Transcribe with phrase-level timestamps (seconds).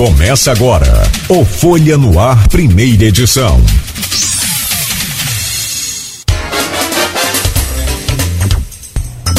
[0.00, 3.60] Começa agora o Folha no Ar, primeira edição.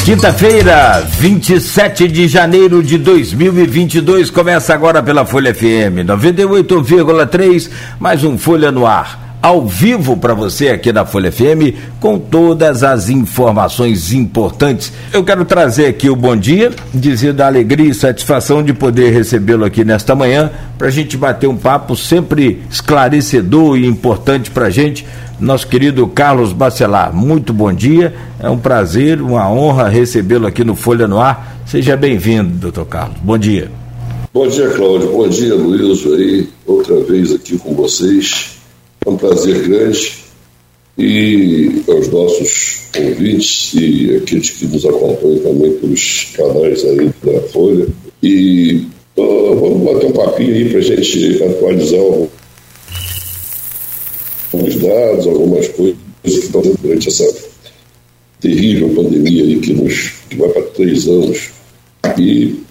[0.05, 7.68] Quinta-feira, 27 de janeiro de 2022, começa agora pela Folha FM 98,3,
[8.00, 12.84] mais um Folha no Ar ao vivo para você aqui na Folha FM com todas
[12.84, 14.94] as informações importantes.
[15.12, 19.65] Eu quero trazer aqui o bom dia, dizer da alegria e satisfação de poder recebê-lo
[19.65, 24.70] aqui nesta manhã para a gente bater um papo sempre esclarecedor e importante para a
[24.70, 25.06] gente.
[25.39, 28.14] Nosso querido Carlos Bacelar, muito bom dia.
[28.39, 31.64] É um prazer, uma honra recebê-lo aqui no Folha no Ar.
[31.65, 33.17] Seja bem-vindo, doutor Carlos.
[33.23, 33.72] Bom dia.
[34.31, 35.12] Bom dia, Cláudio.
[35.12, 36.06] Bom dia, Luiz.
[36.06, 38.61] Aí, outra vez aqui com vocês
[39.05, 40.22] é um prazer grande
[40.97, 47.88] e aos nossos ouvintes e aqueles que nos acompanham também pelos canais aí da Folha.
[48.22, 52.00] E vamos bater um papinho aí para a gente atualizar
[54.53, 57.52] alguns dados, algumas coisas que estão durante essa
[58.39, 61.50] terrível pandemia aí que, nos, que vai para três anos.
[62.20, 62.61] E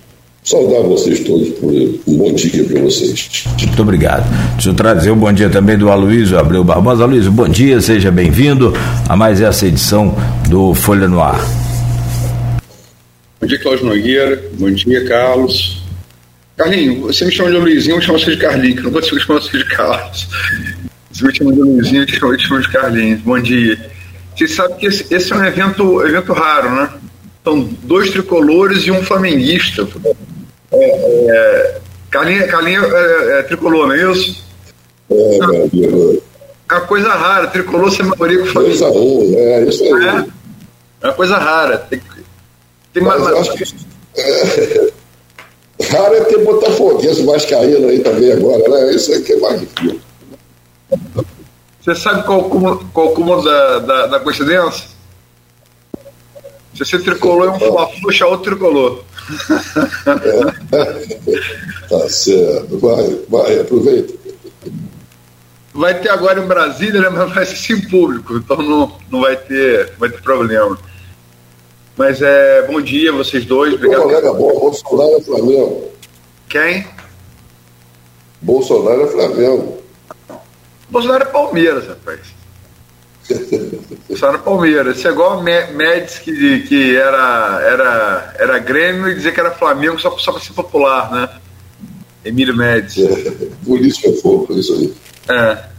[0.44, 3.44] saudar vocês todos por um bom dia para vocês.
[3.58, 4.24] Muito obrigado.
[4.54, 7.04] Deixa eu trazer um bom dia também do Aloysio Abreu Barbosa.
[7.04, 8.72] Aloysio, bom dia, seja bem-vindo
[9.08, 10.16] a mais essa edição
[10.48, 11.40] do Folha no Ar.
[13.40, 14.42] Bom dia, Cláudio Nogueira.
[14.58, 15.82] Bom dia, Carlos.
[16.56, 19.40] Carlinho, você me chama de Luizinho, eu chamo você de Carlinho, que não consigo chamar
[19.40, 20.28] você de Carlos.
[21.10, 23.20] Você me chama de Luizinho, eu te chamo de Carlinhos.
[23.22, 23.78] Bom dia.
[24.36, 26.90] Você sabe que esse, esse é um evento, evento raro, né?
[27.44, 29.86] São dois tricolores e um flamenguista.
[30.72, 34.44] É, é, Carlinha, Carlinha é, é, tricolor, não é isso?
[35.10, 35.14] É,
[36.70, 40.06] é uma coisa rara, tricolor ser maioria com Coisa ruim, é isso aí.
[40.06, 40.26] É,
[41.02, 41.78] é uma coisa rara.
[41.78, 42.00] Tem,
[42.92, 43.64] tem Mas mais, acho que,
[44.16, 44.92] é,
[45.90, 48.94] raro é ter Botafoguense Vascaíno aí também agora, né?
[48.94, 50.00] Isso aí que é mais difícil.
[51.80, 52.44] Você sabe qual,
[52.92, 54.88] qual o cúmulo da, da, da coincidência?
[56.80, 59.04] Se você tricolor é um fla-flu, outro tricolor.
[61.90, 62.78] tá certo.
[62.78, 64.14] Vai, vai, aproveita.
[65.74, 69.36] Vai ter agora em Brasília, né, mas vai ser sem público, então não, não vai,
[69.36, 70.78] ter, vai ter problema.
[71.96, 73.74] Mas é bom dia vocês dois.
[73.74, 74.02] Obrigado.
[74.02, 75.90] colega bom, Bolsonaro é Flamengo.
[76.48, 76.86] Quem?
[78.40, 79.82] Bolsonaro é Flamengo.
[80.88, 82.39] Bolsonaro é Palmeiras, rapaz.
[84.16, 84.98] Só no Palmeiras.
[84.98, 89.98] Isso é igual Médici que, que era, era, era Grêmio e dizer que era Flamengo
[89.98, 91.28] só, só para ser popular, né?
[92.24, 93.06] Emílio Médici.
[93.06, 94.94] É, por isso que é fogo, isso aí.
[95.28, 95.70] É.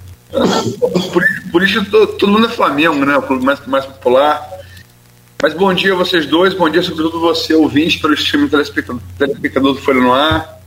[1.11, 3.17] Por, por isso todo, todo, mundo é Flamengo, né?
[3.17, 4.49] O clube mais, mais popular.
[5.41, 9.73] Mas bom dia a vocês dois, bom dia sobretudo você, ouvinte, pelo streaming telespectador, telespectador
[9.73, 10.61] do Folha no Ar.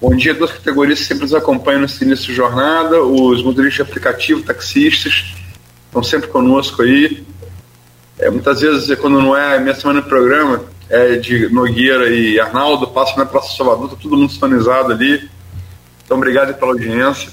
[0.00, 3.86] Bom dia a duas categorias que sempre nos acompanham nesse início de jornada, os motoristas
[3.86, 5.34] de aplicativo, taxistas,
[5.88, 7.26] estão sempre conosco aí.
[8.18, 12.88] É, muitas vezes, quando não é minha semana de programa, é de Nogueira e Arnaldo,
[12.88, 15.28] passo na Praça Salvador, tá todo mundo sintonizado ali.
[16.04, 17.30] Então, obrigado pela audiência.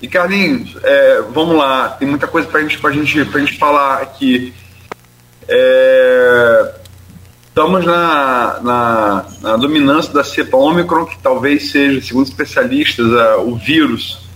[0.00, 4.02] E Carlinhos, é, vamos lá, tem muita coisa para gente, a gente, pra gente falar
[4.02, 4.54] aqui.
[5.48, 6.74] É,
[7.48, 13.56] estamos na, na, na, dominância da cepa Omicron, que talvez seja, segundo especialistas, a, o
[13.56, 14.27] vírus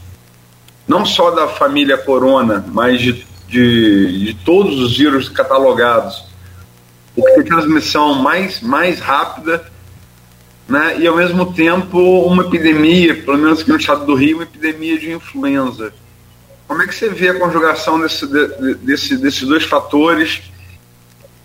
[0.87, 6.25] não só da família Corona, mas de, de, de todos os vírus catalogados,
[7.17, 9.65] o que tem transmissão mais, mais rápida,
[10.69, 10.97] né?
[10.99, 14.99] e ao mesmo tempo uma epidemia, pelo menos aqui no estado do Rio, uma epidemia
[14.99, 15.93] de influenza.
[16.67, 18.27] Como é que você vê a conjugação desse,
[18.77, 20.41] desse, desses dois fatores?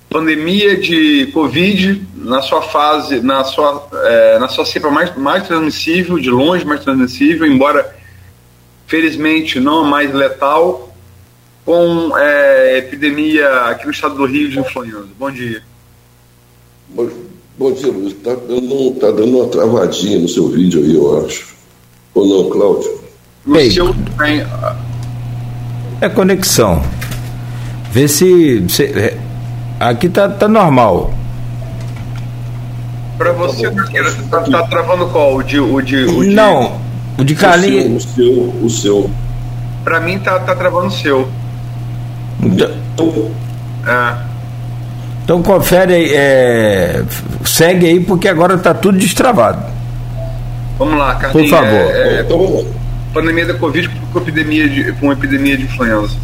[0.09, 6.17] Pandemia de Covid na sua fase, na sua, é, na sua cepa mais, mais transmissível,
[6.17, 7.96] de longe mais transmissível, embora
[8.87, 10.95] felizmente não mais letal,
[11.65, 15.05] com é, epidemia aqui no estado do Rio de influenza.
[15.19, 15.61] Bom dia.
[16.89, 17.09] Bom,
[17.57, 18.13] bom dia, Luiz.
[18.13, 21.53] Está dando, tá dando uma travadinha no seu vídeo aí, eu acho.
[22.15, 22.97] Ou não, Cláudio?
[23.71, 24.45] Seu tem.
[25.99, 26.81] É conexão.
[27.91, 28.65] Vê se.
[28.69, 29.17] se é,
[29.79, 31.13] aqui tá, tá normal.
[33.17, 33.83] Para você, tá,
[34.29, 35.35] tá, tá, travando qual?
[35.35, 35.59] O de.
[35.59, 36.33] O de, o de...
[36.33, 36.79] Não,
[37.17, 38.05] o de Carlinhos.
[38.05, 38.33] O seu,
[38.63, 39.09] o seu.
[39.83, 41.27] Pra mim tá, tá travando o seu.
[42.43, 43.31] Então,
[43.85, 44.27] é.
[45.23, 47.03] Então confere aí, é,
[47.43, 49.61] segue aí porque agora tá tudo destravado.
[50.77, 51.49] Vamos lá, Carlinhos.
[51.49, 51.73] Por favor.
[51.73, 52.65] É, é, então,
[53.13, 56.15] pandemia da Covid com epidemia de, com epidemia de influenza.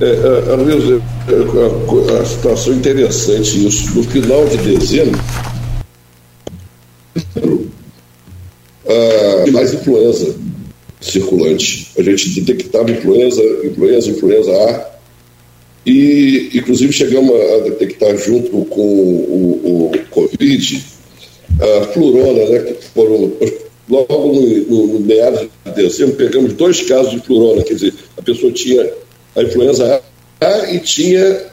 [0.00, 0.10] É, é,
[0.50, 3.96] a, a, a, situação interessante isso.
[3.96, 5.18] No final de dezembro,
[8.86, 10.34] uh, mais influenza
[11.00, 11.92] circulante.
[11.98, 14.96] A gente detectava influenza, influenza, influenza A,
[15.84, 20.84] e inclusive chegamos a detectar junto com o, o Covid
[21.60, 23.32] a flurona, né, que foram
[23.88, 24.32] logo
[24.68, 28.90] no, no, meados de dezembro, pegamos dois casos de flurona, quer dizer, a pessoa tinha
[29.36, 30.02] a influenza
[30.40, 31.46] A e tinha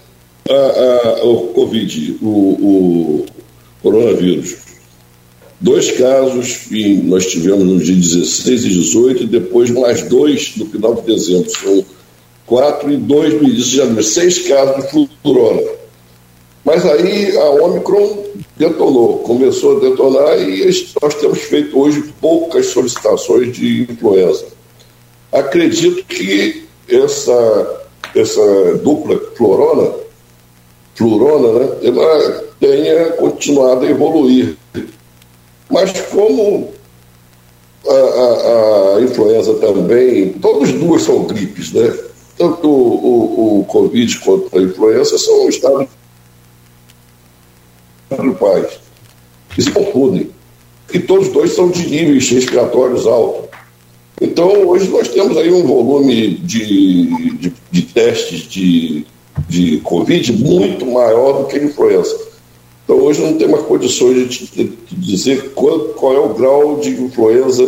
[0.49, 3.25] a, a, o Covid, o, o
[3.81, 4.62] coronavírus.
[5.63, 10.65] Dois casos, e nós tivemos no dia 16 e 18, e depois mais dois no
[10.65, 11.49] final de dezembro.
[11.49, 11.85] São
[12.45, 14.03] quatro e dois no início de janeiro.
[14.03, 15.61] Seis casos de flurona.
[16.65, 18.25] Mas aí a Omicron
[18.57, 20.65] detonou, começou a detonar e
[21.01, 24.45] nós temos feito hoje poucas solicitações de influenza.
[25.31, 29.93] Acredito que essa, essa dupla florona,
[30.93, 34.57] florona, né, ela tenha continuado a evoluir.
[35.73, 36.69] Mas como
[37.87, 41.91] a, a, a influenza também, todas duas são gripes, né?
[42.37, 45.87] Tanto o, o, o Covid quanto a influenza são estados
[48.11, 48.79] gripais
[49.57, 50.29] se confundem.
[50.93, 53.49] E todos dois são de níveis respiratórios altos.
[54.21, 59.07] Então, hoje nós temos aí um volume de, de, de testes de,
[59.49, 62.32] de Covid muito maior do que a influenza.
[62.93, 66.91] Então, hoje não tem mais condições de, de, dizer qual, qual, é o grau de
[66.91, 67.65] influenza,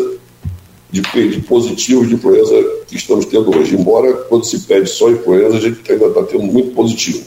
[0.92, 2.54] de, de positivos de influenza
[2.88, 3.76] que estamos tendo hoje.
[3.76, 7.24] Embora, quando se pede só influenza, a gente ainda está tendo muito positivo.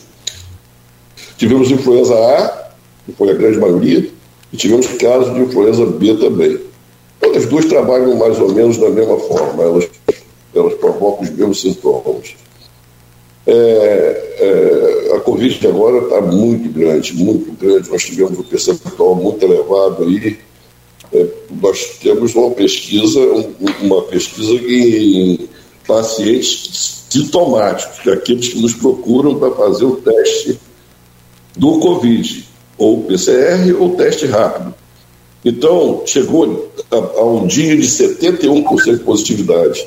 [1.37, 2.71] Tivemos influenza A,
[3.05, 4.09] que foi a grande maioria,
[4.53, 6.61] e tivemos casos de influenza B também.
[7.19, 9.89] Todas as duas trabalham mais ou menos da mesma forma, elas,
[10.55, 12.37] elas provocam os mesmos sintomas.
[13.51, 14.35] É,
[15.11, 17.89] é, a Covid agora está muito grande, muito grande.
[17.89, 20.39] Nós tivemos um percentual muito elevado aí.
[21.11, 21.27] É,
[21.63, 23.19] nós temos uma pesquisa,
[23.81, 25.49] uma pesquisa em
[25.87, 30.61] pacientes sintomáticos, é aqueles que nos procuram para fazer o teste
[31.57, 32.45] do Covid
[32.77, 34.75] ou PCR ou teste rápido.
[35.43, 39.87] Então, chegou a, a um dia de 71% de positividade.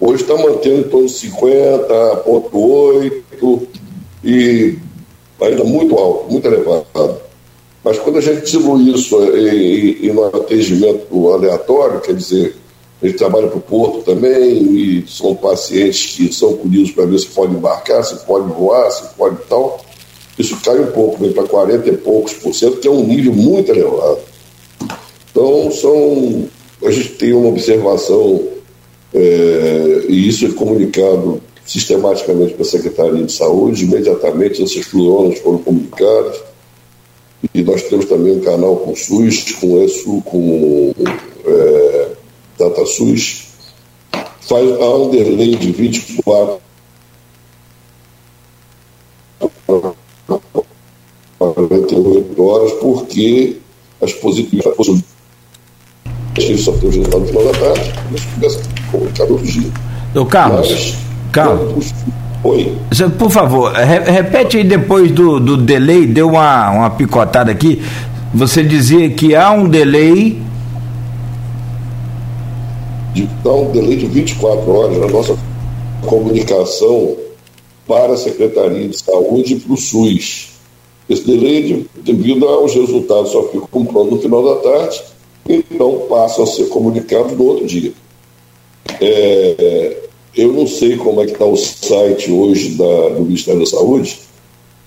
[0.00, 3.66] Hoje está mantendo em torno de 50,8%
[4.24, 4.78] e
[5.40, 7.18] ainda muito alto, muito elevado.
[7.82, 12.56] Mas quando a gente distribui isso em, em um atendimento aleatório, quer dizer,
[13.02, 17.18] a gente trabalha para o porto também e são pacientes que são colhidos para ver
[17.18, 19.84] se pode embarcar, se pode voar, se pode tal
[20.38, 23.32] isso cai um pouco, vem para 40 e poucos por cento, que é um nível
[23.32, 24.18] muito elevado.
[25.30, 26.48] Então, são,
[26.84, 28.42] a gente tem uma observação,
[29.14, 35.58] é, e isso é comunicado sistematicamente para a Secretaria de Saúde, imediatamente essas fluonas foram
[35.58, 36.42] comunicadas,
[37.54, 40.92] e nós temos também um canal com o SUS, com isso, com
[41.46, 42.10] é,
[42.58, 43.46] DataSUS,
[44.40, 46.64] faz, há um delay de 24
[51.38, 53.56] 48 horas, porque
[54.00, 54.74] as positivas
[56.58, 59.70] só tem o resultado no final da tarde, mas começa a comunicar outro dia.
[60.14, 60.96] Ô Carlos, mas,
[61.32, 61.94] Carlos.
[62.44, 62.76] Oi.
[63.18, 67.82] Por favor, re repete aí depois do, do delay, deu uma, uma picotada aqui.
[68.34, 70.42] Você dizia que há um delay.
[73.14, 75.36] De, há um delay de 24 horas na nossa
[76.04, 77.16] comunicação
[77.86, 80.50] para a Secretaria de Saúde e para o SUS.
[81.08, 85.02] Esse delay, devido aos resultados, só ficam prontos no final da tarde,
[85.48, 87.92] então passam a ser comunicados no outro dia.
[89.00, 89.96] É,
[90.36, 94.18] eu não sei como é que está o site hoje da, do Ministério da Saúde,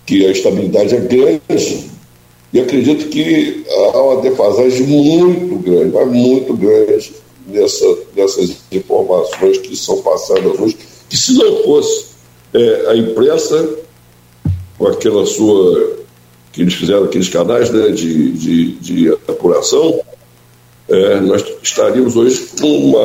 [0.06, 1.90] que a estabilidade é grande,
[2.54, 7.14] e acredito que há uma defasagem muito grande, mas muito grande
[7.48, 10.78] nessa, nessas informações que são passadas hoje,
[11.10, 12.06] que se não fosse
[12.54, 13.78] é, a imprensa,
[14.78, 15.98] com aquela sua
[16.52, 20.00] que eles fizeram aqueles canais né, de, de, de apuração,
[20.90, 23.00] é, nós estaríamos hoje uma,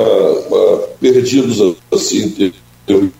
[0.48, 2.52] uma, perdidos assim, em
[2.86, 3.10] termos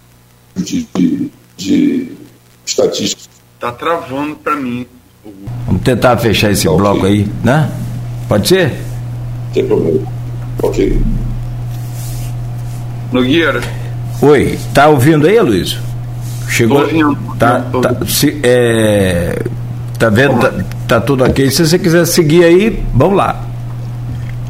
[0.57, 2.13] de, de, de
[2.65, 3.23] estatística.
[3.55, 4.87] Está travando para mim.
[5.67, 7.11] Vamos tentar fechar esse tá, bloco okay.
[7.11, 7.71] aí, né?
[8.29, 8.73] Pode ser?
[9.55, 10.01] Sem problema.
[10.63, 11.01] Ok.
[13.13, 13.61] Nogueira.
[14.21, 15.77] Oi, tá ouvindo aí, Luiz?
[16.49, 16.79] Chegou.
[16.79, 17.37] Tô ouvindo.
[17.39, 19.43] Tá, tá, se, é,
[20.03, 20.41] Tá vendo?
[20.41, 20.53] Tá,
[20.89, 21.49] tá, tudo ok.
[21.49, 23.41] Se você quiser seguir aí, vamos lá.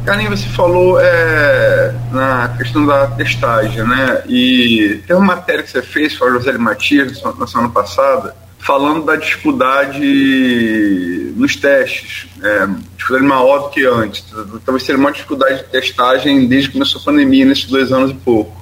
[0.05, 4.23] Carlinhos, você falou é, na questão da testagem, né?
[4.27, 9.05] E tem uma matéria que você fez com a José Matias na semana passada, falando
[9.05, 12.67] da dificuldade nos testes, é,
[12.97, 14.25] dificuldade maior do que antes.
[14.65, 18.15] Talvez seja uma dificuldade de testagem desde que começou a pandemia, nesses dois anos e
[18.15, 18.61] pouco.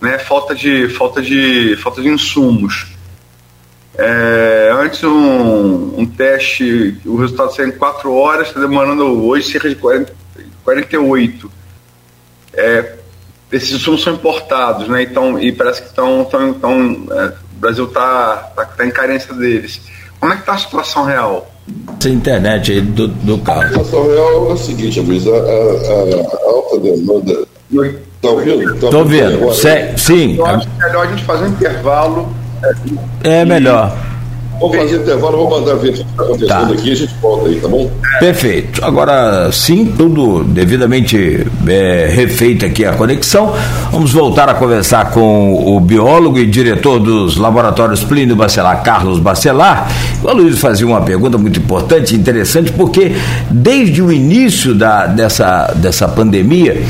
[0.00, 2.93] Né, falta, de, falta, de, falta de insumos.
[3.96, 9.68] É, antes um, um teste, o resultado saiu em 4 horas, está demorando hoje cerca
[9.68, 10.12] de 40,
[10.64, 11.50] 48.
[12.54, 12.92] É,
[13.52, 15.02] esses insumos são importados, né?
[15.02, 16.24] Então, e parece que estão.
[16.24, 19.80] Tão, tão, é, o Brasil está tá, tá em carência deles.
[20.18, 21.50] Como é que está a situação real?
[21.98, 23.62] Essa internet aí do, do carro.
[23.62, 27.46] A situação real é o seguinte, Luiz, a, a, a alta demanda.
[27.70, 28.74] Está ouvindo?
[28.74, 29.54] Estou tá ouvindo.
[29.96, 30.36] Sim.
[30.36, 32.43] Eu acho que é melhor a gente fazer um intervalo
[33.22, 33.96] é melhor.
[34.60, 36.72] Vamos fazer intervalo, vou mandar ver o que está acontecendo tá.
[36.72, 37.90] aqui e a gente volta aí, tá bom?
[38.20, 38.84] Perfeito.
[38.84, 43.52] Agora sim, tudo devidamente é, refeito aqui a conexão.
[43.90, 49.88] Vamos voltar a conversar com o biólogo e diretor dos laboratórios Plínio Bacelar, Carlos Bacelar.
[50.22, 53.12] O Luiz fazia uma pergunta muito importante, interessante, porque
[53.50, 56.82] desde o início da, dessa, dessa pandemia,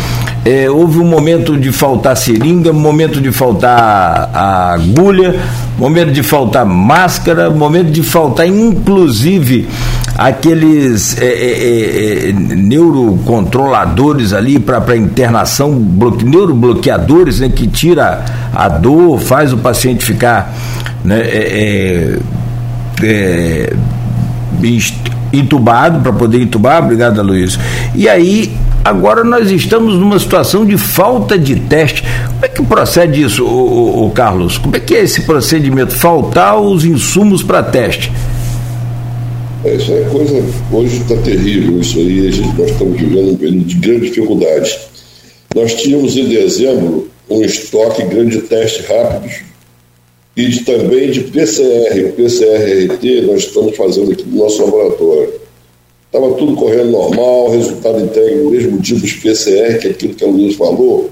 [0.44, 5.34] é, houve um momento de faltar seringa, momento de faltar agulha,
[5.78, 9.68] momento de faltar máscara, momento de faltar inclusive
[10.16, 19.18] aqueles é, é, é, neurocontroladores ali para internação, bloque, neurobloqueadores né, que tira a dor,
[19.18, 20.54] faz o paciente ficar
[21.04, 22.18] né, é,
[23.02, 23.72] é,
[25.38, 27.58] entubado para poder entubar, obrigado Luiz.
[27.94, 28.52] E aí
[28.84, 32.02] Agora nós estamos numa situação de falta de teste.
[32.02, 34.58] Como é que procede isso, o, Carlos?
[34.58, 35.94] Como é que é esse procedimento?
[35.94, 38.12] Faltar os insumos para teste?
[39.64, 40.44] É, isso é coisa.
[40.70, 42.30] Hoje está terrível isso aí.
[42.30, 44.78] Gente, nós estamos vivendo um período de grande dificuldade.
[45.56, 49.36] Nós tínhamos em dezembro um estoque grande de testes rápidos
[50.36, 52.08] e de, também de PCR.
[52.08, 55.32] O PCR-RT nós estamos fazendo aqui no nosso laboratório.
[56.06, 60.24] Estava tudo correndo normal, resultado entregue no mesmo dia dos PCR, que é aquilo que
[60.24, 61.10] a Luiz falou.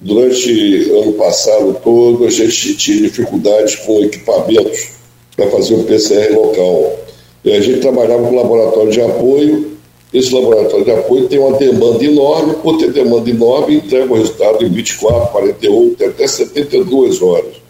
[0.00, 4.90] Durante ano passado todo, a gente tinha dificuldades com equipamentos
[5.36, 6.98] para fazer o PCR local.
[7.44, 9.72] E a gente trabalhava com laboratório de apoio.
[10.12, 14.62] Esse laboratório de apoio tem uma demanda enorme, por ter demanda enorme, entrega o resultado
[14.62, 17.61] em 24, 48, até 72 horas.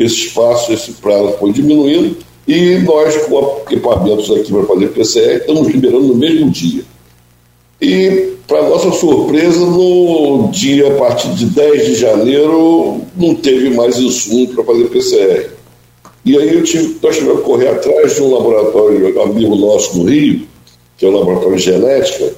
[0.00, 2.16] Esse espaço, esse prazo foi diminuindo
[2.48, 6.82] e nós, com equipamentos aqui para fazer PCR, estamos liberando no mesmo dia.
[7.80, 13.98] E, para nossa surpresa, no dia, a partir de 10 de janeiro, não teve mais
[13.98, 15.50] insumo para fazer PCR.
[16.24, 20.10] E aí eu tive, nós tivemos que correr atrás de um laboratório amigo nosso no
[20.10, 20.46] Rio,
[20.96, 22.32] que é o Laboratório de Genética,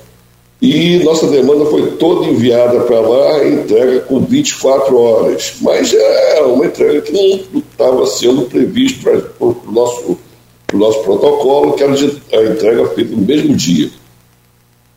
[0.63, 5.55] e nossa demanda foi toda enviada para lá, entrega com 24 horas.
[5.61, 10.17] Mas é uma entrega que não estava sendo previsto para o nosso,
[10.73, 13.91] nosso protocolo, que era a entrega feita no mesmo dia.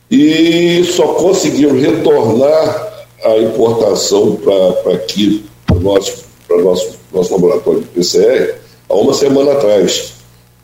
[0.08, 7.88] E só conseguimos retornar a importação para aqui, para o nosso, nosso, nosso laboratório de
[7.88, 8.54] PCR,
[8.88, 10.12] há uma semana atrás.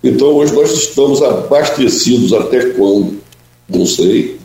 [0.04, 3.20] Então hoje nós estamos abastecidos até quando?
[3.68, 4.40] Não sei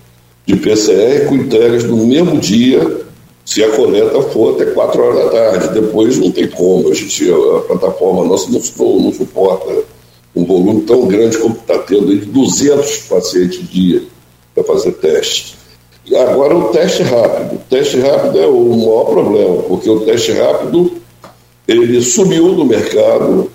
[0.47, 3.01] de PCR com entregas no mesmo dia,
[3.43, 5.79] se a coleta for até 4 horas da tarde.
[5.81, 8.61] Depois não tem como, a, gente, a plataforma nossa não,
[8.99, 9.83] não suporta
[10.33, 14.03] um volume tão grande como está tendo de 200 pacientes dia
[14.55, 15.57] para fazer teste.
[16.05, 17.55] E agora o teste rápido.
[17.55, 20.93] O teste rápido é o maior problema, porque o teste rápido
[21.67, 23.51] ele subiu no mercado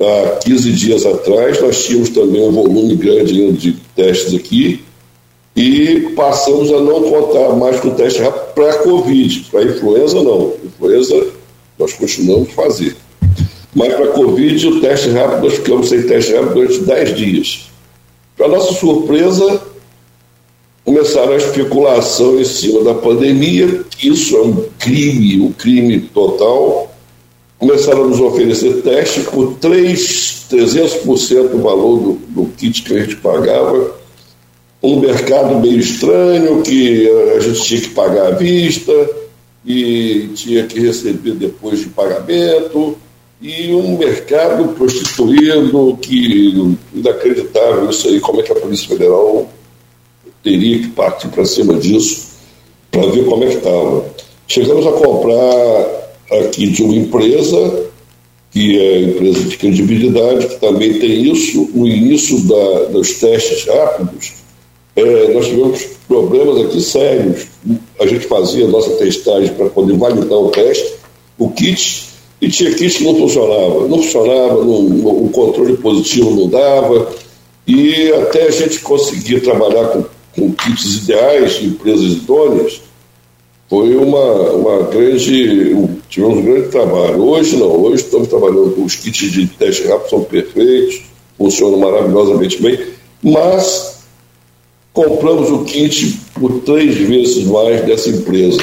[0.00, 1.60] há 15 dias atrás.
[1.60, 4.84] Nós tínhamos também um volume grande de testes aqui
[5.54, 9.46] e passamos a não contar mais com o teste rápido para a Covid.
[9.50, 10.54] Para a influenza, não.
[10.64, 11.26] Influenza,
[11.78, 12.96] nós continuamos a fazer.
[13.74, 17.70] Mas para a Covid, o teste rápido, nós ficamos sem teste rápido durante 10 dias.
[18.36, 19.62] Para nossa surpresa,
[20.84, 26.90] começaram a especulação em cima da pandemia, isso é um crime, um crime total.
[27.58, 33.00] Começaram a nos oferecer teste por 3, 300% do valor do, do kit que a
[33.00, 34.01] gente pagava
[34.82, 38.92] um mercado meio estranho, que a gente tinha que pagar à vista
[39.64, 42.96] e tinha que receber depois de pagamento,
[43.40, 49.48] e um mercado prostituído que inacreditável isso aí, como é que a Polícia Federal
[50.42, 52.32] teria que partir para cima disso
[52.90, 54.04] para ver como é que estava.
[54.46, 57.86] Chegamos a comprar aqui de uma empresa,
[58.50, 64.41] que é empresa de credibilidade, que também tem isso, o início da, dos testes rápidos,
[64.94, 67.46] é, nós tivemos problemas aqui sérios.
[67.98, 70.94] A gente fazia a nossa testagem para poder validar o teste,
[71.38, 72.08] o kit,
[72.40, 73.86] e tinha kits que não funcionava.
[73.88, 77.10] Não funcionava, não, o controle positivo não dava,
[77.66, 80.04] e até a gente conseguir trabalhar com,
[80.36, 82.82] com kits ideais de empresas idôneas,
[83.70, 85.74] foi uma, uma grande.
[86.10, 87.22] Tivemos um grande trabalho.
[87.22, 91.00] Hoje não, hoje estamos trabalhando com os kits de teste rápido, são perfeitos,
[91.38, 92.78] funcionam maravilhosamente bem,
[93.22, 93.91] mas
[94.92, 98.60] compramos o kit por três vezes mais dessa empresa.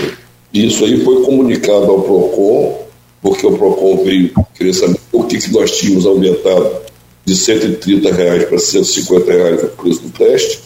[0.54, 2.80] Isso aí foi comunicado ao PROCON,
[3.22, 6.70] porque o PROCON veio querer saber o que, que nós tínhamos aumentado
[7.26, 10.60] de 130 reais para 150 reais o preço do teste,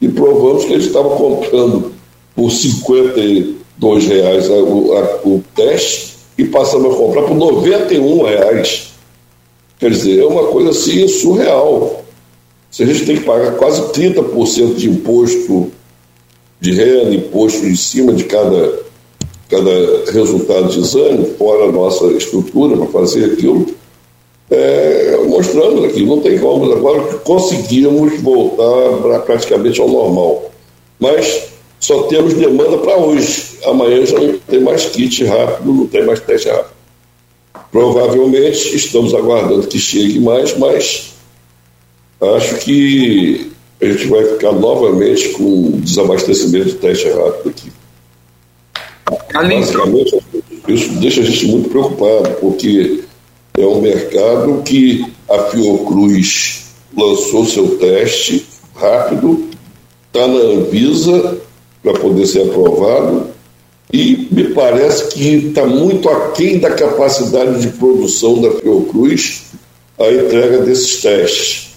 [0.00, 1.92] e provamos que eles estavam comprando
[2.34, 8.92] por 52 reais o, a, o teste e passamos a comprar por 91 reais.
[9.78, 12.03] Quer dizer, é uma coisa assim surreal.
[12.74, 15.70] Se a gente tem que pagar quase 30% de imposto
[16.60, 18.80] de renda, imposto em cima de cada,
[19.48, 23.64] cada resultado de exame, fora a nossa estrutura para fazer aquilo,
[24.50, 30.50] é, mostrando aqui, não tem como, agora conseguimos voltar praticamente ao normal.
[30.98, 31.44] Mas
[31.78, 33.56] só temos demanda para hoje.
[33.66, 36.74] Amanhã já não tem mais kit rápido, não tem mais teste rápido.
[37.70, 41.13] Provavelmente estamos aguardando que chegue mais, mas
[42.20, 47.72] acho que a gente vai ficar novamente com desabastecimento de teste rápido aqui.
[49.32, 50.18] Basicamente,
[50.68, 53.04] isso deixa a gente muito preocupado, porque
[53.56, 56.64] é um mercado que a Fiocruz
[56.96, 59.48] lançou seu teste rápido,
[60.06, 61.38] está na Anvisa
[61.82, 63.28] para poder ser aprovado,
[63.92, 69.44] e me parece que está muito aquém da capacidade de produção da Fiocruz
[70.00, 71.73] a entrega desses testes.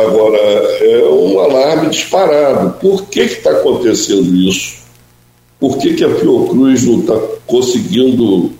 [0.00, 2.70] Agora, é um alarme disparado.
[2.80, 4.80] Por que está acontecendo isso?
[5.58, 8.52] Por que, que a Fiocruz não está conseguindo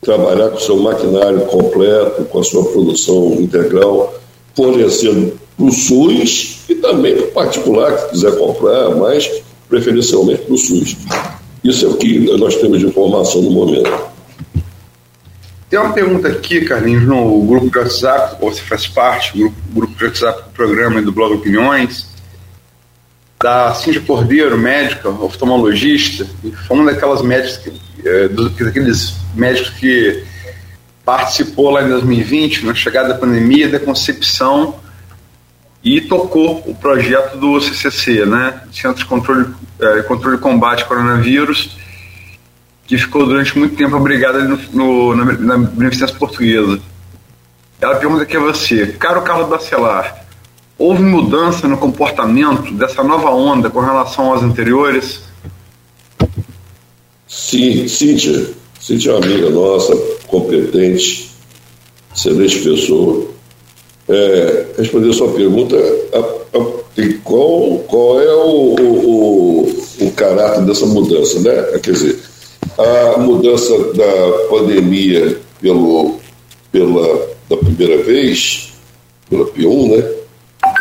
[0.00, 4.14] trabalhar com seu maquinário completo, com a sua produção integral,
[4.54, 9.30] fornecendo para o SUS e também para o particular que quiser comprar, mas
[9.68, 10.96] preferencialmente para o SUS.
[11.62, 14.15] Isso é o que nós temos de informação no momento.
[15.68, 20.04] Tem uma pergunta aqui, Carlinhos, no grupo de WhatsApp, você faz parte, grupo, grupo de
[20.04, 22.06] WhatsApp do programa e do blog Opiniões,
[23.42, 27.72] da Cíntia Cordeiro, médica, oftalmologista, e foi uma daquelas médicas, que,
[28.04, 30.22] é, daqueles médicos que
[31.04, 34.76] participou lá em 2020, na chegada da pandemia, da concepção
[35.82, 40.88] e tocou o projeto do CCC, né, Centro de Controle, é, Controle e Combate ao
[40.88, 41.76] Coronavírus,
[42.86, 46.80] que ficou durante muito tempo obrigada no, no, na, na Beneficência Portuguesa.
[47.80, 50.24] Ela pergunta aqui a você, caro Carlos Bacelar,
[50.78, 55.20] houve mudança no comportamento dessa nova onda com relação às anteriores?
[57.26, 58.50] Sim, Cíntia.
[58.80, 59.94] Cíntia é uma amiga nossa,
[60.26, 61.30] competente,
[62.14, 63.26] excelente pessoa.
[64.08, 66.18] É, responder a sua pergunta, a,
[66.58, 66.86] a,
[67.24, 69.68] qual, qual é o, o,
[70.00, 71.78] o, caráter dessa mudança, né?
[71.80, 72.20] Quer dizer,
[72.78, 76.16] a mudança da pandemia pelo,
[76.70, 78.72] pela, da primeira vez,
[79.28, 80.16] pela P1, né?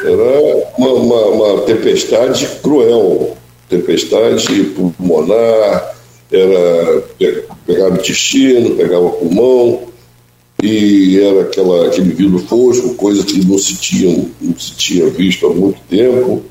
[0.03, 3.35] Era uma, uma, uma tempestade cruel,
[3.69, 5.95] tempestade pulmonar,
[6.31, 7.03] era
[7.65, 9.83] pegar o intestino, pegava pulmão,
[10.61, 15.45] e era aquela, aquele vidro fosco, coisa que não se, tinha, não se tinha visto
[15.45, 16.43] há muito tempo.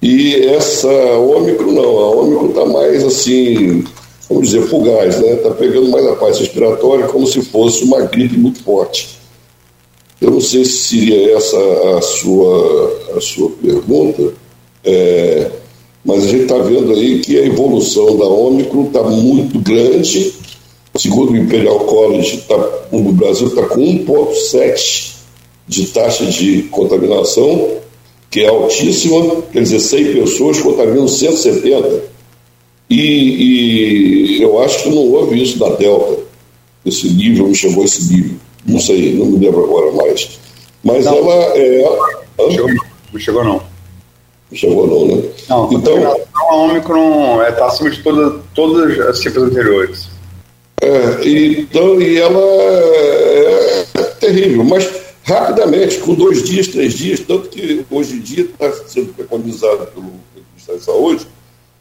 [0.00, 3.84] E essa ômicro não, a ômicro está mais assim,
[4.32, 5.34] vamos dizer, fugaz, né?
[5.34, 9.20] Está pegando mais a parte respiratória como se fosse uma gripe muito forte.
[10.20, 11.58] Eu não sei se seria essa
[11.98, 14.32] a sua, a sua pergunta,
[14.84, 15.50] é,
[16.04, 20.32] mas a gente está vendo aí que a evolução da Ômicron está muito grande.
[20.96, 22.56] Segundo o Imperial College, tá,
[22.92, 25.12] o Brasil está com 1,7
[25.66, 27.68] de taxa de contaminação,
[28.30, 32.11] que é altíssima, quer dizer, 100 pessoas contaminam 170.
[32.92, 36.22] E, e eu acho que não houve isso na Delta.
[36.84, 38.36] Esse nível, não chegou a esse nível.
[38.66, 40.38] Não sei, não me lembro agora mais.
[40.84, 41.82] Mas não, ela é.
[42.38, 42.70] Não chegou,
[43.12, 43.62] não chegou não.
[44.50, 45.22] Não chegou não, né?
[45.48, 50.08] Não, então, a Omicron está é, acima de toda, todas as cifras anteriores.
[50.82, 54.90] É, então, e ela é, é terrível, mas
[55.24, 60.12] rapidamente, com dois dias, três dias, tanto que hoje em dia está sendo preconizado pelo
[60.52, 61.26] Ministério da Saúde,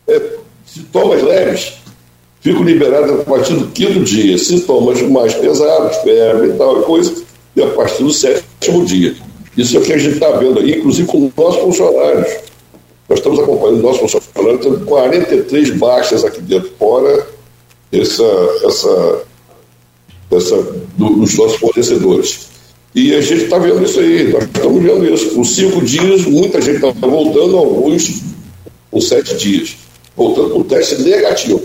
[0.08, 1.74] é, sintomas leves
[2.41, 4.38] ficam liberados a partir do quinto dia.
[4.38, 7.24] Sintomas mais pesados, febre e tal, coisa,
[7.56, 9.15] e a partir do sétimo dia.
[9.58, 12.38] Isso é o que a gente está vendo aí, inclusive com nossos funcionários.
[13.10, 17.28] Nós estamos acompanhando nossos funcionários, tendo 43 baixas aqui dentro, fora
[17.91, 18.24] essa,
[18.65, 19.24] essa
[20.32, 20.56] dessa,
[20.97, 22.50] do, dos nossos fornecedores.
[22.95, 25.36] E a gente está vendo isso aí, nós estamos vendo isso.
[25.36, 28.21] Por cinco dias, muita gente está voltando, alguns
[28.89, 29.76] com sete dias.
[30.15, 31.62] Voltando com teste negativo.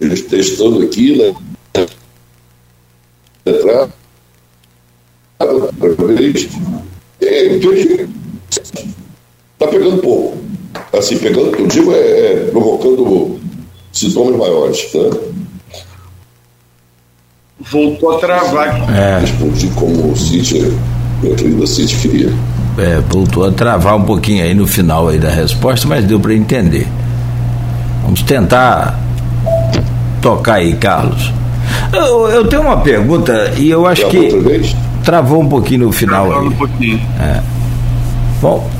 [0.00, 1.34] Eles testando aqui, né?
[3.46, 3.88] Entrar,
[5.38, 6.48] outra vez,
[7.20, 10.36] está pegando pouco.
[10.92, 13.38] Assim, pegando, eu digo, é, é provocando
[13.92, 15.10] sintomas maiores, né?
[17.58, 18.94] Voltou a travar.
[18.94, 19.20] É.
[19.20, 20.72] Respondi como o Cid,
[21.22, 22.28] minha querida Cid queria.
[22.78, 26.34] É, voltou a travar um pouquinho aí no final aí da resposta, mas deu para
[26.34, 26.86] entender.
[28.06, 28.98] Vamos tentar
[30.22, 31.32] tocar aí, Carlos.
[31.92, 34.76] Eu, eu tenho uma pergunta e eu acho Travou que outra vez?
[35.04, 36.54] travou um pouquinho no final Travando aí.
[36.54, 37.00] um pouquinho.
[38.40, 38.70] Bom,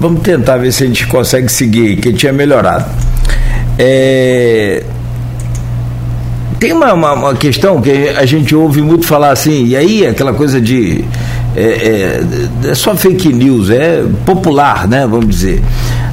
[0.00, 2.84] vamos tentar ver se a gente consegue seguir, que tinha melhorado.
[3.78, 4.82] É,
[6.60, 10.32] Tem uma, uma, uma questão que a gente ouve muito falar assim, e aí aquela
[10.32, 11.04] coisa de.
[11.56, 12.20] É,
[12.64, 15.06] é, é só fake news, é popular, né?
[15.06, 15.62] Vamos dizer.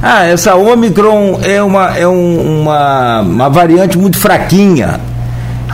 [0.00, 5.00] Ah, essa Omicron é uma, é um- uma, uma variante muito fraquinha.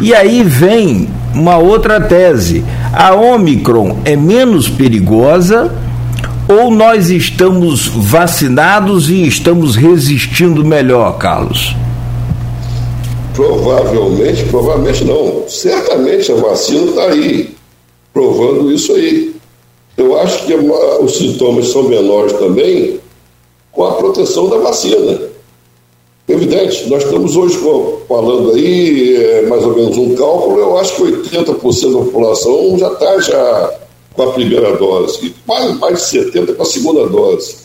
[0.00, 2.64] E aí vem uma outra tese.
[2.92, 5.74] A Omicron é menos perigosa
[6.48, 11.76] ou nós estamos vacinados e estamos resistindo melhor, Carlos?
[13.34, 15.44] Provavelmente, provavelmente não.
[15.48, 17.54] Certamente a vacina está aí,
[18.12, 19.34] provando isso aí.
[19.98, 23.00] Eu acho que a- os sintomas são menores também
[23.72, 25.20] com a proteção da vacina.
[26.28, 27.58] Evidente, nós estamos hoje
[28.06, 32.92] falando aí, é, mais ou menos um cálculo, eu acho que 80% da população já
[32.92, 33.74] está já
[34.14, 37.56] com a primeira dose, e mais, mais de 70% com a segunda dose.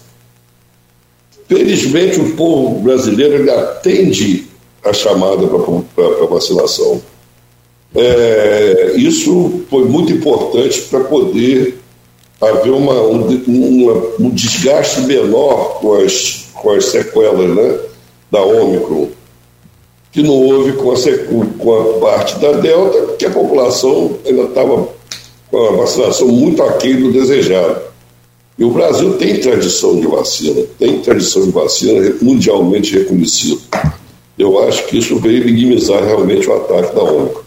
[1.47, 4.47] Felizmente, o povo brasileiro ele atende
[4.83, 5.45] a chamada
[5.95, 7.01] para vacinação.
[7.95, 11.79] É, isso foi muito importante para poder
[12.49, 17.79] haver uma, um, uma- um desgaste menor com as, com as sequelas né,
[18.31, 19.07] da Ômicron,
[20.11, 20.95] que não houve com a,
[21.57, 24.87] com a parte da Delta, que a população ainda estava
[25.49, 27.81] com a vacinação muito aquém do desejado.
[28.57, 33.59] E o Brasil tem tradição de vacina, tem tradição de vacina mundialmente reconhecida.
[34.37, 37.41] Eu acho que isso veio minimizar realmente o ataque da Ômicron.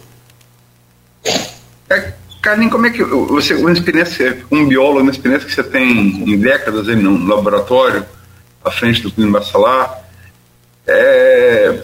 [2.46, 6.38] Carlinhos, como é que você, uma experiência, um biólogo, uma experiência que você tem em
[6.38, 8.06] décadas aí no laboratório,
[8.64, 10.04] à frente do Clínico Bacelar,
[10.86, 11.82] é,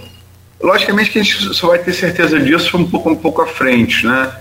[0.61, 4.07] logicamente que a gente só vai ter certeza disso um pouco, um pouco à frente,
[4.07, 4.33] né?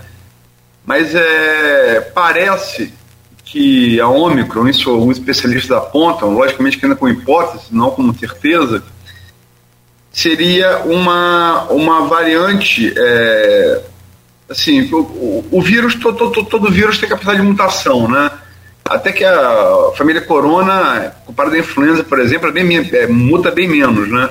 [0.86, 2.94] Mas é, parece
[3.44, 8.84] que a Ômicron, isso alguns especialistas apontam, logicamente que ainda com hipótese, não com certeza,
[10.12, 13.82] seria uma, uma variante é,
[14.52, 18.30] assim, o, o, vírus, todo, todo, todo vírus tem capacidade de mutação, né?
[18.84, 23.68] Até que a família corona, comparada à influenza, por exemplo, é bem, é, muta bem
[23.68, 24.30] menos, né?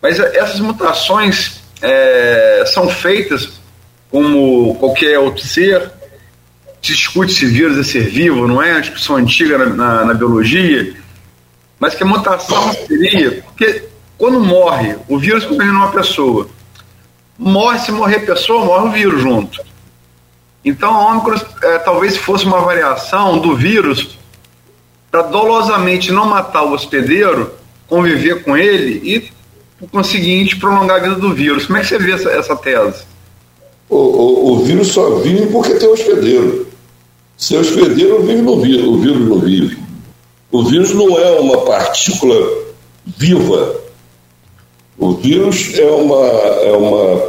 [0.00, 3.60] Mas é, essas mutações é, são feitas
[4.10, 5.90] como qualquer outro ser,
[6.80, 8.72] se discute se vírus é ser vivo, não é?
[8.72, 10.94] Uma discussão antiga na, na, na biologia,
[11.78, 13.84] mas que a mutação seria, porque
[14.16, 16.48] quando morre, o vírus contamina uma pessoa,
[17.38, 19.60] morre, se morrer pessoa, morre o vírus junto.
[20.64, 24.18] Então a Ômicron é, talvez fosse uma variação do vírus
[25.10, 27.52] para dolosamente não matar o hospedeiro,
[27.86, 29.30] conviver com ele e,
[29.78, 31.66] por conseguinte, prolongar a vida do vírus.
[31.66, 33.04] Como é que você vê essa, essa tese?
[33.90, 36.66] O, o, o vírus só vive porque tem hospedeiro.
[37.36, 39.78] Sem hospedeiro, vive no vírus, o vírus não vive.
[40.50, 42.36] O vírus não é uma partícula
[43.04, 43.81] viva.
[45.02, 47.22] O vírus é uma, é uma,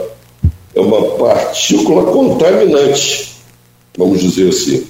[0.76, 3.36] é uma partícula contaminante,
[3.98, 4.86] vamos dizer assim.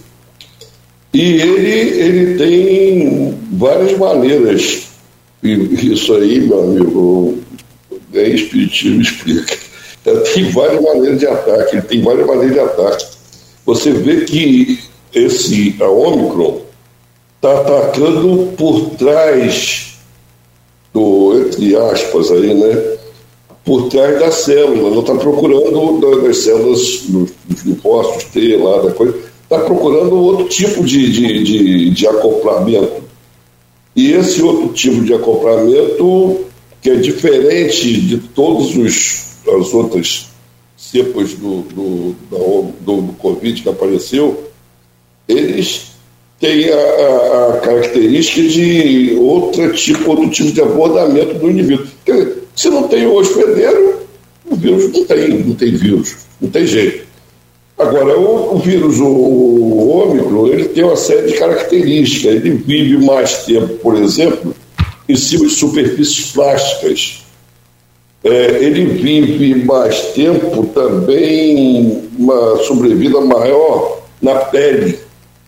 [1.14, 4.90] E ele, ele tem várias maneiras.
[5.42, 7.38] E isso aí, meu amigo,
[8.14, 9.58] é espiritismo explica.
[10.34, 13.06] Tem várias maneiras de ataque, ele tem várias maneiras de ataque.
[13.66, 14.78] Você vê que
[15.14, 16.60] esse, a Omicron
[17.38, 19.93] está atacando por trás
[20.94, 22.98] do, entre aspas aí, né?
[23.66, 27.32] Por trás da célula, ela está procurando da- das células dos,
[27.66, 33.04] linfócitos T lá, da coisa, está procurando outro tipo de, de, de, de acoplamento.
[33.96, 36.42] E esse outro tipo de acoplamento,
[36.82, 38.68] que é diferente de todas
[39.48, 40.30] as outras
[40.76, 44.44] cepas do, do, do, do Covid que apareceu,
[45.28, 45.93] eles
[46.44, 51.88] têm a, a, característica de outra tipo, outro tipo de abordamento do indivíduo.
[52.54, 54.02] Se não tem o hospedeiro,
[54.46, 57.06] o vírus não tem, não tem vírus, não tem jeito.
[57.80, 62.36] Agora, o, o vírus, o, o ômicron, ele tem uma série de características.
[62.36, 64.54] Ele vive mais tempo, por exemplo,
[65.08, 67.24] em cima de superfícies plásticas.
[68.22, 75.03] É, ele vive mais tempo também, uma sobrevida maior na pele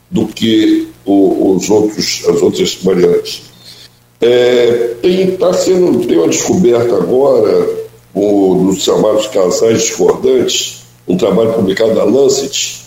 [0.09, 3.43] do que o, os outros, as outras variantes.
[4.21, 11.53] É, tem, tá sendo, tem uma descoberta agora o, dos chamados casais discordantes, um trabalho
[11.53, 12.83] publicado na Lancet,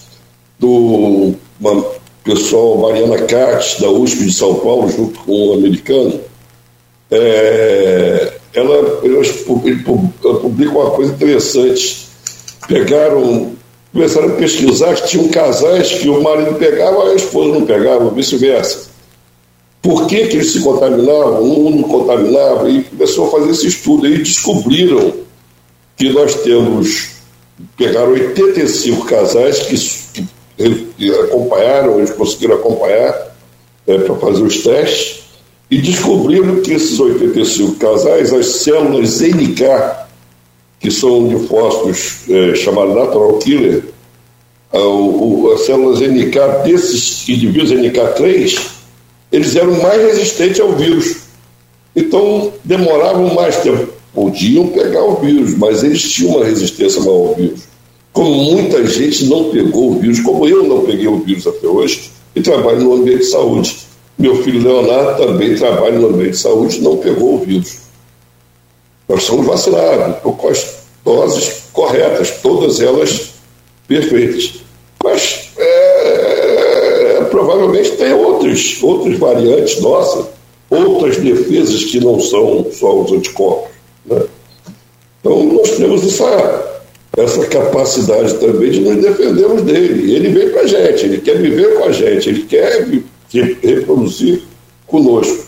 [0.59, 1.85] do uma
[2.25, 6.21] pessoal, Mariana Katz, da USP de São Paulo, junto com um americano.
[7.11, 10.13] É, ela, elas publicam
[10.83, 12.09] uma coisa interessante.
[12.67, 13.53] Pegaram,
[13.93, 18.11] começaram a pesquisar que tinham casais que o marido pegava e a esposa não pegava,
[18.11, 18.89] vice-versa.
[19.81, 21.43] Por que, que eles se contaminavam?
[21.43, 24.07] Um não contaminava, e começou a fazer esse estudo.
[24.07, 25.15] E descobriram
[25.97, 27.11] que nós temos,
[27.77, 30.27] pegaram 85 casais que,
[30.97, 33.35] que, acompanharam, eles conseguiram acompanhar
[33.87, 35.23] é, para fazer os testes,
[35.71, 39.63] e descobriram que esses 85 casais, as células NK,
[40.81, 43.83] que são fósforos é, chamados natural killer,
[44.73, 48.59] a, o, as células NK desses indivíduos NK3,
[49.33, 51.17] eles eram mais resistentes ao vírus.
[51.95, 53.89] Então, demoravam mais tempo.
[54.15, 57.61] Podiam pegar o vírus, mas eles tinham uma resistência maior ao vírus.
[58.13, 62.11] Como muita gente não pegou o vírus, como eu não peguei o vírus até hoje,
[62.35, 63.79] e trabalho no ambiente de saúde.
[64.19, 67.88] Meu filho Leonardo também trabalha no ambiente de saúde, não pegou o vírus.
[69.09, 73.31] Nós somos vacinados, com as doses corretas, todas elas
[73.87, 74.61] perfeitas.
[75.03, 80.27] Mas é, provavelmente tem outros, outras variantes nossas,
[80.69, 83.71] outras defesas que não são só os anticorpos.
[84.05, 84.23] Né?
[85.21, 86.83] Então nós temos essa,
[87.17, 90.15] essa capacidade também de nos defendermos dele.
[90.15, 92.87] Ele vem com a gente, ele quer viver com a gente, ele quer
[93.63, 94.43] reproduzir
[94.87, 95.47] conosco.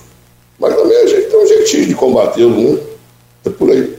[0.58, 2.78] Mas também a gente tem um jeitinho de combatê-lo, né?
[3.44, 3.94] É por aí.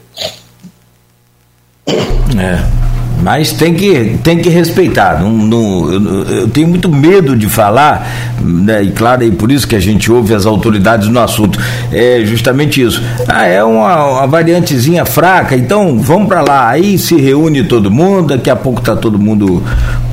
[2.38, 2.82] É.
[3.22, 5.22] Mas tem que, tem que respeitar.
[5.22, 9.68] Não, não, eu, eu, tenho muito medo de falar, né, e claro, é por isso
[9.68, 11.60] que a gente ouve as autoridades no assunto.
[11.92, 13.02] É justamente isso.
[13.28, 16.70] Ah, é uma, uma variantezinha fraca, então vamos para lá.
[16.70, 19.64] Aí se reúne todo mundo, daqui a pouco está todo mundo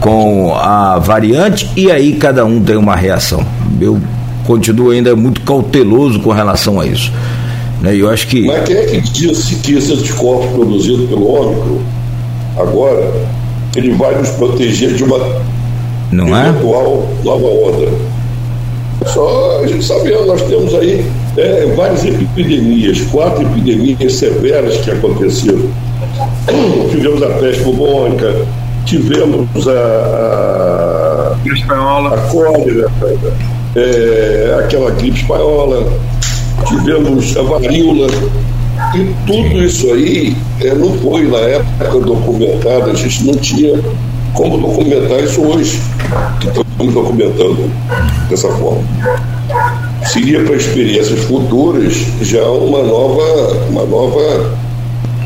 [0.01, 3.45] com a variante, e aí cada um tem uma reação.
[3.81, 3.99] Eu
[4.45, 7.11] continuo ainda muito cauteloso com relação a isso.
[7.81, 8.45] Né, eu acho que.
[8.45, 11.79] Mas quem é que disse que esse anticorpo produzido pelo ômicron
[12.57, 13.13] agora,
[13.77, 15.19] ele vai nos proteger de uma
[16.11, 16.49] Não é?
[16.49, 17.25] eventual é?
[17.25, 17.89] nova onda.
[19.07, 21.05] Só a gente sabendo, nós temos aí
[21.37, 25.71] é, várias epidemias, quatro epidemias severas que aconteceram.
[26.91, 28.45] Tivemos a peste bubônica,
[28.85, 31.37] tivemos a,
[31.71, 32.91] a, a cólera,
[33.77, 35.87] é, aquela gripe espanhola,
[36.67, 38.07] tivemos a varíola,
[38.95, 43.79] e tudo isso aí é, não foi na época documentado, a gente não tinha
[44.35, 45.81] como documentar isso hoje,
[46.41, 47.71] que estamos documentando
[48.29, 48.83] dessa forma.
[50.07, 51.93] Seria para experiências futuras
[52.23, 54.57] já uma nova, uma nova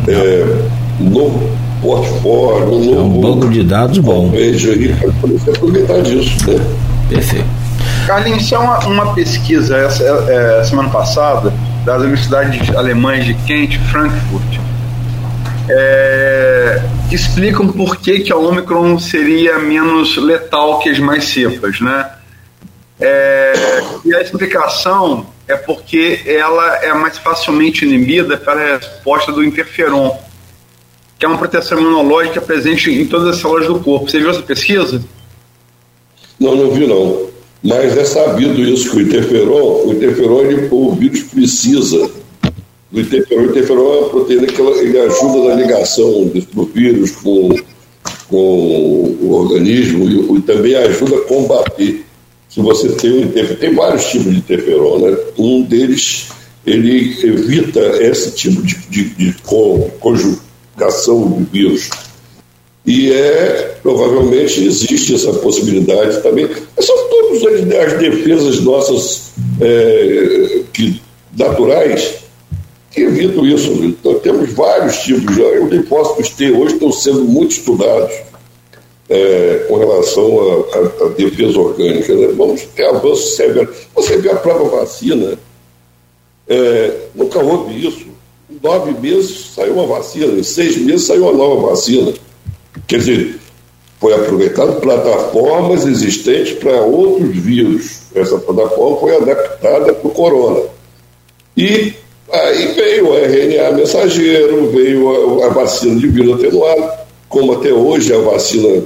[0.08, 0.62] é,
[1.00, 2.94] um novo portfólio, um novo.
[2.94, 4.30] É um banco de dados bom.
[4.30, 6.50] Veja aí, para poder aproveitar disso.
[6.50, 6.60] Né?
[7.08, 7.61] Perfeito.
[8.06, 11.52] Carlinhos, isso é uma, uma pesquisa essa, é, semana passada
[11.84, 14.58] das universidades alemãs de Kent, Frankfurt,
[15.68, 21.80] é, que explicam por que, que a Omicron seria menos letal que as mais cepas,
[21.80, 22.10] né?
[23.00, 23.52] É,
[24.04, 30.16] e a explicação é porque ela é mais facilmente inibida pela resposta do interferon,
[31.18, 34.08] que é uma proteção imunológica presente em todas as células do corpo.
[34.08, 35.02] Você viu essa pesquisa?
[36.38, 37.31] Não, não vi não.
[37.62, 42.10] Mas é sabido isso, que o interferon, o interferon, ele, o vírus precisa
[42.90, 43.42] do interferon.
[43.42, 47.56] O interferon é uma proteína que ela, ele ajuda na ligação do vírus com,
[48.28, 52.04] com o organismo e, e, também ajuda a combater.
[52.48, 55.16] Se você tem um interferon, tem vários tipos de interferon, né?
[55.38, 56.28] Um deles,
[56.66, 59.34] ele evita esse tipo de, de, de
[60.00, 61.90] conjugação de vírus
[62.84, 66.48] e é, provavelmente existe essa possibilidade também.
[66.80, 71.00] São todas as defesas nossas é, que,
[71.36, 72.22] naturais
[72.90, 73.70] que evitam isso.
[73.84, 75.36] Então, temos vários tipos.
[75.36, 78.12] Os linfócitos T hoje estão sendo muito estudados
[79.08, 82.14] é, com relação à defesa orgânica.
[82.14, 82.28] Né?
[82.36, 83.76] Vamos ter avanços severos.
[83.94, 85.38] Você vê a própria vacina,
[86.48, 88.06] é, nunca houve isso.
[88.50, 92.12] Em nove meses saiu uma vacina, em seis meses saiu uma nova vacina.
[92.92, 93.38] Quer dizer,
[93.98, 98.02] foi aproveitado plataformas existentes para outros vírus.
[98.14, 100.60] Essa plataforma foi adaptada para o corona.
[101.56, 101.94] E
[102.30, 106.86] aí veio o RNA mensageiro, veio a, a vacina de vírus atenuado,
[107.30, 108.82] como até hoje a vacina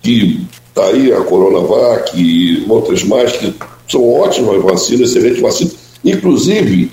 [0.00, 3.54] que está aí, a Coronavac e outras mais, que
[3.86, 5.74] são ótimas vacinas, excelentes vacinas.
[6.02, 6.90] Inclusive,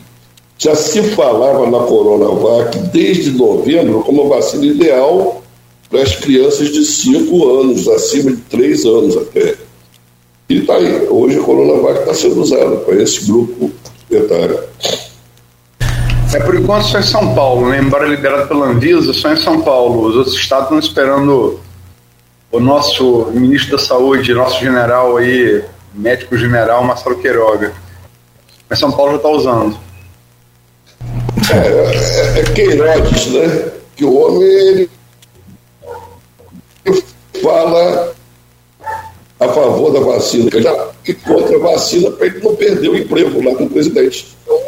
[0.57, 5.46] já se falava na Coronavac desde novembro como a vacina ideal
[5.89, 9.55] para as crianças de 5 anos, acima de 3 anos até.
[10.49, 11.07] E está aí.
[11.09, 13.71] Hoje a Coronavac está sendo usada para esse grupo
[14.09, 14.59] etário.
[16.33, 17.79] É por enquanto só em São Paulo, né?
[17.79, 20.07] embora liberado pela Anvisa, só em São Paulo.
[20.07, 21.59] Os outros estados estão esperando
[22.51, 27.73] o nosso ministro da Saúde, nosso general aí, médico general Marcelo Queiroga.
[28.69, 29.77] Mas São Paulo já está usando.
[31.53, 33.71] É, é, é Queiroz, né?
[33.95, 34.89] Que o homem ele
[37.41, 38.13] fala
[39.39, 40.49] a favor da vacina
[41.05, 44.35] e contra a vacina para ele não perder o emprego lá com o presidente.
[44.43, 44.59] Então,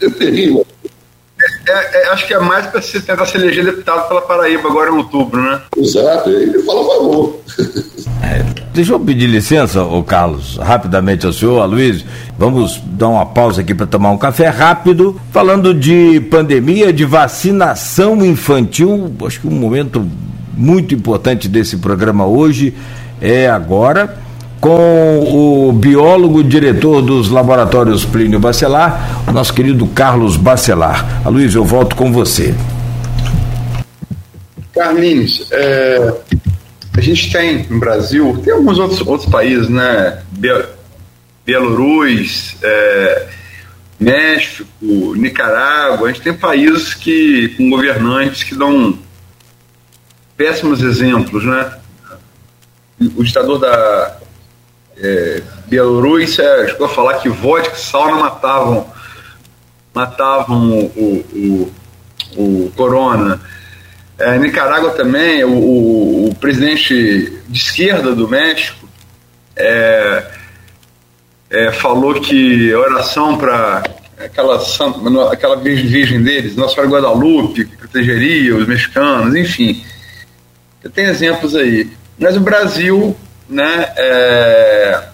[0.00, 0.66] é terrível.
[1.66, 4.90] É, é, acho que é mais para se tentar se eleger deputado pela Paraíba agora
[4.90, 5.60] em outubro, né?
[5.76, 7.40] Exato, ele fala a favor.
[8.22, 12.04] É, deixa eu pedir licença, ô Carlos, rapidamente ao senhor, a Luiz.
[12.38, 15.20] Vamos dar uma pausa aqui para tomar um café rápido.
[15.32, 20.06] Falando de pandemia, de vacinação infantil, acho que um momento
[20.56, 22.74] muito importante desse programa hoje
[23.20, 24.18] é agora
[24.60, 31.22] com o biólogo diretor dos laboratórios Plínio Bacelar, o nosso querido Carlos Bacelar.
[31.22, 32.54] A Luiz, eu volto com você.
[34.72, 36.14] Carlinhos, é,
[36.96, 40.18] a gente tem no Brasil, tem alguns outros, outros países, né?
[41.44, 43.26] Bielorruz, é,
[44.00, 44.66] México,
[45.14, 48.98] Nicarágua, a gente tem países que com governantes que dão
[50.36, 51.72] péssimos exemplos, né?
[53.16, 54.16] O ditador da
[54.96, 58.86] é, Bielorrússia chegou a falar que vodka e sauna matavam,
[59.92, 61.72] matavam o, o,
[62.36, 63.40] o, o corona.
[64.16, 68.88] É, Nicarágua também, o, o, o, presidente de esquerda do México
[69.56, 70.24] é,
[71.50, 73.82] é, falou que a oração para
[74.18, 74.62] aquela,
[75.32, 79.84] aquela virgem, deles, Nossa Senhora Guadalupe, que protegeria os mexicanos, enfim.
[80.92, 81.90] Tem exemplos aí.
[82.18, 83.16] Mas o Brasil,
[83.48, 85.08] né, é,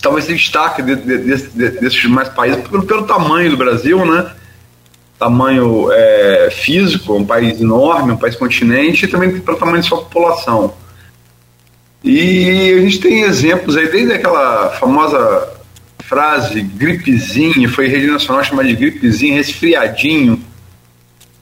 [0.00, 4.32] talvez se destaque de, de, de, desses demais países pelo, pelo, tamanho do Brasil, né?
[5.18, 9.98] Tamanho é, físico, um país enorme, um país continente, e também pelo tamanho de sua
[9.98, 10.74] população.
[12.02, 15.48] E a gente tem exemplos aí, desde aquela famosa
[16.04, 20.42] frase gripezinho, foi rede nacional chamada de gripezinho, resfriadinho,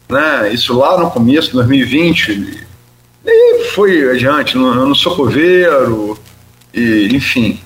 [0.09, 0.51] né?
[0.53, 2.67] Isso lá no começo de 2020,
[3.25, 6.19] e foi adiante, no Socoveiro,
[6.73, 7.61] e, enfim.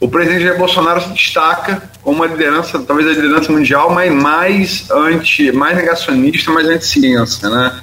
[0.00, 4.90] O presidente Jair Bolsonaro se destaca como uma liderança, talvez a liderança mundial, mas mais
[4.90, 7.80] anti, mais negacionista, mais anti-ciência, né?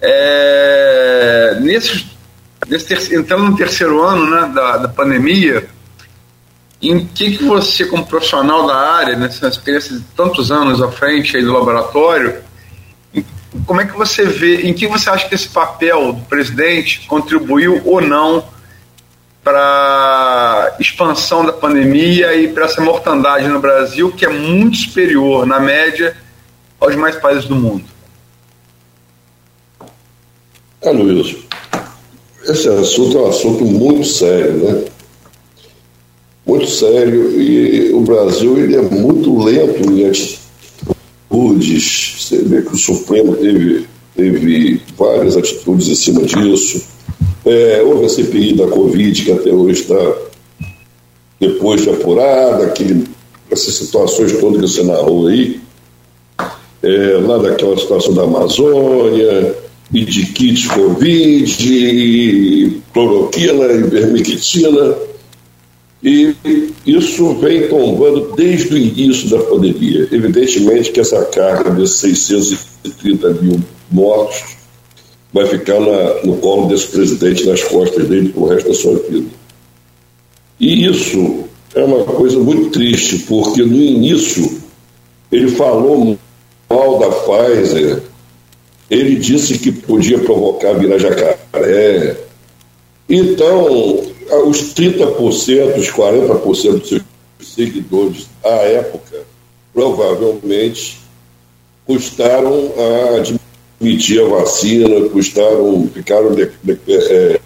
[0.00, 2.06] É, nesse,
[2.68, 5.66] nesse entrando no terceiro ano né, da, da pandemia,
[6.82, 11.36] em que, que você, como profissional da área, nessa experiência de tantos anos à frente
[11.36, 12.44] aí do laboratório,
[13.64, 17.80] como é que você vê, em que você acha que esse papel do presidente contribuiu
[17.84, 18.44] ou não
[19.42, 25.60] para expansão da pandemia e para essa mortandade no Brasil, que é muito superior, na
[25.60, 26.16] média,
[26.80, 27.84] aos demais países do mundo?
[30.82, 31.36] É, Luiz,
[32.44, 34.84] esse assunto é um assunto muito sério, né?
[36.44, 40.46] Muito sério e o Brasil ele é muito lento em atitudes
[42.26, 43.86] você vê que o Supremo teve,
[44.16, 46.82] teve várias atitudes em cima disso.
[47.44, 50.16] É, houve a CPI da Covid, que até hoje está
[51.38, 53.04] depois de apurada, aquele,
[53.50, 55.60] essas situações todas que você narrou aí,
[56.82, 59.54] é, lá daquela situação da Amazônia,
[59.92, 63.64] e de kits Covid, e cloroquina.
[66.02, 66.36] E
[66.84, 70.08] isso vem tombando desde o início da pandemia.
[70.12, 74.56] Evidentemente que essa carga de 630 mil mortos
[75.32, 79.26] vai ficar na, no colo desse presidente, nas costas dele, o resto da sua vida.
[80.58, 81.44] E isso
[81.74, 84.62] é uma coisa muito triste, porque no início
[85.30, 86.18] ele falou
[86.68, 88.02] mal da Pfizer,
[88.90, 92.16] ele disse que podia provocar virar jacaré.
[93.08, 94.02] Então,
[94.46, 97.02] os 30%, os 40% dos seus
[97.40, 99.24] seguidores à época
[99.72, 100.98] provavelmente
[101.86, 103.22] custaram a
[103.78, 107.40] transmitir a vacina, custaram, ficaram de, de, é,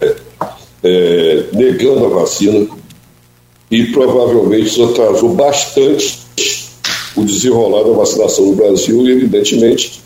[0.82, 2.66] é, negando a vacina
[3.70, 6.18] e provavelmente isso atrasou bastante
[7.16, 10.00] o desenrolar da vacinação no Brasil e, evidentemente,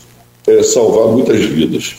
[0.47, 1.95] é, salvar muitas vidas.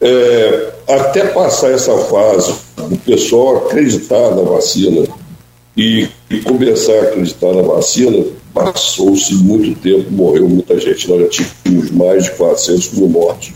[0.00, 5.06] É, até passar essa fase, o pessoal acreditar na vacina
[5.76, 11.08] e, e começar a acreditar na vacina, passou-se muito tempo, morreu muita gente.
[11.08, 13.52] Nós já tínhamos mais de 400 mil mortos.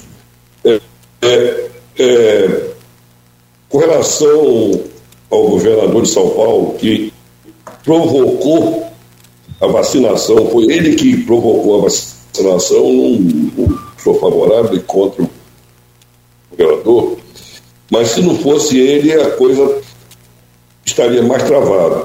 [0.64, 0.80] É,
[1.22, 2.70] é, é,
[3.68, 4.80] com relação
[5.30, 7.12] ao governador de São Paulo, que
[7.84, 8.86] provocou
[9.60, 15.30] a vacinação, foi ele que provocou a vacinação, não, não sou favorável e contra o
[16.50, 17.18] governador,
[17.90, 19.80] mas se não fosse ele, a coisa
[20.84, 22.04] estaria mais travada.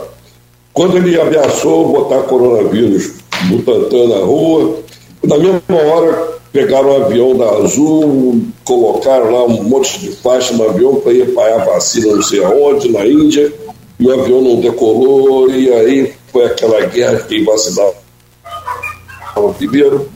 [0.73, 3.13] Quando ele ameaçou botar coronavírus
[3.49, 4.79] no na rua,
[5.23, 10.69] na mesma hora pegaram o avião da Azul, colocaram lá um monte de faixa no
[10.69, 13.53] avião para ir para a vacina não sei aonde, na Índia,
[13.99, 17.93] e o avião não decolou, e aí foi aquela guerra que vacinava
[19.57, 20.09] primeiro,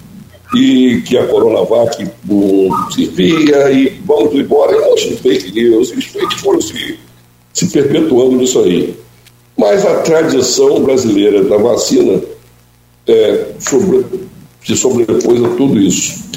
[0.55, 5.91] e que a Coronavac não servia, e vamos embora, e um monte de fake news,
[5.91, 6.97] os fakes foram se,
[7.53, 8.95] se perpetuando nisso aí.
[9.55, 12.21] Mas a tradição brasileira da vacina
[13.07, 14.05] é, sobre,
[14.65, 16.29] se sobrepôs a tudo isso.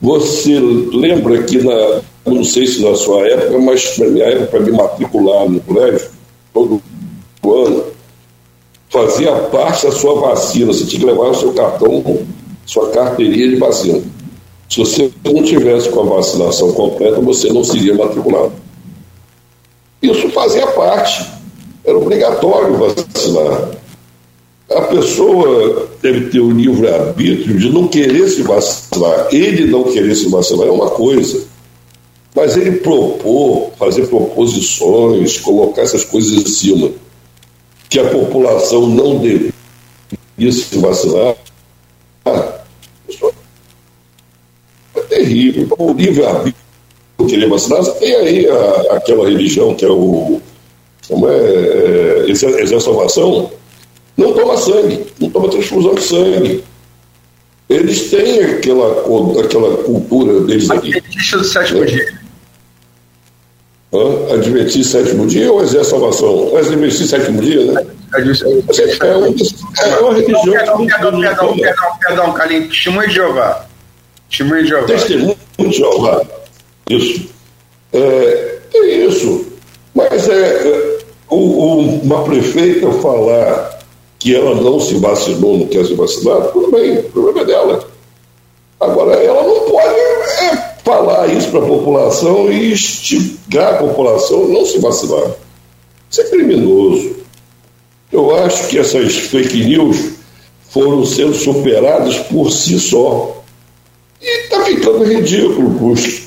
[0.00, 4.60] Você lembra que, na, não sei se na sua época, mas na minha época, para
[4.60, 6.10] me matricular no colégio,
[6.52, 6.82] todo
[7.44, 7.84] ano,
[8.90, 10.72] fazia parte da sua vacina.
[10.72, 12.26] Você tinha que levar o seu cartão,
[12.72, 14.00] sua carteirinha de vacina.
[14.68, 18.52] Se você não tivesse com a vacinação completa, você não seria matriculado.
[20.00, 21.30] Isso fazia parte.
[21.84, 23.72] Era obrigatório vacinar.
[24.70, 29.28] A pessoa deve ter o livre-arbítrio de não querer se vacinar.
[29.30, 31.44] Ele não querer se vacinar é uma coisa.
[32.34, 36.90] Mas ele propor, fazer proposições, colocar essas coisas em cima,
[37.90, 39.52] que a população não deveria
[40.50, 41.36] se vacinar,
[43.08, 43.32] isso
[45.32, 45.76] é terrível.
[45.78, 46.62] O livre-arbítrio
[47.28, 50.40] querer vacinar, você tem aí a, aquela religião que é o.
[51.08, 51.36] Como é?
[51.36, 53.50] é exerce a salvação
[54.16, 56.64] não toma sangue, não toma transfusão de sangue.
[57.68, 59.04] Eles têm aquela,
[59.42, 60.94] aquela cultura deles aqui.
[60.94, 62.18] Adventista do sétimo dia.
[63.92, 64.34] Hã?
[64.34, 66.52] Adventista sétimo dia ou exército salvação?
[66.52, 67.86] O Adventista sétimo dia, né?
[68.14, 68.20] É,
[69.06, 70.52] é, uma, é religião.
[70.52, 72.68] Perdão, perdão, perdão, perdão, perdão, Calinho.
[72.68, 73.66] Testemunho de Jeová.
[74.32, 74.86] Testemunho de Jeová.
[74.86, 76.22] Testemunho de Jeová.
[76.88, 77.28] Isso.
[77.92, 79.46] É, é isso.
[79.94, 83.78] Mas é, o, uma prefeita falar
[84.18, 87.88] que ela não se vacinou, não quer se vacinar, tudo bem, o problema é dela.
[88.80, 94.48] Agora, ela não pode é, falar isso para a população e instigar a população a
[94.48, 95.32] não se vacinar.
[96.10, 97.16] Isso é criminoso.
[98.10, 100.12] Eu acho que essas fake news
[100.70, 103.41] foram sendo superadas por si só.
[104.22, 106.22] E está ficando ridículo para os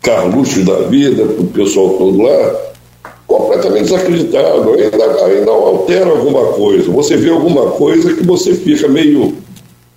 [0.00, 2.56] Carluxos da vida, para o pessoal todo lá,
[3.26, 6.90] completamente desacreditado, ainda, ainda altera alguma coisa.
[6.92, 9.36] Você vê alguma coisa que você fica meio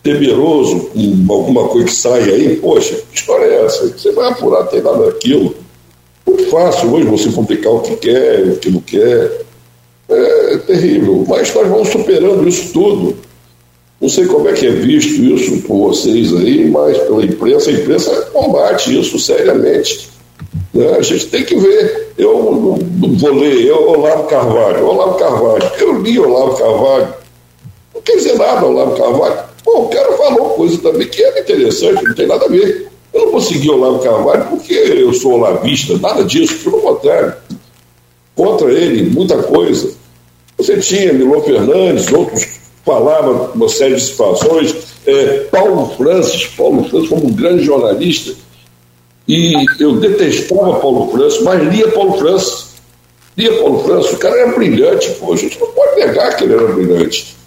[0.01, 3.87] temeroso com alguma coisa que sai aí, poxa, que história é essa?
[3.87, 5.55] Você vai apurar, tem nada daquilo.
[6.25, 9.41] Muito fácil hoje você publicar o que quer, o que não quer.
[10.09, 11.23] É terrível.
[11.27, 13.15] Mas nós vamos superando isso tudo.
[14.01, 17.73] Não sei como é que é visto isso por vocês aí, mas pela imprensa, a
[17.73, 20.09] imprensa combate isso seriamente.
[20.73, 20.95] Né?
[20.97, 22.13] A gente tem que ver.
[22.17, 22.77] Eu
[23.17, 25.71] vou ler, eu, Olavo Carvalho, Olavo Carvalho.
[25.79, 27.13] Eu li Olavo Carvalho.
[27.93, 29.39] Não quer dizer nada, Olavo Carvalho.
[29.65, 32.87] Pô, o cara falou coisa também que era interessante, não tem nada a ver.
[33.13, 37.33] Eu não vou seguir Olavo Carvalho porque eu sou olavista, nada disso, pelo contrário.
[38.33, 39.91] Contra ele, muita coisa.
[40.57, 42.59] Você tinha Milô Fernandes, outros
[42.89, 44.75] falavam uma série de situações.
[45.05, 48.33] É, Paulo Francis, Paulo Francis como um grande jornalista,
[49.27, 52.69] e eu detestava Paulo França, mas lia Paulo França.
[53.37, 56.53] Lia Paulo França, o cara era brilhante, pô, a gente não pode negar que ele
[56.53, 57.37] era brilhante.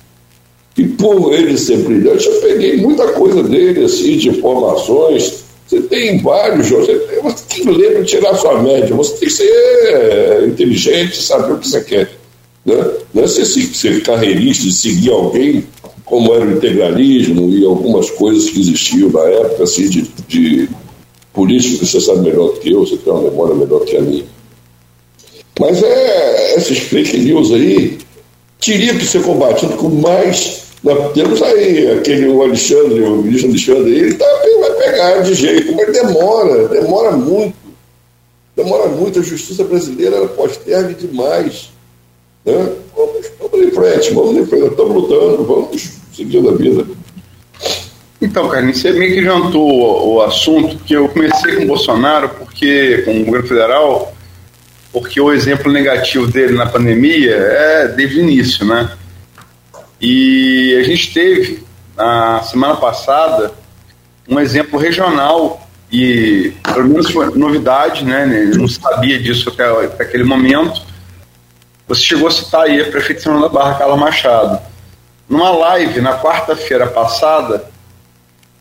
[0.78, 5.42] E por ele ser brilhante, eu peguei muita coisa dele, assim, de informações.
[5.66, 9.34] Você tem vários, tem, você tem que ler para tirar sua média, você tem que
[9.34, 12.21] ser é, inteligente, saber o que você quer.
[12.64, 12.74] Né?
[13.12, 15.64] Não é ser, ser carreirista e seguir alguém,
[16.04, 20.68] como era o integralismo e algumas coisas que existiam na época, assim, de, de
[21.32, 24.24] político, você sabe melhor do que eu, você tem uma memória melhor que a minha.
[25.58, 27.98] Mas é, esses fake news aí
[28.60, 30.62] teria que ser combatido com mais.
[30.82, 34.26] Nós temos aí aquele o Alexandre, o ministro Alexandre, ele está
[34.82, 37.56] pegar de jeito, mas demora, demora muito.
[38.54, 39.20] Demora muito.
[39.20, 41.70] A justiça brasileira ela posterga demais.
[42.44, 42.72] Né?
[42.96, 44.66] Vamos, vamos em frente, vamos em frente.
[44.68, 46.86] Estamos lutando, vamos seguindo a vida.
[48.20, 53.02] Então, Carlinhos, você meio que jantou o, assunto, que eu comecei com o Bolsonaro, porque,
[53.04, 54.14] com o governo federal,
[54.92, 58.92] porque o exemplo negativo dele na pandemia é desde o início, né?
[60.00, 61.64] E a gente teve,
[61.96, 63.52] na semana passada,
[64.28, 68.50] um exemplo regional, e pelo menos foi novidade, né?
[68.52, 70.91] Eu não sabia disso até, até aquele momento.
[71.92, 74.58] Você chegou a citar aí a prefeita da Barra, Carla Machado.
[75.28, 77.66] Numa live na quarta-feira passada,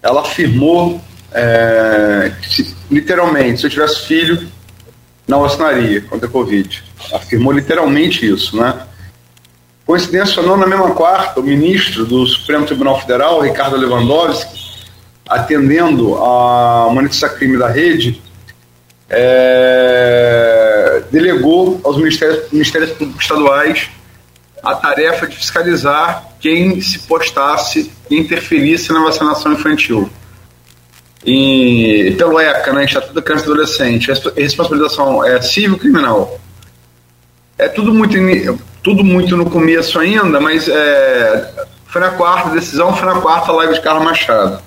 [0.04, 1.00] ela afirmou
[1.32, 4.50] é, que, literalmente, se eu tivesse filho,
[5.26, 6.84] não vacinaria contra a Covid.
[7.14, 8.86] Afirmou literalmente isso, né?
[9.86, 14.60] Coincidência ou não, na mesma quarta, o ministro do Supremo Tribunal Federal, Ricardo Lewandowski,
[15.26, 18.22] atendendo a uma notícia-crime da rede,
[19.12, 23.90] é, delegou aos ministérios, ministérios públicos estaduais
[24.64, 30.10] a tarefa de fiscalizar quem se postasse e interferisse na vacinação infantil.
[31.26, 36.40] E pelo ECA, né, Estatuto da Criança e Adolescente, responsabilização é civil-criminal.
[37.58, 38.16] É tudo muito,
[38.82, 43.74] tudo muito no começo ainda, mas é, foi na quarta decisão, foi na quarta live
[43.74, 44.62] de Carlos Machado.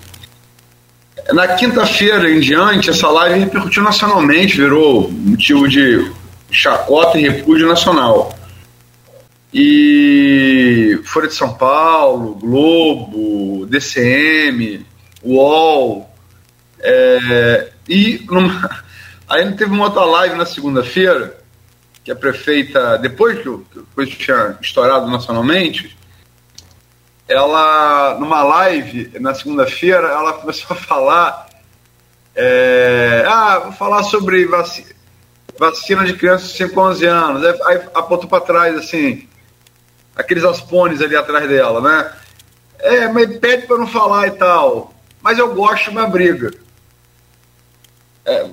[1.33, 6.13] Na quinta-feira em diante, essa live repercutiu nacionalmente, virou motivo de
[6.51, 8.37] chacota e repúdio nacional.
[9.53, 14.85] E Folha de São Paulo, Globo, DCM,
[15.23, 16.11] UOL.
[16.81, 18.85] É, e numa,
[19.27, 21.39] aí teve uma outra live na segunda-feira,
[22.05, 23.65] que a prefeita, depois que o
[23.95, 25.97] coisa tinha estourado nacionalmente,
[27.29, 31.47] ela, numa live na segunda-feira, ela começou a falar.
[32.35, 34.89] É, ah, vou falar sobre vacina,
[35.59, 37.45] vacina de crianças de 5 a 11 anos.
[37.67, 39.29] Aí, apontou para trás, assim,
[40.15, 42.13] aqueles aspones ali atrás dela, né?
[42.79, 44.93] É, mas pede para não falar e tal.
[45.23, 46.53] Mas eu gosto de uma briga.
[48.27, 48.47] É,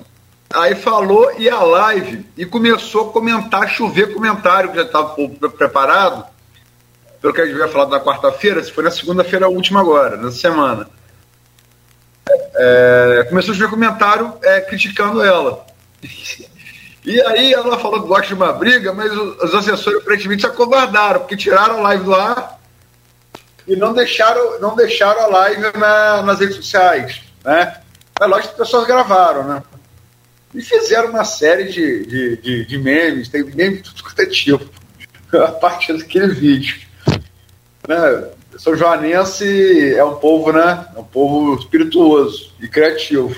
[0.54, 5.14] aí falou e a live e começou a comentar, chover comentário que já estava
[5.56, 6.24] preparado,
[7.22, 10.38] pelo que a gente havia falado na quarta-feira, se foi na segunda-feira última agora, nessa
[10.38, 10.88] semana.
[12.54, 15.64] É, começou a chover comentário é, criticando ela.
[17.04, 21.18] E aí ela falou que gosta de uma briga, mas os assessores aparentemente se acovardaram,
[21.18, 22.60] porque tiraram a live do ar
[23.66, 27.20] e não deixaram, não deixaram a live na, nas redes sociais.
[27.44, 27.80] Né?
[28.20, 29.64] É lógico que as pessoas gravaram, né?
[30.54, 34.26] E fizeram uma série de, de, de, de memes, tem meme de tudo quanto é
[34.26, 34.70] tipo,
[35.36, 36.81] a partir daquele vídeo.
[37.88, 38.28] Né?
[38.58, 40.86] São Joanense é um povo, né?
[40.94, 43.34] É um povo espirituoso e criativo.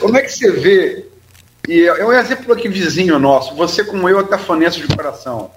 [0.00, 1.06] Como é que você vê
[1.68, 3.54] e é um exemplo aqui vizinho nosso.
[3.56, 5.50] Você, como eu, é cafanense de coração.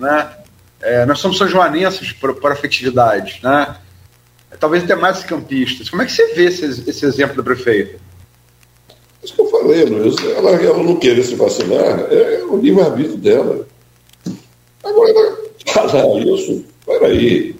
[0.00, 0.34] Né?
[0.80, 3.40] É, nós somos são joanenses por afetividade.
[3.42, 3.76] Né?
[4.58, 5.90] Talvez até mais campistas.
[5.90, 7.98] Como é que você vê esse, esse exemplo da prefeita?
[9.22, 10.16] Isso que eu falei, Luiz.
[10.24, 13.66] Ela, ela não querer se vacinar é o livre-arbítrio dela.
[14.82, 15.36] Agora,
[15.66, 17.54] falar isso, peraí.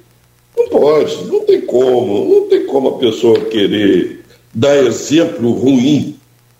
[0.57, 2.25] Não pode, não tem como.
[2.35, 4.25] Não tem como a pessoa querer
[4.55, 6.17] dar exemplo ruim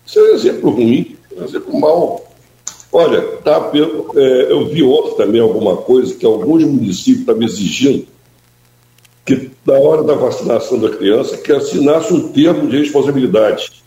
[0.07, 2.25] isso é exemplo ruim, é exemplo mau.
[2.93, 8.07] Olha, tá, eu, é, eu vi ontem também alguma coisa que alguns municípios estavam exigindo
[9.25, 13.83] que, na hora da vacinação da criança, que assinasse um termo de responsabilidade.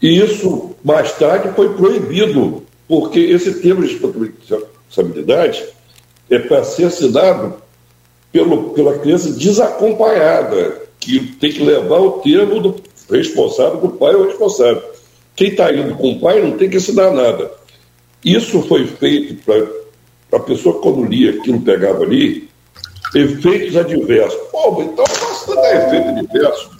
[0.00, 5.66] E isso, mais tarde, foi proibido, porque esse termo de responsabilidade
[6.30, 7.54] é para ser assinado
[8.32, 14.16] pelo, pela criança desacompanhada, que tem que levar o termo do responsável do pai é
[14.16, 14.82] o responsável.
[15.34, 17.50] Quem está indo com o pai não tem que assinar nada.
[18.24, 22.48] Isso foi feito para a pessoa, quando lia aquilo, pegava ali,
[23.14, 24.40] efeitos adversos.
[24.50, 26.70] Pô, então vacina dá efeito adverso.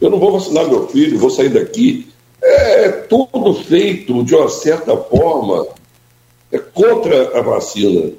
[0.00, 2.08] Eu não vou vacinar meu filho, vou sair daqui.
[2.42, 5.68] É tudo feito de uma certa forma
[6.50, 8.12] é contra a vacina.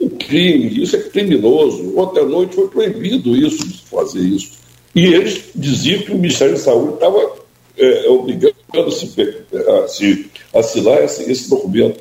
[0.00, 1.98] É um crime, isso é criminoso.
[1.98, 4.52] Ontem à noite foi proibido isso, fazer isso.
[4.94, 7.32] E eles diziam que o Ministério da Saúde estava
[7.78, 12.00] é, obrigando a se, assinar esse, esse, documento.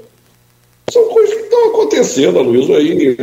[0.89, 3.15] São coisas que estão acontecendo, a Luísa, aí.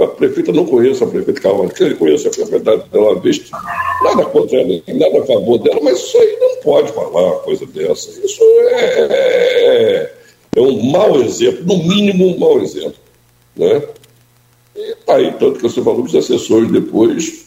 [0.00, 3.42] A prefeita não conhece a prefeita Carvalho, que conhece a prefeita dela vez,
[4.02, 7.66] nada contra ela, nada a favor dela, mas isso aí não pode falar uma coisa
[7.66, 8.10] dessa.
[8.24, 10.12] Isso é, é,
[10.56, 12.94] é um mau exemplo, no mínimo um mau exemplo.
[13.54, 13.82] Né?
[14.80, 17.46] E tá aí, tanto que você falou que os assessores depois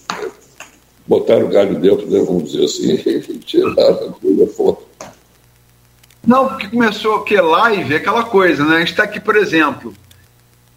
[1.08, 2.94] botaram o galho dentro, né, vamos dizer assim,
[3.34, 4.78] e tiraram a coisa fora.
[6.26, 8.78] Não, porque começou o que live é aquela coisa, né?
[8.78, 9.94] A gente está aqui, por exemplo,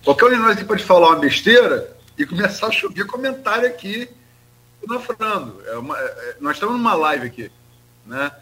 [0.05, 4.09] qualquer um de nós aqui pode falar uma besteira e começar a chover comentário aqui
[4.89, 5.63] na Fernando.
[5.67, 7.51] É uma, é, nós estamos numa live aqui,
[8.05, 8.33] né?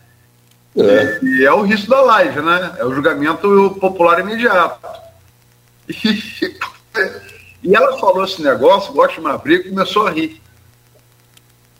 [0.76, 1.20] É.
[1.22, 2.76] E, e, é o risco da live, né?
[2.78, 5.04] É o julgamento popular imediato.
[6.96, 7.33] E,
[7.64, 10.38] e ela falou esse negócio, gosta de uma briga, e começou a rir.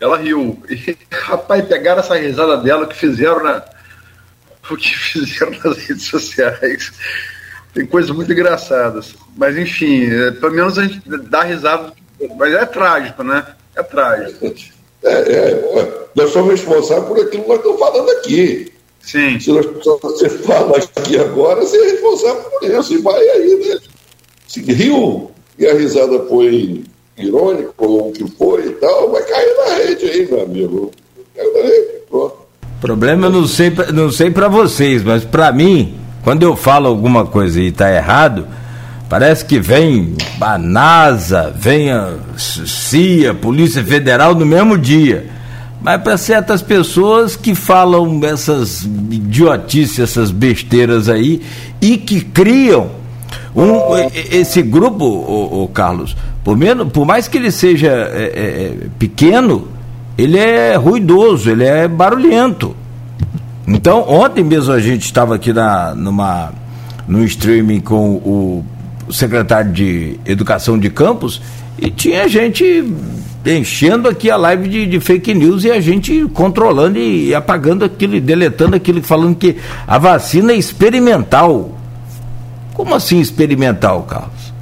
[0.01, 0.63] Ela riu.
[0.69, 3.63] E, rapaz, pegaram essa risada dela que fizeram na,
[4.71, 6.91] o que fizeram nas redes sociais.
[7.75, 9.15] Tem coisas muito engraçadas.
[9.37, 11.93] Mas, enfim, é, pelo menos a gente dá risada.
[12.39, 13.47] Mas é trágico, né?
[13.77, 14.55] É trágico.
[15.03, 18.73] É, é, nós somos responsáveis por aquilo que nós estamos falando aqui.
[19.01, 19.39] Sim.
[19.39, 19.67] Se nós,
[20.01, 22.95] você fala aqui agora, você é responsável por isso.
[22.95, 23.79] E vai aí, né?
[24.49, 26.85] Se riu e a risada foi
[27.17, 30.91] irônica, ou o que foi e tal, vai cair na rede aí, meu amigo.
[31.35, 32.37] Caiu na rede, pronto.
[32.81, 37.25] Problema eu não sei, não sei para vocês, mas para mim, quando eu falo alguma
[37.25, 38.47] coisa e está errado,
[39.09, 45.27] parece que vem a NASA, vem a CIA, Polícia Federal no mesmo dia.
[45.81, 51.43] Mas para certas pessoas que falam essas idiotices, essas besteiras aí,
[51.81, 53.04] e que criam
[53.55, 53.97] um,
[54.33, 59.69] esse grupo, o, Carlos, por, menos, por mais que ele seja é, é, pequeno,
[60.19, 62.75] ele é ruidoso, ele é barulhento.
[63.67, 66.53] Então, ontem mesmo a gente estava aqui na, numa,
[67.07, 68.65] no streaming com o
[69.11, 71.41] secretário de Educação de Campos
[71.79, 72.85] e tinha gente
[73.47, 78.21] enchendo aqui a live de, de, fake news e a gente controlando e apagando aquilo,
[78.21, 81.74] deletando aquilo, falando que a vacina é experimental.
[82.75, 84.53] Como assim experimental, Carlos?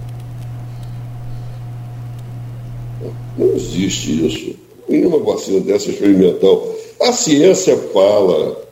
[3.36, 4.56] Não existe isso.
[4.88, 6.76] Nenhuma vacina dessa experimental.
[7.00, 8.68] A ciência fala,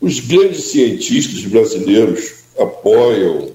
[0.00, 3.52] os grandes cientistas brasileiros apoiam.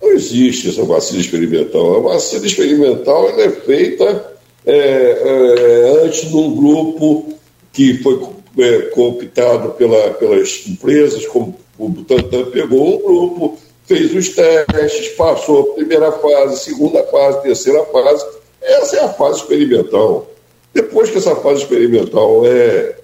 [0.00, 1.96] Não existe essa vacina experimental.
[1.96, 4.32] A vacina experimental é feita
[4.64, 7.34] é, é, antes de um grupo
[7.72, 8.20] que foi
[8.58, 15.60] é, cooptado pela, pelas empresas, como o Butantan pegou um grupo, fez os testes, passou
[15.60, 18.26] a primeira fase, segunda fase, terceira fase.
[18.60, 20.28] Essa é a fase experimental.
[20.74, 22.96] Depois que essa fase experimental é,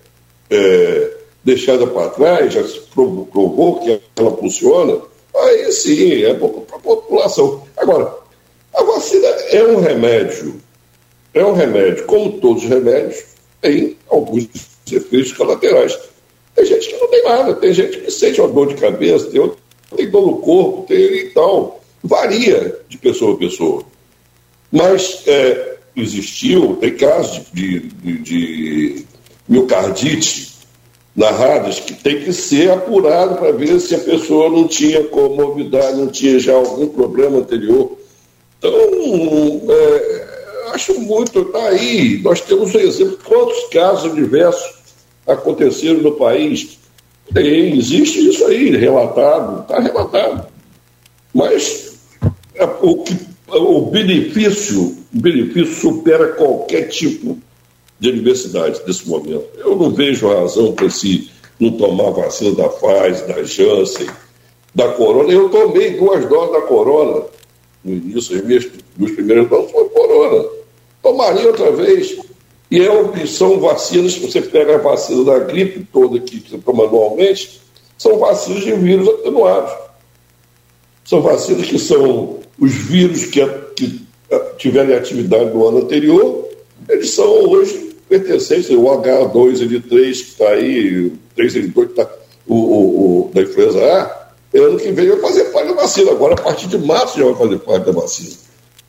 [0.51, 1.11] é
[1.45, 5.01] deixada para trás, já se provou que ela funciona,
[5.35, 7.63] aí sim, é para a população.
[7.77, 8.15] Agora,
[8.75, 10.61] a vacina é um remédio
[11.35, 13.25] é um remédio, como todos os remédios,
[13.61, 14.49] tem alguns
[14.91, 15.99] efeitos colaterais.
[16.55, 19.41] Tem gente que não tem nada, tem gente que sente uma dor de cabeça, tem,
[19.41, 19.59] outro,
[19.93, 21.81] tem dor no corpo, tem e tal.
[22.03, 23.85] Varia de pessoa a pessoa.
[24.71, 29.05] Mas é, existiu, tem casos de, de, de
[29.49, 30.53] miocardite
[31.15, 36.09] narrados que tem que ser apurado para ver se a pessoa não tinha comorbidade, não
[36.09, 37.99] tinha já algum problema anterior.
[38.59, 38.73] Então,
[39.69, 40.27] é,
[40.73, 42.21] acho muito, está aí.
[42.23, 43.19] Nós temos um exemplo.
[43.25, 44.75] Quantos casos diversos
[45.27, 46.79] aconteceram no país?
[47.33, 50.47] Tem, existe isso aí, relatado, está relatado.
[51.35, 51.99] Mas
[52.55, 53.17] é, o, que,
[53.49, 57.39] o benefício, o benefício supera qualquer tipo
[57.99, 59.47] de adversidade nesse momento.
[59.57, 64.09] Eu não vejo razão para se não tomar vacina da Pfizer, da Janssen,
[64.75, 65.33] da Corona.
[65.33, 67.25] Eu tomei duas doses da Corona
[67.85, 68.67] no início, as minhas
[68.97, 70.63] duas primeiras doses foi Corona
[71.03, 72.17] tomaria outra vez.
[72.73, 77.61] E é, são vacinas, você pega a vacina da gripe toda que você toma anualmente,
[77.99, 79.75] são vacinas de vírus atenuados.
[81.05, 83.47] São vacinas que são os vírus que,
[83.77, 84.07] que
[84.57, 86.49] tiverem atividade no ano anterior,
[86.89, 92.11] eles são hoje pertencentes, o H2N3 que está aí, 3N2 que está,
[92.47, 96.11] o, o, o, da influenza A, ano que vem vai fazer parte da vacina.
[96.11, 98.35] Agora, a partir de março, já vai fazer parte da vacina.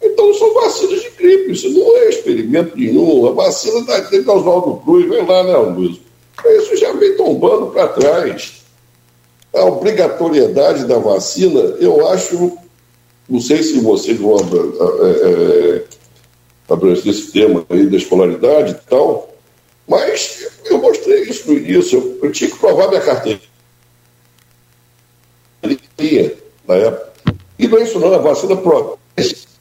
[0.04, 3.26] Então são vacinas de gripe, isso não é experimento nenhum.
[3.26, 5.97] A vacina da tem Oswaldo Cruz, vem lá, né, Luiz?
[6.45, 8.64] Isso já vem tombando para trás.
[9.56, 12.58] A obrigatoriedade da vacina, eu acho,
[13.30, 15.84] não sei se vocês vão é, é,
[16.68, 19.34] abranger esse tema aí da escolaridade e tal,
[19.88, 22.20] mas eu mostrei isso no início.
[22.22, 23.39] Eu, tinha que provar minha carteira.
[26.68, 27.14] Na época.
[27.58, 28.97] E não é isso não, a vacina prova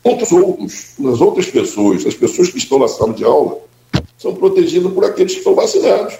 [0.05, 3.59] outros outros, as outras pessoas, as pessoas que estão na sala de aula,
[4.19, 6.15] são protegidas por aqueles que estão vacinados.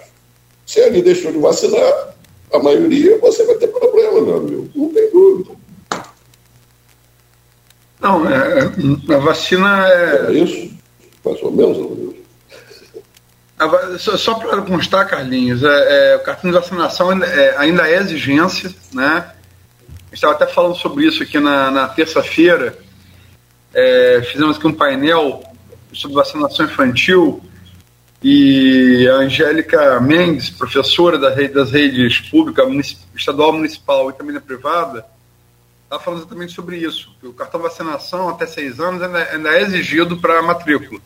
[0.65, 2.13] Se ele deixou de vacinar,
[2.53, 4.69] a maioria, você vai ter problema, meu amigo.
[4.75, 5.51] Não tem dúvida.
[7.99, 10.25] Não, é, a vacina é.
[10.27, 10.71] É isso?
[11.25, 12.13] Mais ou menos, meu Deus.
[14.01, 17.95] Só, só para constar, Carlinhos, é, é, o cartão de vacinação ainda é, ainda é
[17.95, 19.31] exigência, né?
[19.87, 22.77] A gente estava até falando sobre isso aqui na, na terça-feira.
[23.73, 25.43] É, fizemos aqui um painel
[25.93, 27.41] sobre vacinação infantil
[28.21, 32.63] e a Angélica Mendes, professora da rede, das redes pública,
[33.15, 35.05] estadual, municipal e também da privada,
[35.83, 37.13] está falando exatamente sobre isso.
[37.19, 40.99] Que o cartão vacinação até seis anos ainda, ainda é exigido para matrícula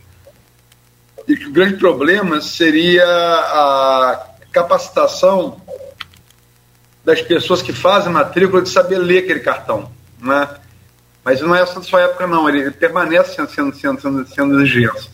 [1.28, 5.61] e que o grande problema seria a capacitação
[7.03, 10.47] das pessoas que fazem matrícula de saber ler aquele cartão, né?
[11.28, 12.47] Mas não é da sua época, não.
[12.47, 15.11] Ele, permanece sendo, sendo, sendo, sendo exigência.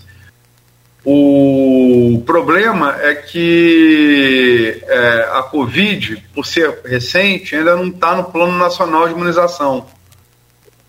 [1.03, 8.55] O problema é que é, a Covid, por ser recente, ainda não está no Plano
[8.55, 9.87] Nacional de Imunização.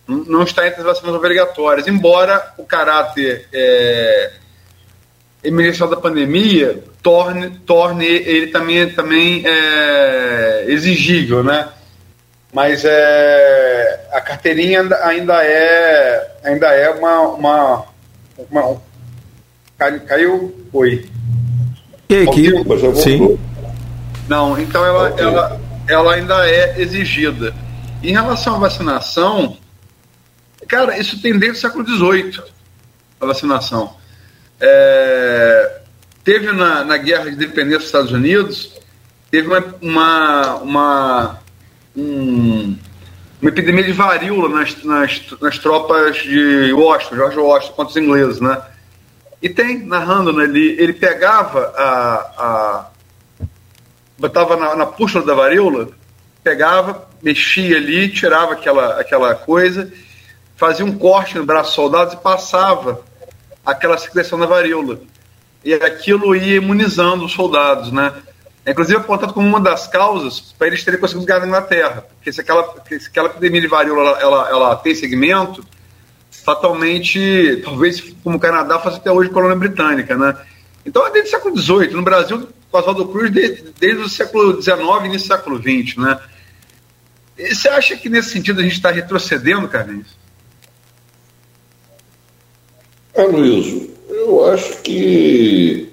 [0.07, 4.31] Não está entre as vacinas obrigatórias, embora o caráter é,
[5.43, 11.71] emergencial da pandemia torne, torne ele também, também é, exigível, né?
[12.55, 17.85] Mas é, a carteirinha ainda é, ainda é uma, uma,
[18.49, 18.83] uma
[20.07, 21.11] caiu, foi.
[22.09, 22.53] E aqui,
[23.03, 23.37] sim.
[24.29, 25.25] Não, então ela, okay.
[25.25, 27.53] ela, ela ainda é exigida.
[28.01, 29.57] Em relação à vacinação,
[30.69, 32.41] cara, isso tem desde o século XVIII,
[33.21, 33.97] a vacinação.
[34.61, 35.81] É,
[36.23, 38.73] teve na, na guerra de independência dos Estados Unidos,
[39.29, 41.41] teve uma, uma, uma,
[41.97, 42.77] um,
[43.41, 48.41] uma epidemia de varíola nas, nas, nas, tropas de Washington, George Washington, contra os ingleses,
[48.41, 48.63] né?
[49.43, 52.87] E tem, narrando, né, ele, ele pegava a, a
[54.19, 55.89] botava na, na pústula da varíola,
[56.43, 59.93] pegava, mexia ali, tirava aquela, aquela coisa,
[60.57, 63.03] fazia um corte no braço dos soldados e passava
[63.65, 65.01] aquela secreção da varíola.
[65.65, 68.13] E aquilo ia imunizando os soldados, né?
[68.67, 72.07] Inclusive apontado como uma das causas para eles terem conseguido ganhar na Inglaterra.
[72.15, 75.65] Porque se aquela, se aquela epidemia de varíola ela, ela tem segmento,
[76.31, 80.37] fatalmente, talvez como o Canadá faz até hoje colônia britânica, né?
[80.85, 81.91] Então é desde o século XVIII.
[81.91, 85.97] No Brasil, com Oswaldo Cruz, desde, desde o século XIX e início do século XX,
[85.99, 86.19] né?
[87.37, 90.17] E você acha que nesse sentido a gente está retrocedendo, Carlinhos?
[93.17, 95.93] Aloysio, eu acho que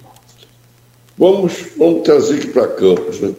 [1.22, 3.32] vamos, vamos trazer aqui para Campos, né?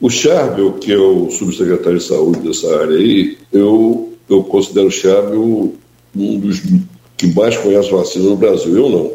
[0.00, 4.90] O Charbel, que é o subsecretário de saúde dessa área aí, eu, eu considero o
[4.90, 5.74] Charbel
[6.16, 6.62] um dos
[7.18, 8.74] que mais conhece vacina no Brasil.
[8.74, 9.12] Eu não.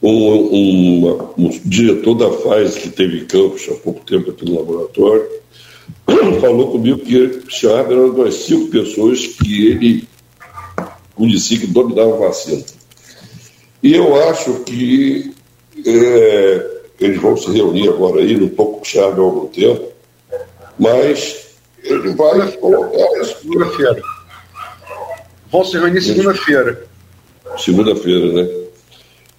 [0.00, 4.56] Um, um, um, diretor da Pfizer que teve em Campos há pouco tempo aqui no
[4.56, 5.28] laboratório
[6.40, 10.08] falou comigo que Charbel era uma das cinco pessoas que ele
[11.16, 12.64] conhecia que dominava a vacina.
[13.82, 15.34] E eu acho que
[15.86, 19.88] é, eles vão se reunir agora aí, não estou com há algum tempo,
[20.78, 21.48] mas
[21.82, 23.38] ele vai colocar isso.
[23.42, 24.02] Segunda-feira.
[25.50, 26.86] Vão se reunir segunda-feira.
[27.58, 28.60] Segunda-feira, né?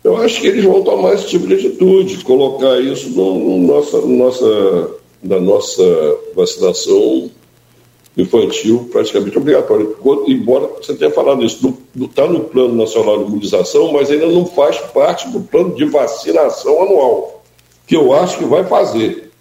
[0.03, 4.01] Eu acho que eles vão tomar esse tipo de atitude, colocar isso no, no nossa,
[4.01, 4.89] nossa,
[5.21, 5.83] na nossa
[6.35, 7.29] vacinação
[8.17, 9.95] infantil praticamente obrigatório.
[10.27, 14.77] Embora você tenha falado isso, está no Plano Nacional de Imunização, mas ainda não faz
[14.77, 17.43] parte do plano de vacinação anual,
[17.87, 19.31] que eu acho que vai fazer.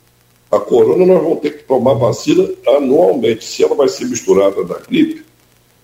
[0.51, 3.45] A corona nós vamos ter que tomar vacina anualmente.
[3.45, 5.25] Se ela vai ser misturada da gripe,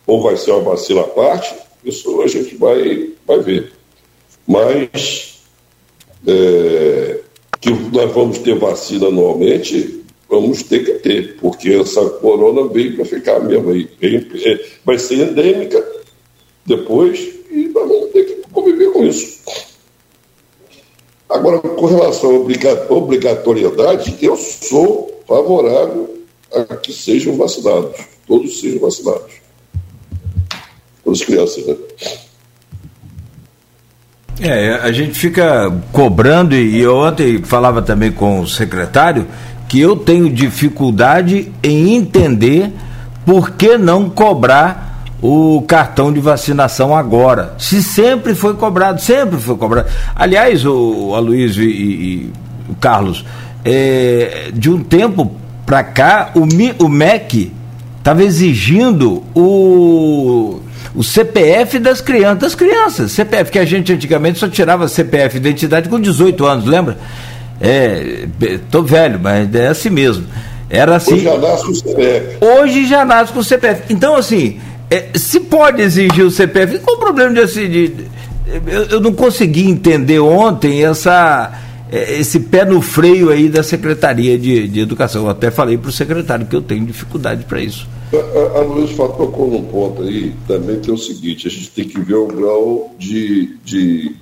[0.06, 3.72] ou vai ser uma vacina à parte, isso a gente vai, vai ver.
[4.46, 5.40] Mas
[6.26, 7.20] é,
[7.60, 9.95] que nós vamos ter vacina anualmente,
[10.28, 13.88] vamos ter que ter, porque essa corona veio para ficar mesmo aí.
[14.02, 15.84] É, vai ser endêmica
[16.64, 17.18] depois
[17.50, 19.40] e nós vamos ter que conviver com isso.
[21.28, 26.16] Agora, com relação à obrigatoriedade, eu sou favorável
[26.52, 27.96] a que sejam vacinados,
[28.26, 29.34] todos sejam vacinados.
[31.04, 31.76] Todas as crianças, né?
[34.38, 39.26] É, a gente fica cobrando, e eu ontem falava também com o secretário,
[39.68, 42.72] que eu tenho dificuldade em entender
[43.24, 47.54] por que não cobrar o cartão de vacinação agora.
[47.58, 49.88] Se sempre foi cobrado, sempre foi cobrado.
[50.14, 52.32] Aliás, o, Aloysio e, e,
[52.68, 53.24] o Carlos,
[53.64, 55.32] é, de um tempo
[55.64, 57.52] para cá, o, o MEC
[57.98, 60.60] estava exigindo o,
[60.94, 63.10] o CPF das crianças, das crianças.
[63.10, 66.96] CPF que a gente antigamente só tirava CPF identidade com 18 anos, lembra?
[67.60, 68.26] É,
[68.70, 70.26] tô velho, mas é assim mesmo.
[70.68, 71.14] Era assim.
[71.14, 72.44] Hoje já nasce com o CPF.
[72.44, 73.82] Hoje já nasce com o CPF.
[73.92, 77.92] Então, assim, é, se pode exigir o CPF, qual o problema de, assim,
[78.66, 81.52] eu, eu não consegui entender ontem essa
[81.90, 85.22] é, esse pé no freio aí da Secretaria de, de Educação.
[85.22, 87.86] Eu até falei para o secretário que eu tenho dificuldade para isso.
[88.12, 91.88] A, a Luiz tocou num ponto aí também que é o seguinte, a gente tem
[91.88, 94.14] que ver o grau de, de,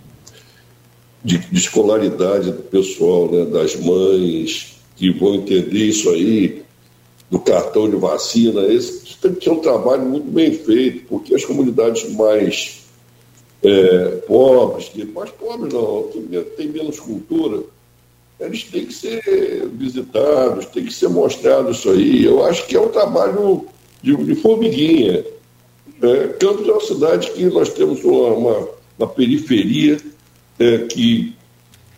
[1.24, 6.62] de, de escolaridade do pessoal, né, das mães que vão entender isso aí,
[7.30, 11.44] do cartão de vacina, esse tem que ter um trabalho muito bem feito, porque as
[11.44, 12.84] comunidades mais
[13.62, 16.10] é, pobres, mais pobres não,
[16.56, 17.62] tem menos cultura,
[18.38, 22.24] eles têm que ser visitados, tem que ser mostrado isso aí.
[22.24, 23.66] Eu acho que é um trabalho
[24.02, 25.24] de, de formiguinha.
[26.02, 28.68] É, Campos é uma cidade que nós temos uma, uma,
[28.98, 29.96] uma periferia
[30.58, 31.34] é, que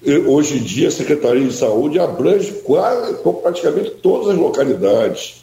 [0.05, 5.43] é, hoje em dia a Secretaria de Saúde abrange quase, praticamente todas as localidades.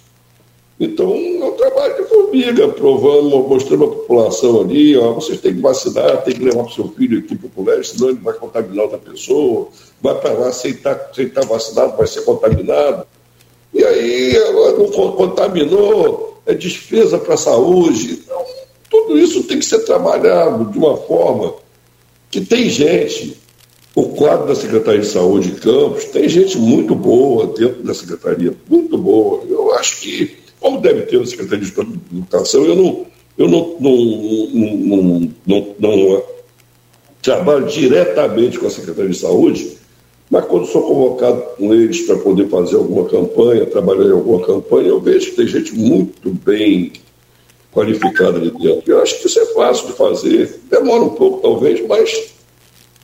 [0.80, 5.61] Então, é um trabalho de formiga, provando, mostrando a população ali, ó, vocês têm que
[5.61, 8.34] vacinar, tem que levar para o seu filho aqui para o colégio, senão ele vai
[8.34, 9.68] contaminar outra pessoa,
[10.01, 13.05] vai para lá, sem estar, sem estar vacinado, vai ser contaminado.
[13.74, 14.34] E aí,
[14.78, 18.22] não contaminou, é despesa para a saúde.
[18.24, 18.43] Então,
[18.89, 21.55] tudo isso tem que ser trabalhado de uma forma
[22.34, 23.38] que tem gente,
[23.93, 28.55] o quadro da Secretaria de Saúde de Campos, tem gente muito boa dentro da Secretaria,
[28.67, 29.43] muito boa.
[29.47, 31.79] Eu acho que como deve ter o Secretaria de
[32.11, 33.05] Educação, eu não,
[33.38, 36.23] eu não, não, não, não
[37.21, 39.77] trabalho diretamente com a Secretaria de Saúde,
[40.27, 44.88] mas quando sou convocado com eles para poder fazer alguma campanha, trabalhar em alguma campanha,
[44.88, 46.93] eu vejo que tem gente muito bem
[47.74, 48.84] qualificada ali dentro.
[48.91, 52.34] Eu acho que isso é fácil de fazer, demora um pouco talvez, mas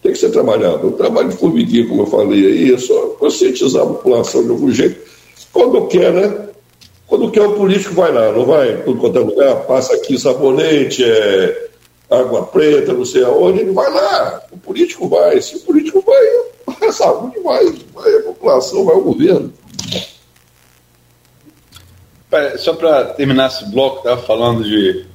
[0.02, 0.88] tem que ser trabalhado.
[0.88, 4.72] O trabalho de formiguinha, como eu falei aí, é só conscientizar a população de algum
[4.72, 5.00] jeito,
[5.52, 6.50] quando quer, né?
[7.08, 11.04] Quando quer o político vai lá, não vai tudo quanto é lugar, passa aqui sabonete,
[11.04, 11.70] é,
[12.10, 14.44] água preta, não sei aonde, ele vai lá.
[14.52, 15.42] O político vai.
[15.42, 17.66] Se o político vai, a saúde vai,
[17.96, 19.52] vai a população, vai o governo.
[22.58, 25.06] Só para terminar esse bloco, estava falando de.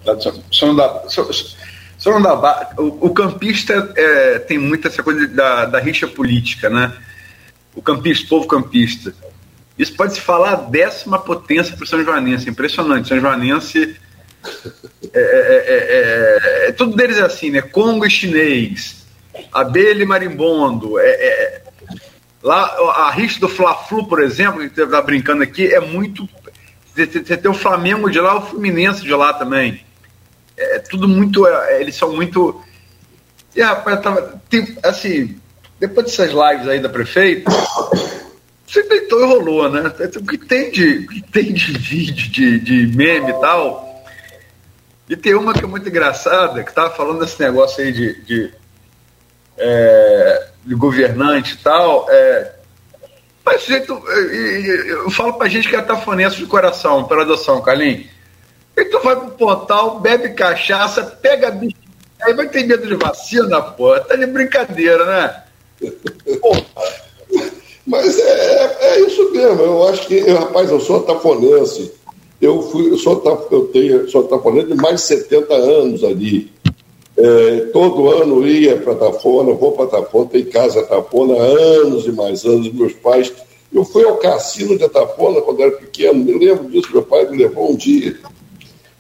[0.51, 1.29] Só não dá, só,
[1.97, 6.69] só não dá, o, o campista é, tem muita essa coisa da, da rixa política,
[6.69, 6.93] né?
[7.75, 9.15] O campista, o povo campista.
[9.79, 12.49] Isso pode se falar a décima potência para o São Joanense.
[12.49, 13.09] Impressionante.
[13.09, 13.97] São Joanense.
[15.13, 17.63] É, é, é, tudo deles é assim, né?
[17.63, 19.07] Congo e chinês,
[19.53, 20.95] abelha e marimbondo.
[22.43, 26.29] lá, a rixa do Fla-Flu, por exemplo, que está brincando aqui, é muito.
[26.95, 29.85] Você tem o Flamengo de lá, o Fluminense de lá também.
[30.57, 31.47] É tudo muito.
[31.79, 32.63] eles são muito.
[33.55, 35.37] E, rapaz, tava, tem, assim,
[35.79, 37.51] depois dessas lives aí da prefeita,
[38.67, 39.93] você deitou e rolou, né?
[40.17, 44.05] O que tem de, que tem de vídeo, de, de meme e tal.
[45.09, 48.55] E tem uma que é muito engraçada, que tava falando desse negócio aí de, de,
[49.59, 52.07] é, de governante e tal.
[52.09, 52.53] É,
[53.45, 58.07] mas jeito, eu, falo pra gente que é tafonense de coração, pela adoção, Carlinhos.
[58.77, 61.77] E tu vai pro portal, bebe cachaça, pega bicho,
[62.23, 63.99] aí vai ter medo de vacina, pô.
[64.01, 65.43] Tá de brincadeira, né?
[67.87, 69.63] Mas é, é isso mesmo.
[69.63, 71.93] Eu acho que, rapaz, eu sou tafonense.
[72.41, 76.54] Eu, fui, eu, sou, eu tenho, sou tafonense de mais de 70 anos ali.
[77.17, 82.45] É, todo ano ia para Tafona, vou para Tafona, tem casa Tafona anos e mais
[82.45, 82.73] anos.
[82.73, 83.33] Meus pais.
[83.73, 86.89] Eu fui ao cassino de Tafona quando era pequeno, me lembro disso.
[86.93, 88.17] Meu pai me levou um dia.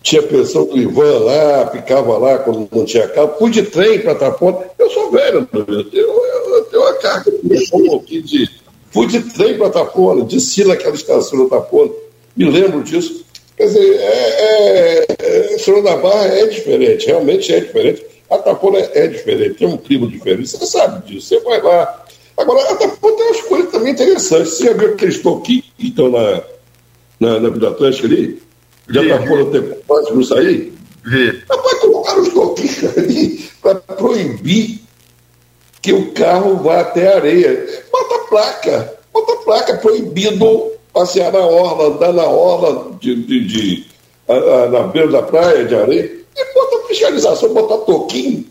[0.02, 3.34] Tinha pensão do Ivan lá, ficava lá quando não tinha carro.
[3.38, 4.58] Fui de trem para Tafona.
[4.78, 9.58] Eu sou velho, eu, eu, eu tenho uma carga um pouquinho de Fui de trem
[9.58, 11.90] para Tapona, desci naquela estação da Tapona,
[12.36, 13.23] me lembro disso.
[13.56, 18.04] Quer dizer, é, é, é, da Barra é diferente, realmente é diferente.
[18.30, 22.04] A Tapona é diferente, tem um clima diferente, você sabe disso, você vai lá.
[22.36, 24.54] Agora, a Tapona tem umas coisas também interessantes.
[24.54, 26.42] Você já viu aqueles toquinhos que estão na,
[27.20, 28.42] na, na Vida Atlântica ali?
[28.88, 30.74] Já a Tapona tem quase não sair?
[31.48, 34.80] Rapaz, colocaram os toquinhos ali para proibir
[35.80, 37.84] que o carro vá até a areia.
[37.92, 43.86] Bota placa, bota placa, proibido passear na orla, andar na orla de, de, de
[44.28, 48.46] a, a, na beira da praia de areia, e bota fiscalização, bota toquinho.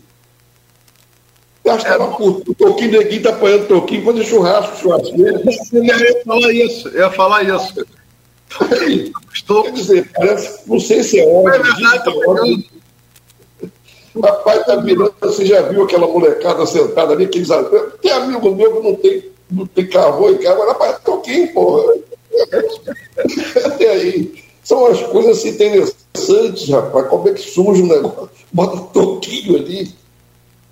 [1.64, 5.40] Gastava é, por toquinho, neguinho tá apanhando toquinho, fazer churrasco, churrasqueiro.
[5.72, 7.86] Eu ia falar isso, eu ia falar isso.
[9.32, 9.64] Estou...
[9.64, 11.54] Quer dizer, parece, não sei se é óbvio.
[11.54, 12.74] É verdade, é
[14.22, 17.48] Rapaz, tá virando, você já viu aquela molecada sentada ali, aqueles
[18.00, 21.94] Tem amigo meu que não tem, não tem carro em casa, rapaz, toquinho, porra.
[23.64, 24.44] Até aí.
[24.62, 27.08] São as coisas assim interessantes, rapaz.
[27.08, 28.30] Como é que surge o negócio?
[28.52, 29.94] Bota toquinho ali.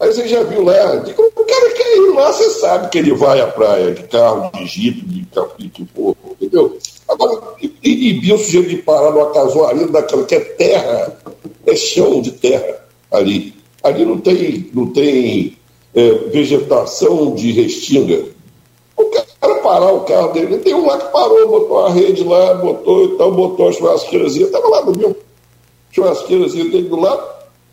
[0.01, 3.15] Aí você já viu lá, digo, o cara quer ir lá, você sabe que ele
[3.15, 6.77] vai à praia de carro, de jipe, de capim, de porra, entendeu?
[7.09, 7.41] Agora,
[7.85, 11.17] inibir o sujeito de parar numa casuaria daquela que é terra,
[11.65, 12.81] é chão de terra
[13.13, 13.55] ali.
[13.81, 15.57] Ali não tem, não tem
[15.95, 18.25] é, vegetação de restinga.
[19.63, 23.05] Cara parar o carro dele, tem um lá que parou, botou a rede lá, botou
[23.05, 25.17] então, botou a churrasqueirazinha, estava lá no meu
[25.91, 27.23] churrasqueirazinha dele do lado,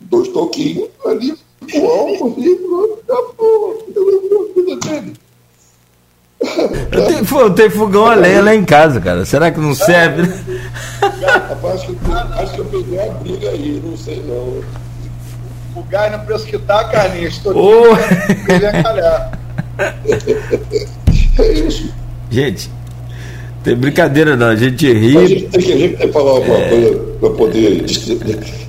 [0.00, 1.34] dois toquinhos ali,
[1.74, 2.52] o álcool ali,
[3.02, 5.12] acabou, a vida dele.
[6.92, 9.26] Eu tenho, eu tenho fogão a lenha lá em casa, cara.
[9.26, 10.22] Será que não serve?
[11.02, 14.62] Rapaz, acho que, acho que eu peguei a briga aí, não sei não.
[15.76, 17.82] O gás no preço que tá, Carlinhos, estou Ô.
[18.82, 19.38] calhar.
[21.40, 21.92] É isso.
[22.30, 22.70] Gente,
[23.64, 25.26] tem brincadeira não, a gente A ri.
[25.28, 27.84] gente tem que, a gente tem que falar alguma coisa para poder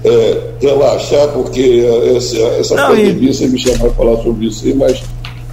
[0.04, 4.66] é, relaxar, porque essa, essa Não, e- pandemia, você me chamar para falar sobre isso
[4.66, 5.02] aí, mas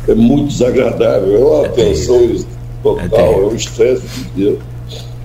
[0.08, 2.34] é muito desagradável, é uma tensão
[2.82, 4.02] total, é um estresse
[4.34, 4.58] inteiro.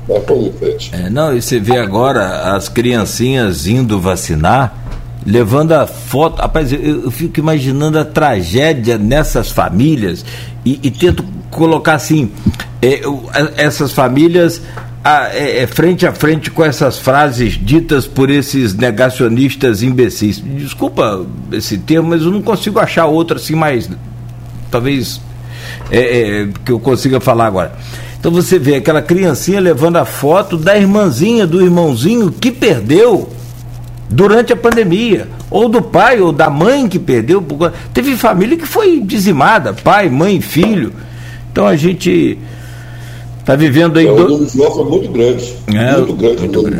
[0.07, 0.91] Mas vamos em frente.
[0.93, 4.82] É, não, e você vê agora as criancinhas indo vacinar,
[5.25, 6.41] levando a foto.
[6.41, 10.23] Rapaz, eu, eu fico imaginando a tragédia nessas famílias
[10.65, 12.31] e, e tento colocar assim:
[12.81, 13.01] é,
[13.33, 14.61] a- essas famílias
[15.03, 20.41] a- é, é, frente a frente com essas frases ditas por esses negacionistas imbecis.
[20.43, 23.89] Desculpa esse termo, mas eu não consigo achar outro assim mais.
[24.71, 25.21] Talvez
[25.91, 25.99] é,
[26.43, 27.73] é, que eu consiga falar agora.
[28.19, 33.29] Então você vê aquela criancinha levando a foto da irmãzinha, do irmãozinho que perdeu
[34.13, 37.43] durante a pandemia, ou do pai ou da mãe que perdeu.
[37.93, 40.93] Teve família que foi dizimada, pai, mãe, filho.
[41.51, 42.37] Então a gente
[43.39, 44.07] está vivendo aí.
[44.07, 45.53] É, o do- número de óculos é muito grande.
[45.67, 46.77] É, muito grande muito o número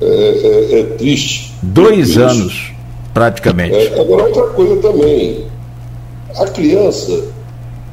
[0.00, 0.04] de.
[0.04, 1.52] É, é- é triste.
[1.62, 2.18] dois Triste.
[2.20, 2.72] anos,
[3.14, 3.74] praticamente.
[3.74, 5.44] É, agora, outra coisa também.
[6.38, 7.24] A criança,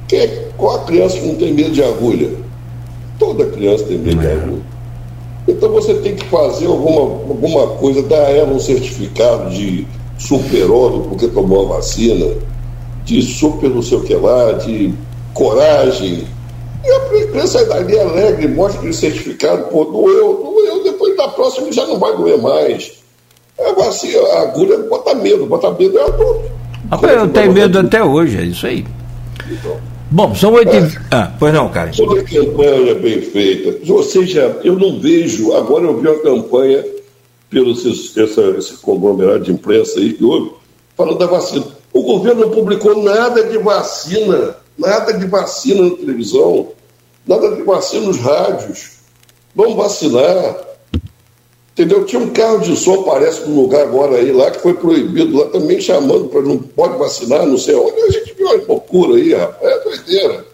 [0.07, 2.30] quem é, qual a criança que não tem medo de agulha?
[3.20, 4.61] Toda criança tem medo de agulha.
[5.47, 9.85] Então você tem que fazer alguma, alguma coisa, dar a ela um certificado de
[10.17, 12.33] super-homem porque tomou a vacina,
[13.03, 14.93] de super não sei o que lá, de
[15.33, 16.25] coragem.
[16.85, 21.85] E a sai dali alegre, mostra aquele certificado, pô, doeu, doeu, depois da próxima já
[21.85, 22.93] não vai doer mais.
[23.57, 26.51] É vacina, a agulha bota medo, bota medo é adulto.
[26.89, 28.85] Rapaz, eu tenho medo até hoje, é isso aí.
[29.49, 29.77] Então,
[30.14, 30.70] Bom, são oito.
[31.09, 31.89] Ah, pois não, cara.
[31.91, 33.91] Toda campanha bem feita.
[33.91, 36.86] Ou seja, eu não vejo, agora eu vi uma campanha
[37.49, 40.51] pelo esse, essa, esse conglomerado de imprensa aí que houve,
[40.95, 41.66] falando da vacina.
[41.91, 46.68] O governo não publicou nada de vacina, nada de vacina na televisão,
[47.26, 48.99] nada de vacina nos rádios.
[49.55, 50.72] Vamos vacinar.
[51.74, 52.05] Entendeu?
[52.05, 55.49] Tinha um carro de som, parece, num lugar agora aí lá, que foi proibido lá
[55.49, 57.99] também, chamando para não pode vacinar, não sei onde.
[57.99, 59.74] A gente viu uma loucura aí, rapaz.
[59.74, 60.45] É doideira.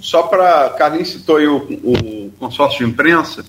[0.00, 0.70] Só para.
[0.70, 3.44] Carlinhos citou aí o, o consórcio de imprensa.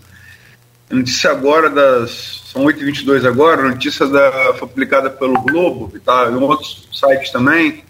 [0.90, 2.42] Notícia agora das.
[2.52, 7.82] São 8h22 agora, notícia da, foi publicada pelo Globo, que está em outros sites também,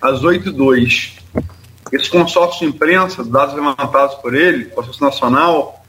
[0.00, 1.18] às 8h02.
[1.92, 5.79] Esse consórcio de imprensa, dados levantados por ele, consórcio nacional,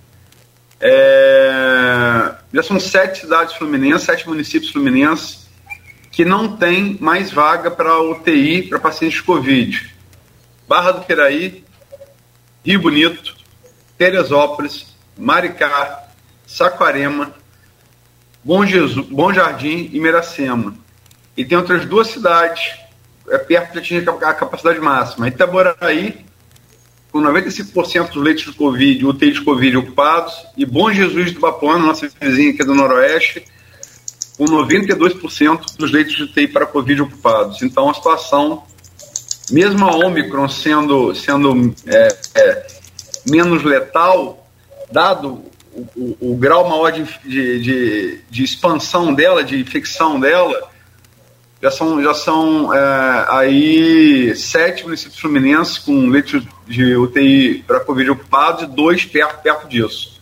[0.82, 5.47] é, já são sete cidades fluminenses, sete municípios fluminenses,
[6.11, 9.95] que não tem mais vaga para UTI para pacientes de Covid.
[10.67, 11.63] Barra do Piraí,
[12.65, 13.36] Rio Bonito,
[13.97, 16.07] Teresópolis, Maricá,
[16.47, 17.34] Saquarema,
[18.43, 20.75] Bom, Jesus, Bom Jardim e Miracema.
[21.38, 22.73] E tem outras duas cidades
[23.29, 25.27] é, perto de atingir a capacidade máxima.
[25.27, 26.25] Itaboraí,
[27.12, 31.86] com 95% dos leitos de Covid, UTI de Covid ocupados, e Bom Jesus do Bapuana,
[31.86, 33.43] nossa vizinha aqui do Noroeste,
[34.38, 37.62] com 92% dos leitos de UTI para Covid ocupados.
[37.62, 38.64] Então, a situação,
[39.51, 42.68] mesmo a Omicron sendo, sendo é, é,
[43.30, 44.47] menos letal,
[44.89, 45.43] dado
[45.74, 50.70] o, o, o grau maior de, de, de, de, expansão dela, de infecção dela,
[51.62, 58.09] já são, já são é, aí sete municípios fluminenses com leitos de UTI para Covid
[58.09, 60.20] ocupados e dois perto, perto disso.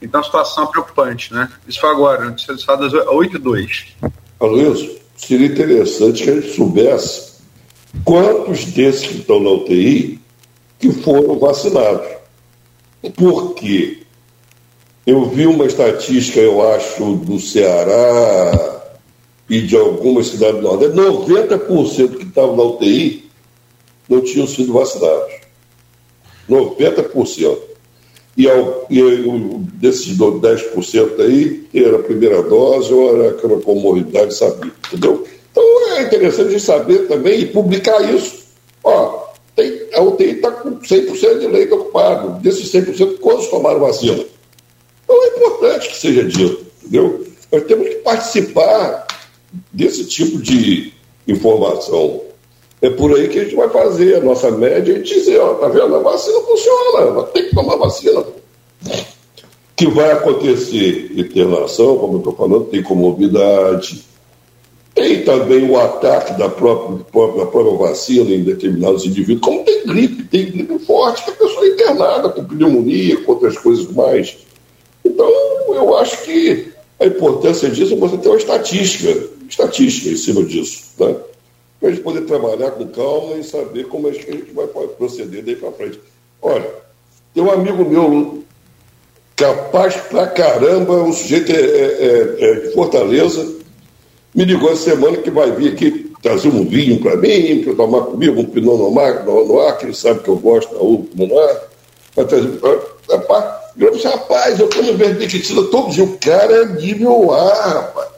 [0.00, 1.50] Então a situação é preocupante, né?
[1.66, 3.86] Isso foi agora, notícia do estado das 8 e 2.
[4.38, 7.34] Aloysio, seria interessante que a gente soubesse
[8.04, 10.20] quantos desses que estão na UTI
[10.78, 12.06] que foram vacinados.
[13.16, 14.02] Porque
[15.06, 18.83] eu vi uma estatística, eu acho, do Ceará
[19.48, 23.24] e de algumas cidades do Nordeste, 90% que estavam na UTI
[24.08, 25.32] não tinham sido vacinados.
[26.48, 27.58] 90%.
[28.36, 29.00] E, ao, e
[29.74, 35.24] desses 10% aí, era a primeira dose ou era aquela comorbidade sabida, entendeu?
[35.50, 38.44] Então é interessante saber também e publicar isso.
[38.82, 39.24] Ó,
[39.54, 42.40] tem, a UTI está com 100% de leito ocupado.
[42.40, 44.24] Desses 100%, quantos tomaram vacina?
[45.04, 47.24] Então é importante que seja dito, entendeu?
[47.52, 49.06] Nós temos que participar
[49.72, 50.92] desse tipo de
[51.26, 52.20] informação.
[52.82, 55.68] É por aí que a gente vai fazer a nossa média e dizer, ó, tá
[55.68, 55.94] vendo?
[55.94, 58.24] A vacina funciona, tem que tomar vacina.
[59.76, 64.04] Que vai acontecer internação, como eu estou falando, tem comorbidade,
[64.94, 70.22] tem também o ataque da própria, da própria vacina em determinados indivíduos, como tem gripe,
[70.24, 74.36] tem gripe forte, que a pessoa é internada com pneumonia, com outras coisas mais.
[75.04, 75.28] Então,
[75.68, 76.68] eu acho que
[77.00, 81.16] a importância disso é você ter uma estatística, estatística em cima disso, né?
[81.80, 84.66] Para a gente poder trabalhar com calma e saber como é que a gente vai
[84.66, 86.00] proceder daí para frente.
[86.40, 86.70] Olha,
[87.34, 88.42] tem um amigo meu
[89.36, 93.54] capaz pra caramba, o sujeito é, é, é de Fortaleza,
[94.34, 98.06] me ligou essa semana que vai vir aqui trazer um vinho para mim, para tomar
[98.06, 101.60] comigo, um Pinot Noir, Noir, que ele sabe que eu gosto da uva Noir.
[102.16, 102.58] Vai trazer.
[103.10, 103.44] Rapaz,
[103.76, 106.04] eu disse, rapaz, eu tomo verdequitina todo dia.
[106.04, 108.08] O cara é nível A, rapaz.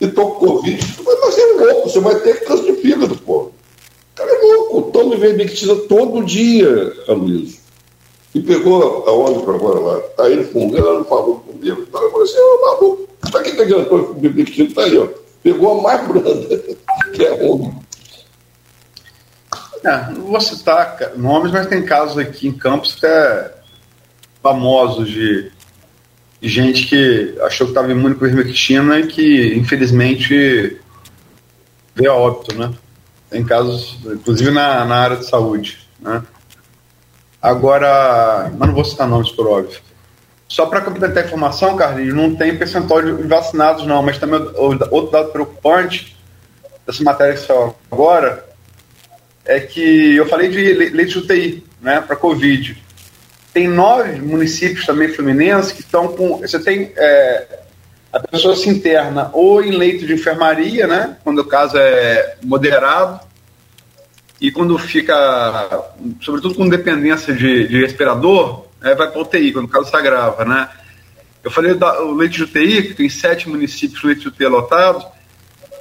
[0.00, 0.96] E tô com Covid.
[1.04, 3.38] Mas é louco, você vai ter câncer de fígado, pô.
[3.38, 3.52] O
[4.14, 7.60] cara é louco, toma verdequitina todo dia, Aloysio.
[8.34, 10.00] E pegou aonde para agora lá?
[10.16, 11.86] Tá ele fungando, falou comigo.
[11.88, 14.74] Então eu falei assim, ô maluco, para que, que adiantou o bibliquinho?
[14.74, 15.08] Tá aí, ó.
[15.42, 16.58] Pegou a mais branda,
[17.14, 17.72] que é homem.
[19.84, 23.54] É, não vou citar nomes, mas tem casos aqui em Campos até
[24.42, 25.50] famosos de
[26.40, 30.78] gente que achou que estava imune com ivermectina e que, infelizmente,
[31.94, 32.72] veio a óbito, né?
[33.30, 36.22] Tem casos, inclusive na, na área de saúde, né?
[37.40, 39.80] Agora, mas não vou citar nomes por óbvio.
[40.48, 45.10] Só para complementar a informação, Carlinhos, não tem percentual de vacinados, não, mas também outro
[45.10, 46.16] dado preocupante
[46.86, 48.46] dessa matéria que saiu agora
[49.44, 52.82] é que eu falei de leite UTI, né, para Covid.
[53.56, 56.42] Tem nove municípios também fluminenses que estão com.
[56.42, 56.92] Você tem.
[56.94, 57.60] É,
[58.12, 63.18] a pessoa se interna ou em leito de enfermaria, né, quando o caso é moderado,
[64.38, 65.86] e quando fica,
[66.20, 70.44] sobretudo com dependência de, de respirador, é, vai para UTI, quando o caso está grave,
[70.44, 70.68] né?
[71.42, 75.06] Eu falei do leite de UTI, que tem sete municípios leite de UTI lotados,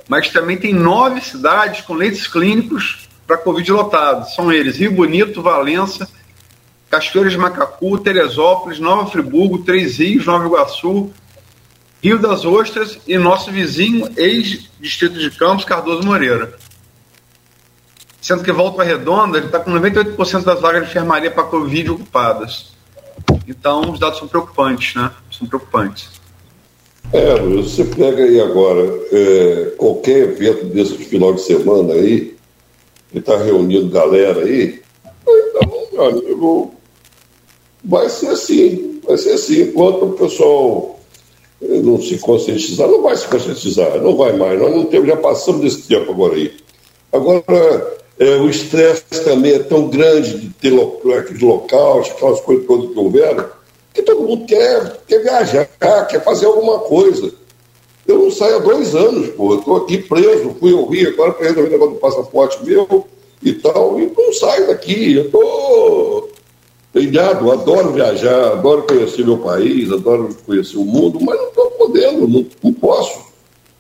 [0.08, 4.34] mas também tem nove cidades com leitos clínicos para Covid lotados.
[4.34, 6.08] São eles Rio Bonito, Valença,
[6.96, 11.12] Cachoeiras de Macacu, Teresópolis, Nova Friburgo, Três Rios, Nova Iguaçu,
[12.02, 16.58] Rio das Ostras e nosso vizinho, ex-distrito de Campos, Cardoso Moreira.
[18.22, 22.74] Sendo que Volta Redonda está com 98% das vagas de enfermaria para Covid ocupadas.
[23.46, 25.12] Então, os dados são preocupantes, né?
[25.30, 26.10] São preocupantes.
[27.12, 28.82] É, você pega aí agora,
[29.12, 32.36] é, qualquer evento desse de final de semana aí,
[33.12, 34.82] que está reunindo galera aí,
[35.28, 36.75] então, meu amigo,
[37.86, 39.62] vai ser assim, vai ser assim.
[39.62, 41.00] Enquanto o pessoal
[41.62, 44.60] eh, não se conscientizar, não vai se conscientizar, não vai mais.
[44.60, 46.54] Nós não temos, já passamos desse tempo agora aí.
[47.12, 50.74] Agora, é, o estresse também é tão grande de ter
[51.18, 53.46] aqueles locais, aquelas coisas todas que houveram,
[53.94, 55.66] que todo mundo quer, quer viajar,
[56.10, 57.32] quer fazer alguma coisa.
[58.08, 59.56] Eu não saio há dois anos, pô.
[59.56, 63.06] Estou aqui preso, fui ao Rio, agora para resolver o negócio do passaporte meu
[63.42, 65.16] e tal, e não saio daqui.
[65.16, 66.30] Eu estou
[67.02, 72.28] ilhado, adoro viajar, adoro conhecer meu país, adoro conhecer o mundo, mas não estou podendo,
[72.28, 73.20] não, não posso,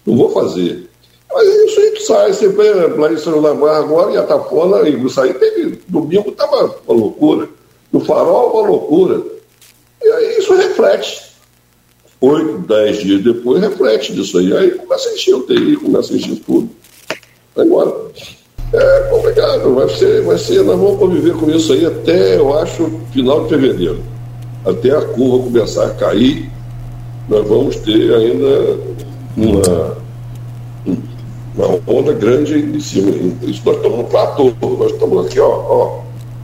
[0.05, 0.89] não vou fazer.
[1.33, 4.99] Mas isso a gente sai, você vê lá em São Lamar agora, em Atafona, em
[4.99, 7.49] Gruçaí, teve, domingo estava uma loucura,
[7.91, 9.23] no farol uma loucura.
[10.03, 11.25] E aí isso reflete.
[12.21, 14.55] Oito, dez dias depois reflete disso aí.
[14.55, 16.69] Aí começa a encher o TI, começa a encher tudo.
[17.57, 17.93] Embora.
[18.77, 22.99] É complicado, vai ser, vai ser, nós vamos conviver com isso aí até, eu acho,
[23.11, 23.99] final de fevereiro.
[24.65, 26.49] Até a curva começar a cair,
[27.29, 28.77] nós vamos ter ainda
[29.37, 30.05] uma
[31.57, 33.11] uma onda grande em cima.
[33.43, 36.01] Isso nós estamos no platô, nós estamos aqui, ó, ó.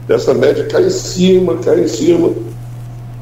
[0.08, 2.32] Essa média cai em cima, cai em cima.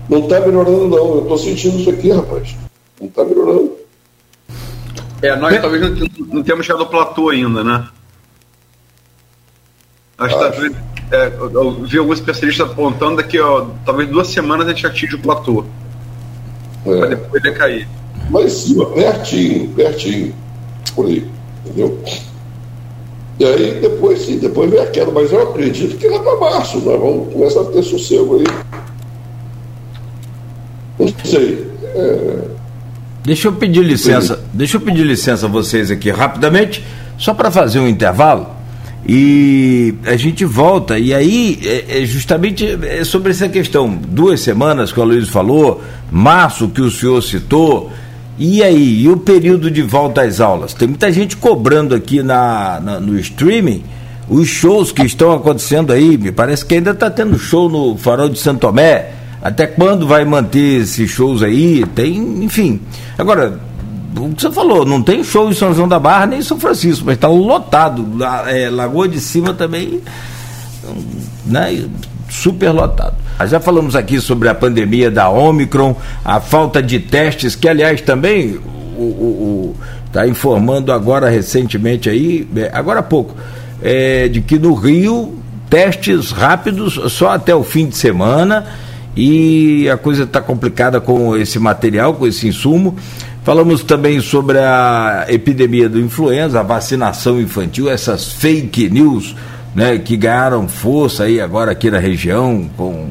[0.08, 1.14] Não está melhorando, não.
[1.16, 2.56] Eu estou sentindo isso aqui, rapaz.
[3.00, 3.72] Não está melhorando.
[5.22, 7.86] É, nós talvez não, não temos chegado ao platô ainda, né?
[10.20, 14.70] Acho que tá, é, eu vi alguns especialistas apontando daqui, ó, talvez duas semanas a
[14.70, 15.64] gente atinge o platô.
[16.86, 16.98] É.
[16.98, 17.88] Para depois decair.
[18.30, 20.34] Lá em cima, pertinho, pertinho.
[20.94, 21.26] Por aí.
[21.66, 21.98] Entendeu?
[23.38, 26.78] E aí depois sim, depois vem a queda, mas eu acredito que lá para março
[26.80, 28.44] nós vamos começar a ter sossego aí.
[30.98, 31.66] Não sei.
[31.82, 32.44] É...
[33.24, 34.42] Deixa eu pedir licença, Sim.
[34.52, 36.84] deixa eu pedir licença a vocês aqui rapidamente.
[37.18, 38.59] só para fazer um intervalo
[39.06, 40.98] e a gente volta.
[40.98, 45.82] E aí, é, é justamente é sobre essa questão: duas semanas que o Luiz falou,
[46.10, 47.90] março que o senhor citou.
[48.38, 50.72] E aí, e o período de volta às aulas?
[50.72, 53.82] Tem muita gente cobrando aqui na, na no streaming
[54.30, 56.16] os shows que estão acontecendo aí.
[56.16, 59.10] Me parece que ainda está tendo show no Farol de Santo Tomé.
[59.42, 61.84] Até quando vai manter esses shows aí?
[61.94, 62.80] Tem, enfim.
[63.18, 63.58] Agora,
[64.16, 66.58] o que você falou, não tem show em São João da Barra nem em São
[66.58, 68.06] Francisco, mas está lotado.
[68.46, 70.00] É, Lagoa de Cima também,
[71.46, 71.84] né,
[72.28, 73.14] super lotado.
[73.46, 78.58] Já falamos aqui sobre a pandemia da Omicron, a falta de testes, que aliás também
[78.96, 79.74] o
[80.10, 83.34] está informando agora recentemente aí, é, agora há pouco,
[83.80, 85.38] é, de que no Rio
[85.70, 88.66] testes rápidos só até o fim de semana
[89.16, 92.96] e a coisa está complicada com esse material, com esse insumo.
[93.42, 99.34] Falamos também sobre a epidemia do influenza, a vacinação infantil, essas fake news
[99.74, 103.08] né, que ganharam força aí agora aqui na região, com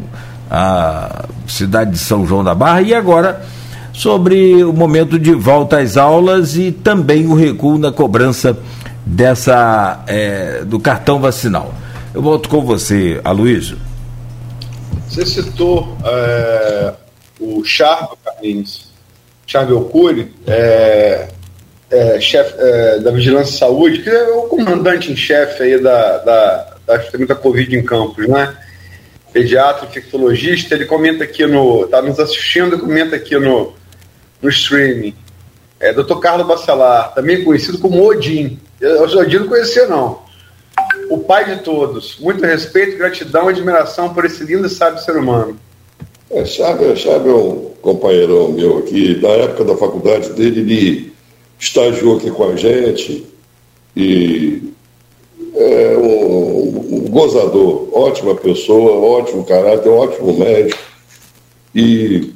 [0.49, 3.41] a cidade de São João da Barra, e agora
[3.91, 8.57] sobre o momento de volta às aulas e também o recuo na cobrança
[9.03, 11.73] dessa é, do cartão vacinal.
[12.13, 13.77] Eu volto com você, Aloysio.
[15.07, 16.93] Você citou é,
[17.39, 18.88] o Charco Carlinhos
[19.49, 21.27] Charles Cury, é,
[21.89, 26.19] é, chefe é, da Vigilância e Saúde, que é o comandante em chefe aí da,
[26.19, 26.97] da, da,
[27.27, 28.55] da Covid em Campos, né?
[29.33, 31.85] Pediatra, infectologista, ele comenta aqui no.
[31.85, 33.73] está nos assistindo comenta aqui no,
[34.39, 35.15] no streaming.
[35.79, 36.19] É, Dr.
[36.19, 38.59] Carlos Bacelar, também conhecido como Odin.
[38.79, 40.21] Eu, o Odin não conhecia, não.
[41.09, 42.19] O pai de todos.
[42.19, 45.59] Muito respeito, gratidão e admiração por esse lindo e sábio ser humano.
[46.31, 49.19] É, Chave, Chave é um companheirão meu aqui.
[49.21, 51.13] Na época da faculdade dele, ele
[51.59, 53.25] estagiou aqui com a gente
[53.95, 54.61] e
[55.55, 60.79] é um, um gozador, ótima pessoa, ótimo caráter, ótimo médico
[61.73, 62.31] e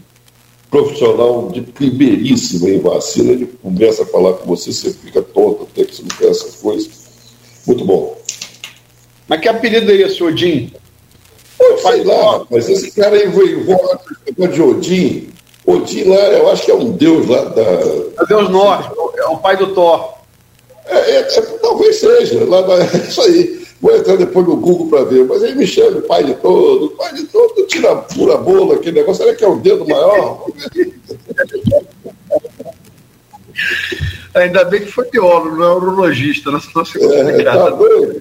[0.72, 3.34] profissional de primeiríssima em vacina.
[3.34, 6.56] Ele começa a falar com você, você fica tonto, até que você não quer essas
[6.56, 6.90] coisas.
[7.68, 8.18] Muito bom.
[9.28, 10.72] Mas que apelido é esse, Odin?
[11.64, 14.00] Pô, sei lá, mas esse cara aí invoca
[14.50, 15.30] de Odin.
[15.66, 17.62] Odin lá, eu acho que é um deus lá da.
[17.62, 20.14] É deus norte, é o pai do Thor.
[20.86, 23.64] É, é, é talvez seja, lá na, é isso aí.
[23.82, 27.14] Vou entrar depois no Google para ver, mas ele me chama pai de todo, pai
[27.14, 30.46] de todo, tira pura bola, aquele negócio, será que é o dedo maior?
[34.36, 37.70] Ainda bem que foi biólogo, não é urologista, não é, tá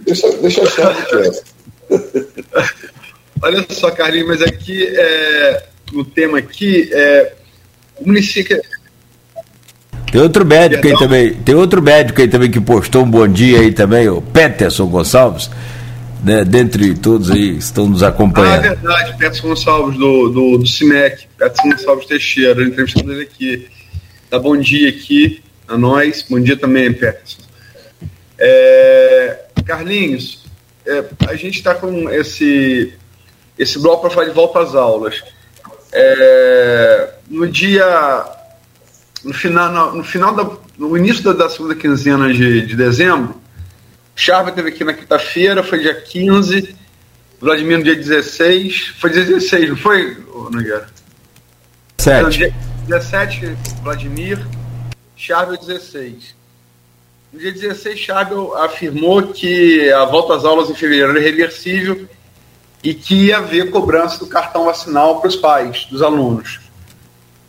[0.05, 1.43] deixa, deixa a chave quieta.
[3.43, 7.35] Olha só, Carlinhos, mas aqui é, no tema aqui é
[7.98, 8.62] o município.
[10.12, 11.35] Tem outro médico aí também.
[11.35, 15.51] Tem outro médico aí também que postou um bom dia aí também, o Peterson Gonçalves.
[16.23, 18.62] Né, dentre todos aí estão nos acompanhando.
[18.62, 23.66] Ah, é verdade, Peterson Gonçalves do, do, do CIMEC, Peterson Gonçalves Teixeira, entrevistando ele aqui.
[24.31, 27.43] Dá bom dia aqui a nós, bom dia também, Peterson.
[28.39, 30.44] É, Carlinhos,
[30.86, 32.94] é, a gente está com esse
[33.58, 35.22] esse bloco para falar de volta às aulas.
[35.92, 38.24] É, no dia.
[39.24, 43.40] No final, no, final da, no início da, da segunda quinzena de, de dezembro,
[44.16, 46.74] Charva teve aqui na quinta-feira, foi dia 15,
[47.40, 48.94] Vladimir no dia 16.
[48.98, 50.16] Foi dia 16, não foi,
[50.50, 50.88] Nogueira?
[51.98, 52.36] 7.
[52.36, 52.54] dia
[52.88, 54.44] 17, Vladimir,
[55.16, 56.34] Charvel 16.
[57.32, 62.08] No dia 16, Charvel afirmou que a volta às aulas em fevereiro era reversível
[62.82, 66.60] e que ia haver cobrança do cartão vacinal para os pais dos alunos.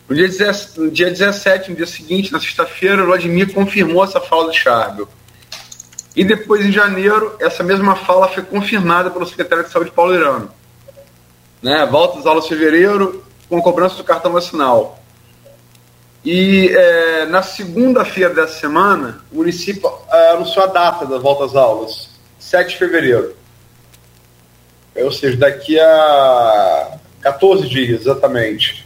[0.08, 4.46] No dia, 17, no dia 17, no dia seguinte, na sexta-feira, Vladimir confirmou essa fala
[4.46, 5.08] do Charbel.
[6.16, 10.52] E depois, em janeiro, essa mesma fala foi confirmada pelo secretário de Saúde Paulo Irano.
[11.62, 11.86] Né?
[11.88, 15.00] Volta às aulas em fevereiro com cobrança do cartão vacinal.
[16.24, 21.56] E é, na segunda-feira dessa semana, o município é, anunciou a data da volta às
[21.56, 23.36] aulas, 7 de fevereiro.
[24.96, 28.86] Ou seja, daqui a 14 dias, exatamente.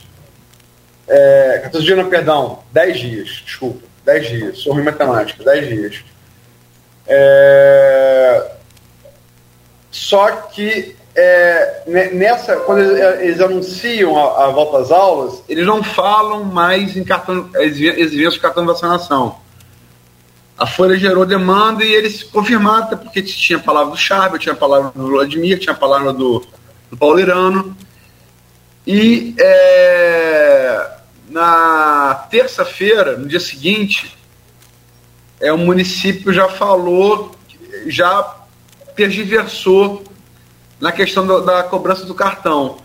[1.07, 5.67] É, 14 dias, não, perdão, 10 dias, desculpa, 10 dias, sou ruim em matemática, 10
[5.67, 6.03] dias.
[7.07, 8.51] É,
[9.89, 15.83] só que é, nessa, quando eles, eles anunciam a, a, volta às aulas, eles não
[15.83, 19.46] falam mais em cartão, exigência de cartão de vacinação
[20.57, 24.53] a Folha gerou demanda e eles confirmaram, até porque tinha a palavra do Charbel, tinha
[24.53, 26.43] a palavra do Vladimir, tinha a palavra do,
[26.89, 27.77] do Paulirano.
[28.85, 30.89] E é,
[31.29, 34.17] na terça-feira, no dia seguinte,
[35.39, 37.35] é, o município já falou,
[37.85, 38.35] já
[38.95, 40.03] tergiversou
[40.79, 42.79] na questão do, da cobrança do cartão.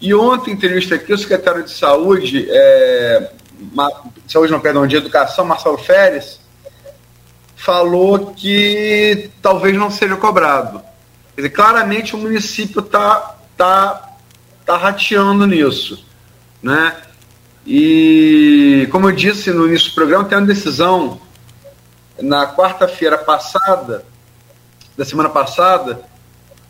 [0.00, 3.32] E ontem, em entrevista aqui, o secretário de Saúde, é,
[4.28, 6.39] Saúde não, perdão, de Educação, Marcelo Férez,
[7.60, 10.80] falou que talvez não seja cobrado.
[11.34, 14.16] Quer dizer, claramente o município está tá,
[14.64, 16.04] tá rateando nisso.
[16.62, 16.96] Né?
[17.66, 21.20] E, como eu disse no início do programa, tem uma decisão
[22.20, 24.04] na quarta-feira passada,
[24.96, 26.02] da semana passada,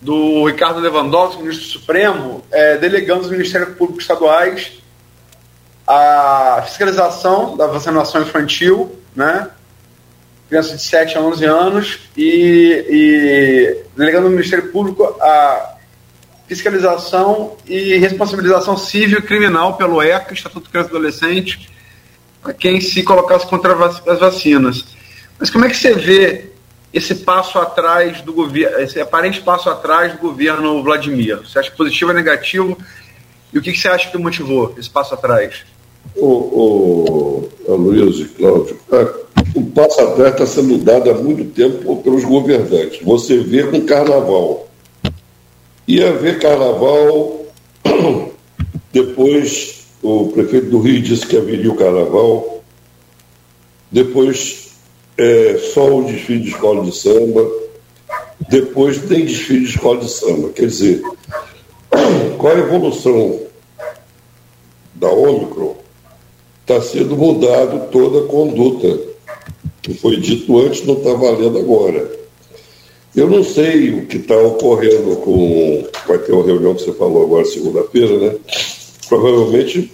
[0.01, 4.73] do Ricardo Lewandowski, ministro do Supremo, é, delegando os Ministérios Públicos Estaduais
[5.87, 9.51] a fiscalização da vacinação infantil, né?
[10.51, 15.77] Crianças de 7 a 11 anos, e, e delegando ao Ministério Público a
[16.49, 21.71] fiscalização e responsabilização civil e criminal pelo ECA, Estatuto de Criança e Adolescente,
[22.43, 24.85] para quem se colocasse contra as vacinas.
[25.39, 26.47] Mas como é que você vê
[26.93, 31.39] esse passo atrás do governo, esse aparente passo atrás do governo Vladimir?
[31.49, 32.77] Você acha positivo ou negativo?
[33.53, 35.63] E o que, que você acha que motivou esse passo atrás?
[36.17, 39.15] O, o Luiz e Cláudio, é,
[39.55, 43.01] o passo atrás está sendo dado há muito tempo pelos governantes.
[43.03, 44.69] Você vê com carnaval.
[45.87, 47.45] Ia ver carnaval,
[48.93, 52.63] depois o prefeito do Rio disse que haveria o carnaval,
[53.91, 54.71] depois
[55.19, 57.51] é, só o desfile de escola de samba,
[58.49, 60.51] depois tem desfile de escola de samba.
[60.51, 61.03] Quer dizer,
[62.39, 63.41] com a evolução
[64.95, 65.75] da Ômicron,
[66.61, 69.10] está sendo mudado toda a conduta.
[69.91, 72.09] Que foi dito antes não está valendo agora.
[73.17, 75.85] Eu não sei o que está ocorrendo com.
[76.07, 78.39] Vai ter uma reunião que você falou agora, segunda-feira, né?
[79.09, 79.91] Provavelmente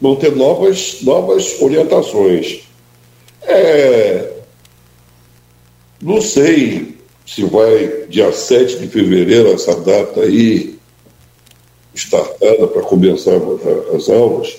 [0.00, 2.60] vão ter novas, novas orientações.
[3.42, 4.32] É,
[6.00, 10.78] não sei se vai dia 7 de fevereiro, essa data aí,
[11.94, 13.34] startada para começar
[13.92, 14.56] as aulas,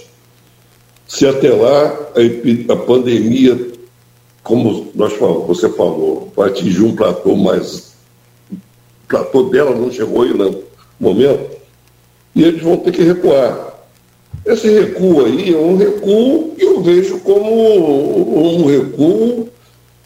[1.08, 2.12] se até lá
[2.70, 3.79] a pandemia,
[4.50, 7.94] como nós falamos, você falou, vai atingir um platô mais.
[8.52, 8.58] O
[9.08, 10.64] platô dela não chegou aí no
[11.00, 11.56] momento,
[12.34, 13.80] e eles vão ter que recuar.
[14.44, 19.50] Esse recuo aí é um recuo que eu vejo como um recuo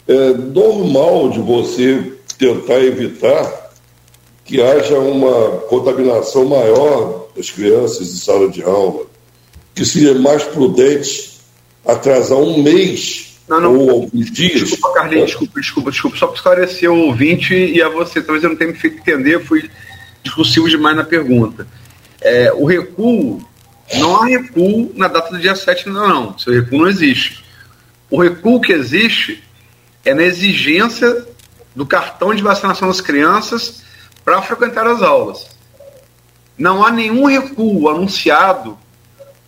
[0.06, 3.72] é, normal de você tentar evitar
[4.44, 9.06] que haja uma contaminação maior das crianças em sala de aula,
[9.74, 11.32] que seria mais prudente
[11.86, 13.76] atrasar um mês não, não.
[13.76, 14.60] ou alguns dias.
[14.60, 16.16] Desculpa, Carlinhos, desculpa, desculpa, desculpa.
[16.16, 19.44] Só para esclarecer o ouvinte e a você, talvez eu não tenha me feito entender,
[19.44, 19.70] fui
[20.22, 21.66] discursivo demais na pergunta.
[22.20, 23.46] É, o recuo
[23.94, 26.38] não há recuo na data do dia 7 ainda não.
[26.38, 27.44] Seu recuo não existe.
[28.10, 29.44] O recuo que existe
[30.04, 31.26] é na exigência
[31.74, 33.82] do cartão de vacinação das crianças
[34.24, 35.54] para frequentar as aulas.
[36.56, 38.78] Não há nenhum recuo anunciado,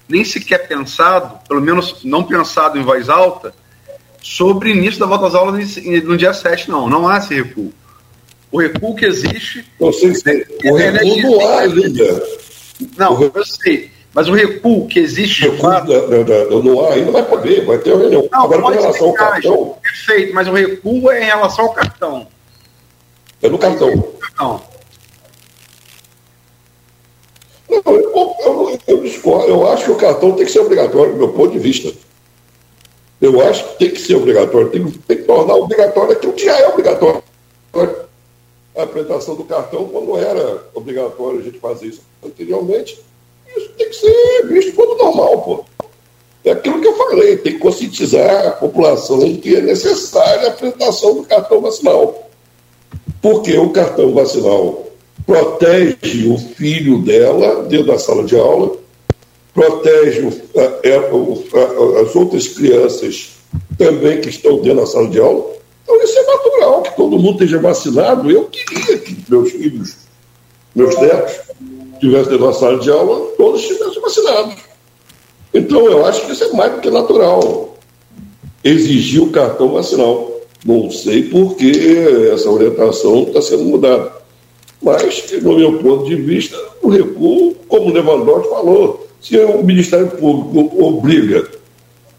[0.08, 3.54] nem sequer pensado, pelo menos não pensado em voz alta,
[4.26, 6.88] sobre o início da volta às aulas no dia 7, não.
[6.88, 7.72] Não há esse recuo.
[8.50, 9.64] O recuo que existe.
[9.80, 12.26] Não sei se é, o recuo não há ainda.
[12.98, 13.90] Não, eu sei.
[14.12, 15.42] Mas o recuo que existe.
[15.42, 18.28] Recuo fato, da, da, da, no ar ainda vai poder, vai ter reunião.
[18.32, 19.76] Não, Agora, com relação ao cartão.
[19.80, 22.26] Perfeito, mas o recuo é em relação ao cartão.
[23.42, 24.12] É no cartão.
[24.40, 24.60] Não.
[27.70, 29.46] Não, eu, eu, eu, discordo.
[29.46, 31.92] Eu acho que o cartão tem que ser obrigatório, do meu ponto de vista.
[33.20, 36.58] Eu acho que tem que ser obrigatório, tem, tem que tornar obrigatório aquilo que já
[36.58, 37.22] é obrigatório.
[38.76, 43.00] A apresentação do cartão, quando era obrigatório a gente fazer isso anteriormente,
[43.56, 45.64] isso tem que ser visto como normal, pô.
[46.44, 51.14] É aquilo que eu falei, tem que conscientizar a população que é necessária a apresentação
[51.14, 52.30] do cartão vacinal.
[53.20, 54.86] Porque o cartão vacinal
[55.26, 58.76] protege o filho dela dentro da sala de aula,
[59.56, 63.30] protege a, as outras crianças
[63.78, 65.56] também que estão dentro da sala de aula.
[65.82, 68.30] Então isso é natural, que todo mundo esteja vacinado.
[68.30, 69.96] Eu queria que meus filhos,
[70.74, 71.36] meus netos,
[71.98, 74.56] tivesse dentro da sala de aula, todos estivessem vacinados.
[75.54, 77.78] Então, eu acho que isso é mais do que natural.
[78.62, 80.32] Exigir o cartão vacinal.
[80.66, 81.72] Não sei por que
[82.30, 84.12] essa orientação está sendo mudada.
[84.82, 90.08] Mas, no meu ponto de vista, o recuo, como o Lewandowski falou, se o Ministério
[90.08, 91.48] Público obriga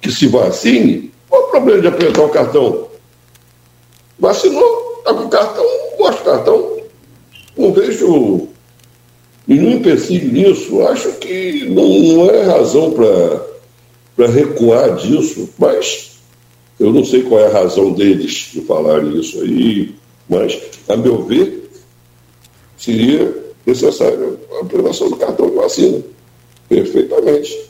[0.01, 2.87] que se vacine, qual o problema de apresentar o cartão?
[4.19, 5.65] Vacinou, está com o cartão,
[5.99, 6.77] mostra o cartão.
[7.57, 8.47] Não vejo
[9.47, 10.81] nenhum empecilho nisso.
[10.87, 16.07] Acho que não, não é razão para recuar disso, mas
[16.79, 19.95] Eu não sei qual é a razão deles de falarem isso aí,
[20.29, 21.71] mas, a meu ver,
[22.77, 26.03] seria necessária a aprovação do cartão de vacina.
[26.67, 27.69] Perfeitamente.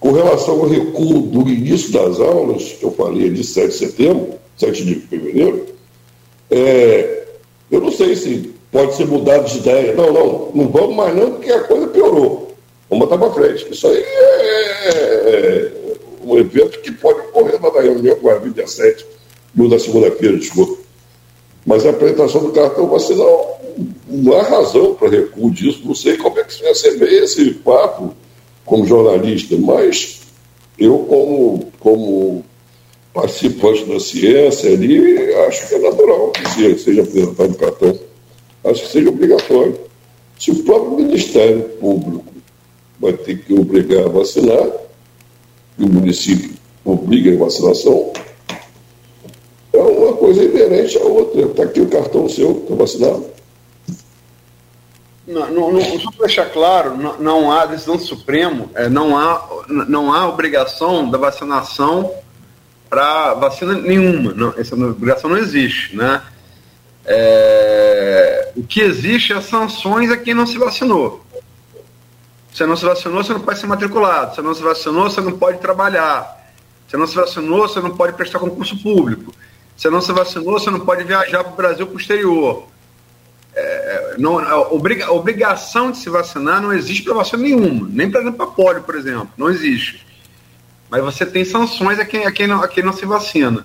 [0.00, 4.34] Com relação ao recuo do início das aulas, que eu falei de 7 de setembro,
[4.56, 5.66] 7 de fevereiro,
[6.50, 7.24] é,
[7.70, 9.94] eu não sei se pode ser mudado de ideia.
[9.94, 12.54] Não, não, não vamos mais não, porque a coisa piorou.
[12.90, 13.72] Vamos botar para frente.
[13.72, 15.72] Isso aí é, é,
[16.22, 19.06] um evento que pode ocorrer na reunião com a 27,
[19.54, 20.82] no da segunda-feira, desculpa.
[21.64, 23.60] Mas a apresentação do cartão vacinal
[24.08, 25.82] não há razão para recuo disso.
[25.84, 28.14] Não sei como é que vai ser esse papo
[28.64, 30.20] como jornalista, mas
[30.78, 32.44] eu, como, como
[33.12, 37.98] participante da ciência ali, acho que é natural que seja apresentado o cartão.
[38.64, 39.78] Acho que seja obrigatório.
[40.38, 42.24] Se o próprio Ministério Público
[42.98, 44.68] vai ter que obrigar a vacinar,
[45.78, 46.52] e o município
[46.84, 48.12] obriga a vacinação,
[49.72, 51.42] é uma coisa inerente à outra.
[51.42, 53.33] Está aqui o cartão seu, está vacinado.
[55.26, 59.16] Não, não, não, só para deixar claro, não, não, há decisão do Supremo, é, não,
[59.16, 62.14] há, não há obrigação da vacinação
[62.90, 64.34] para vacina nenhuma.
[64.34, 65.96] Não, essa obrigação não existe.
[65.96, 66.20] Né?
[67.06, 71.24] É, o que existe é sanções a quem não se vacinou.
[72.52, 74.34] Você não se vacinou, você não pode ser matriculado.
[74.34, 76.52] Você não se vacinou, você não pode trabalhar.
[76.86, 79.34] Você não se vacinou, você não pode prestar concurso público.
[79.74, 82.73] Você não se vacinou, você não pode viajar para o Brasil posterior
[83.56, 88.20] é, não, a, obriga, obrigação de se vacinar não existe para vacina nenhuma, nem para
[88.20, 90.04] exemplo para polio, por exemplo, não existe.
[90.90, 93.64] Mas você tem sanções a quem, a quem, não, a quem não se vacina.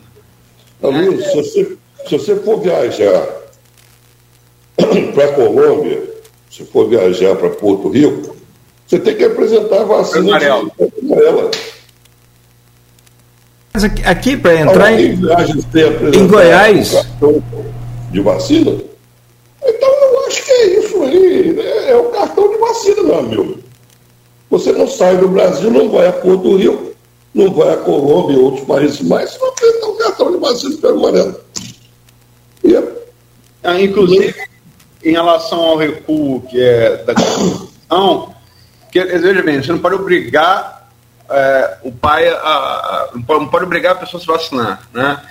[0.81, 1.23] Amigo, é.
[1.23, 3.27] se, você, se você for viajar
[5.13, 6.09] para a Colômbia,
[6.49, 8.35] se for viajar para Porto Rico,
[8.87, 11.51] você tem que apresentar a vacina amarela.
[13.73, 15.13] Mas aqui, aqui para entrar em,
[16.15, 17.07] em Goiás.
[18.11, 18.88] De vacina?
[21.09, 21.61] Que é.
[21.61, 23.59] É, é o cartão de vacina, meu amigo.
[24.49, 26.93] Você não sai do Brasil, não vai a Porto Rico,
[27.33, 30.77] não vai a Colômbia e outros países mais, se não tem um cartão de vacina
[30.77, 31.37] permanente.
[32.63, 32.83] E é...
[33.63, 34.35] ah, inclusive,
[35.03, 38.33] em relação ao recuo que é da Constituição,
[38.91, 40.79] que, veja bem, você não pode obrigar
[41.29, 44.89] é, o pai a, a, não, pode, não pode obrigar a pessoa a se vacinar,
[44.91, 45.21] né?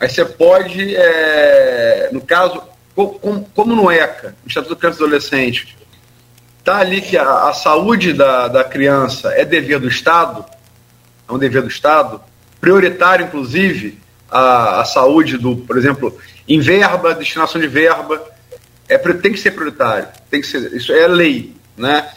[0.00, 2.60] Aí você pode, é, no caso,
[2.94, 5.76] como, como no ECA, Estatuto da Criança e Adolescente,
[6.58, 10.44] está ali que a, a, saúde da, da criança é dever do Estado,
[11.28, 12.20] é um dever do Estado,
[12.60, 13.98] prioritário, inclusive,
[14.30, 16.16] a, a saúde do, por exemplo,
[16.48, 18.22] em verba, destinação de verba,
[18.88, 22.10] é, tem que ser prioritário, tem que ser, isso é lei, né?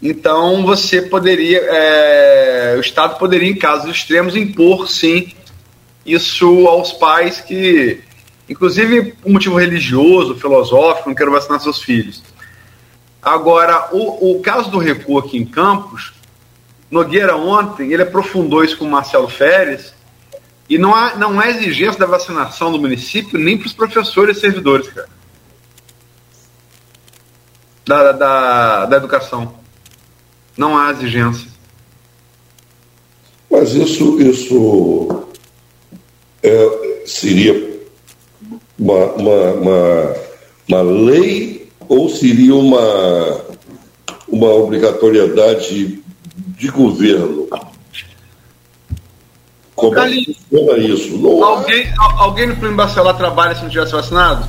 [0.00, 5.32] Então você poderia, é, o Estado poderia, em casos extremos, impor sim
[6.04, 8.00] isso aos pais que
[8.48, 12.22] inclusive por motivo religioso, filosófico, não quero vacinar seus filhos.
[13.20, 16.12] Agora, o, o caso do recuo aqui em Campos,
[16.90, 19.92] Nogueira ontem, ele aprofundou isso com o Marcelo Férez,
[20.68, 24.40] e não há, não há exigência da vacinação do município nem para os professores e
[24.40, 25.08] servidores, cara.
[27.84, 29.54] Da, da, da educação.
[30.56, 31.48] Não há exigência.
[33.48, 35.28] Mas isso, isso
[36.42, 37.75] é, seria
[38.78, 40.16] uma, uma, uma,
[40.68, 43.40] uma lei ou seria uma,
[44.28, 46.02] uma obrigatoriedade
[46.36, 47.48] de governo?
[49.74, 51.18] Como é que funciona isso?
[51.18, 52.22] Não alguém, há...
[52.22, 54.48] alguém no Primo Bacelar trabalha se não tivesse vacinado?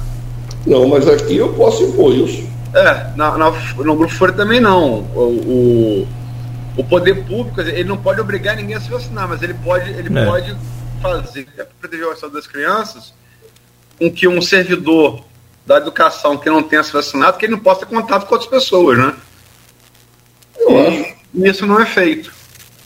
[0.66, 2.48] Não, mas aqui eu posso impor isso.
[2.74, 5.00] É, na, na, no Grupo Folha também não.
[5.16, 6.08] O, o,
[6.78, 10.18] o, poder público, ele não pode obrigar ninguém a se vacinar, mas ele pode, ele
[10.18, 10.26] é.
[10.26, 10.56] pode
[11.02, 13.14] fazer, para proteger a saúde das crianças,
[13.98, 15.24] com que um servidor
[15.66, 18.50] da educação que não tenha se vacinado, que ele não possa ter contato com outras
[18.50, 19.14] pessoas, né?
[20.58, 21.14] Eu acho.
[21.34, 22.32] E isso não é feito.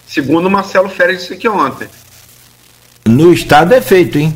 [0.07, 1.87] Segundo o Marcelo Férez disse aqui ontem.
[3.07, 4.35] No estado é feito, hein?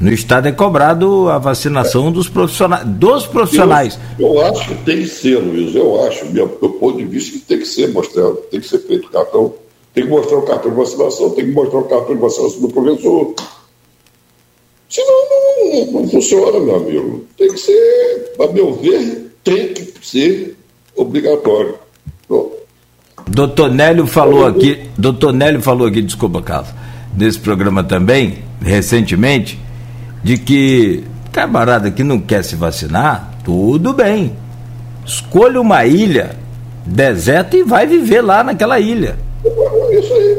[0.00, 2.84] No estado é cobrado a vacinação dos profissionais.
[2.84, 3.98] Dos profissionais.
[4.18, 5.74] Eu, eu acho que tem que ser, Luiz.
[5.74, 8.80] Eu acho, meu, meu ponto de vista, que tem que ser mostrado, tem que ser
[8.80, 9.54] feito o cartão.
[9.94, 12.68] Tem que mostrar o cartão de vacinação, tem que mostrar o cartão de vacinação do
[12.68, 13.34] professor.
[14.94, 17.24] Senão não, não funciona, meu amigo.
[17.36, 20.56] Tem que ser, a meu ver, tem que ser
[20.94, 21.74] obrigatório.
[22.28, 22.52] Pronto.
[23.26, 26.70] Doutor Nélio falou aqui, doutor Nélio falou aqui, desculpa, Carlos,
[27.16, 29.58] nesse programa também, recentemente,
[30.22, 31.02] de que
[31.32, 34.36] camarada que não quer se vacinar, tudo bem.
[35.04, 36.36] Escolha uma ilha
[36.86, 39.18] deserta e vai viver lá naquela ilha.
[39.90, 40.33] Isso aí.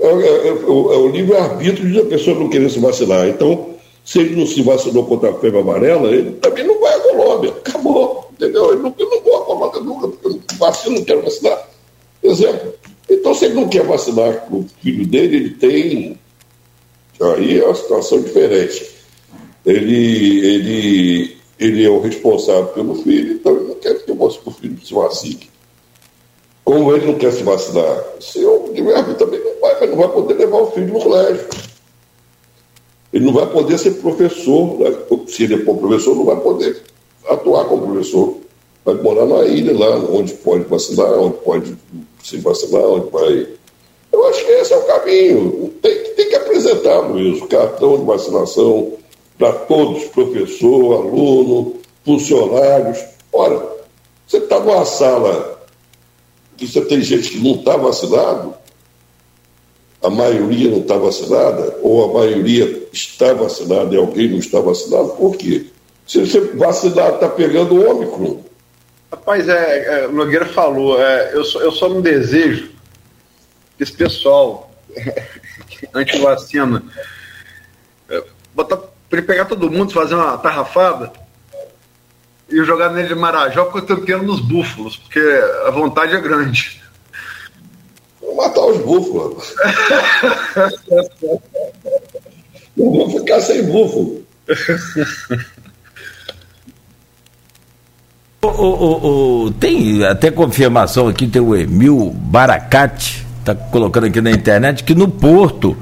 [0.00, 3.28] É, é, é, o livre-arbítrio de a pessoa não querer se vacinar.
[3.28, 7.00] Então, se ele não se vacinou contra a febre amarela, ele também não vai à
[7.00, 7.50] Colômbia.
[7.50, 8.30] Acabou.
[8.32, 8.72] Entendeu?
[8.72, 11.68] Ele não, eu não vou à Colômbia nunca, porque eu não vacino, não quero vacinar.
[12.22, 12.74] Exemplo.
[13.10, 16.18] Então, se ele não quer vacinar o filho dele, ele tem.
[17.20, 18.88] Aí é uma situação diferente.
[19.66, 24.78] Ele, ele, ele é o responsável pelo filho, então ele não quer que o filho
[24.82, 25.49] se vacine.
[26.70, 30.08] Como ele não quer se vacinar, se eu tiver, também não vai, mas não vai
[30.08, 31.44] poder levar o filho no colégio.
[33.12, 34.96] Ele não vai poder ser professor, né?
[35.26, 36.80] se ele for professor, não vai poder
[37.28, 38.36] atuar como professor.
[38.84, 41.76] Vai morar na ilha lá, onde pode vacinar, onde pode
[42.22, 43.48] se vacinar, onde vai.
[44.12, 45.74] Eu acho que esse é o caminho.
[45.82, 48.92] Tem, tem que apresentar, Luiz, o cartão de vacinação
[49.36, 51.74] para todos, professor, aluno,
[52.04, 53.04] funcionários.
[53.32, 53.60] Ora,
[54.24, 55.59] você está numa sala
[56.60, 58.54] que você tem gente que não está vacinado,
[60.02, 65.10] a maioria não está vacinada, ou a maioria está vacinada e alguém não está vacinado,
[65.10, 65.66] por quê?
[66.06, 68.44] Se você vacinar, está pegando o Ômicron.
[69.10, 72.70] Rapaz, é, é, o Nogueira falou, é, eu, só, eu só não desejo
[73.76, 74.70] que esse pessoal
[75.94, 76.84] anti-vacina
[78.08, 78.22] é,
[78.54, 78.76] botar,
[79.08, 81.10] pegar todo mundo, fazer uma tarrafada
[82.50, 85.20] e jogar nele de Marajó porque eu quero nos búfalos, porque
[85.66, 86.80] a vontade é grande.
[88.20, 89.54] Vou matar os búfalos.
[92.76, 94.24] Não vou ficar sem búfalo.
[98.42, 104.30] O, o, o, tem até confirmação aqui, tem o Emil Baracate, está colocando aqui na
[104.30, 105.76] internet, que no Porto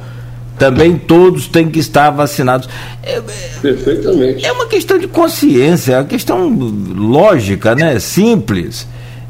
[0.59, 2.69] também todos têm que estar vacinados.
[3.03, 3.21] É,
[3.61, 4.45] Perfeitamente.
[4.45, 7.99] É uma questão de consciência, é uma questão lógica, né?
[7.99, 8.87] Simples.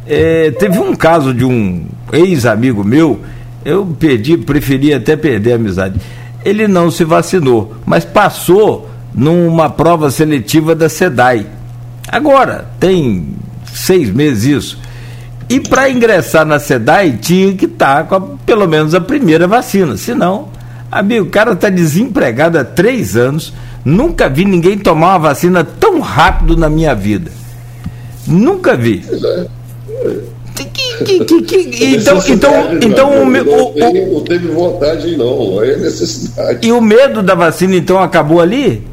[0.07, 3.21] É, teve um caso de um ex-amigo meu,
[3.65, 6.01] eu perdi, preferi até perder a amizade.
[6.45, 11.59] Ele não se vacinou, mas passou numa prova seletiva da SEDAI
[12.11, 13.35] Agora, tem
[13.73, 14.79] seis meses isso.
[15.49, 19.47] E para ingressar na SEDAI tinha que estar tá com a, pelo menos a primeira
[19.47, 19.97] vacina.
[19.97, 20.49] Senão,
[20.91, 23.53] amigo, o cara está desempregado há três anos.
[23.85, 27.31] Nunca vi ninguém tomar uma vacina tão rápido na minha vida.
[28.27, 29.05] Nunca vi.
[31.05, 36.67] Que, que, que, então, então, então o, o, não teve vontade, não, é necessidade.
[36.67, 38.87] E o medo da vacina, então, acabou ali?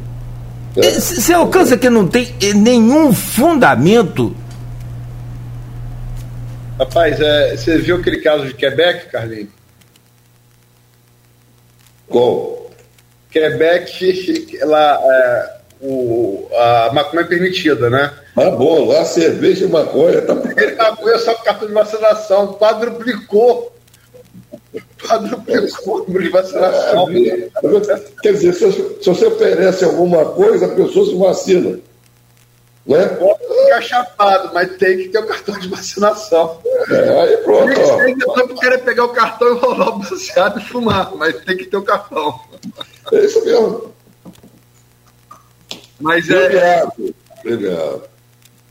[0.76, 4.36] Você alcança que não tem nenhum fundamento.
[6.78, 9.55] Rapaz, é, você viu aquele caso de Quebec, Carlinhos?
[12.08, 12.70] Qual?
[13.30, 18.12] Quebec, lá, é, o, a maconha é permitida, né?
[18.36, 20.22] Ah, bom, lá cerveja e maconha.
[20.22, 20.34] Tá...
[20.56, 23.72] Ele maconha só com cartão de vacinação, quadruplicou
[25.02, 27.08] quadruplicou o número de vacinação.
[27.10, 27.48] É,
[28.22, 31.78] quer dizer, se, se, você oferece alguma coisa, a pessoa se vacina.
[32.86, 33.04] Né?
[33.08, 36.60] Pode ficar chapado, mas tem que ter o cartão de vacinação.
[36.88, 37.72] É, aí pronto.
[37.72, 41.76] Eu querer pegar o cartão e rolar o baseado e fumar, mas tem que ter
[41.76, 42.40] o cartão.
[43.12, 43.92] É isso mesmo.
[45.98, 46.44] Mas é.
[46.44, 47.14] Obrigado.
[47.40, 48.02] Obrigado.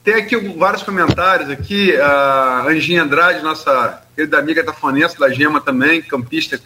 [0.03, 1.95] Tem aqui vários comentários aqui.
[1.97, 6.59] A Anginha Andrade, nossa querida amiga tafonense da Gema também, campista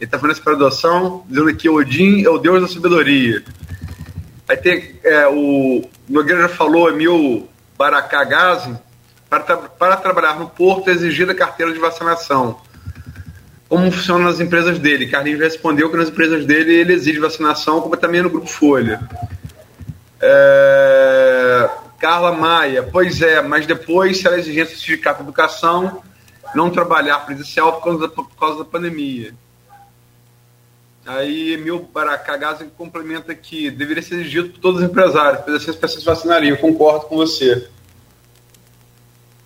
[0.00, 3.42] e tafonense para adoção, dizendo que Odin é o deus da sabedoria.
[4.48, 7.48] Aí tem é, o Nogueira falou, Emil
[7.78, 8.76] Baracagazi,
[9.28, 12.60] para, tra para trabalhar no porto exigir a carteira de vacinação.
[13.68, 15.08] Como funciona nas empresas dele?
[15.08, 19.00] Carlinhos respondeu que nas empresas dele ele exige vacinação, como também no Grupo Folha.
[20.20, 21.70] É...
[21.98, 26.02] Carla Maia, pois é, mas depois, se ela exigência do Sindicato de Educação,
[26.54, 29.34] não trabalhar presencial por causa da, por causa da pandemia.
[31.06, 35.76] Aí Emil Baracagazzi complementa que deveria ser exigido por todos os empresários, pois assim as
[35.76, 36.56] pessoas se vacinariam.
[36.56, 37.68] Concordo com você.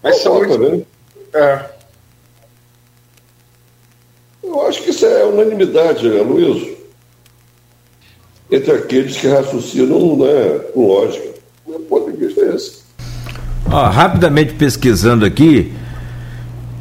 [0.02, 0.58] Mas são muito...
[0.58, 0.82] Né?
[1.34, 1.78] É.
[4.42, 6.76] Eu acho que isso é unanimidade, né, Luiz?
[8.50, 11.34] Entre aqueles que raciocinam né, com lógica.
[11.66, 12.82] Meu ponto de vista é esse.
[13.70, 15.74] Ó, rapidamente pesquisando aqui,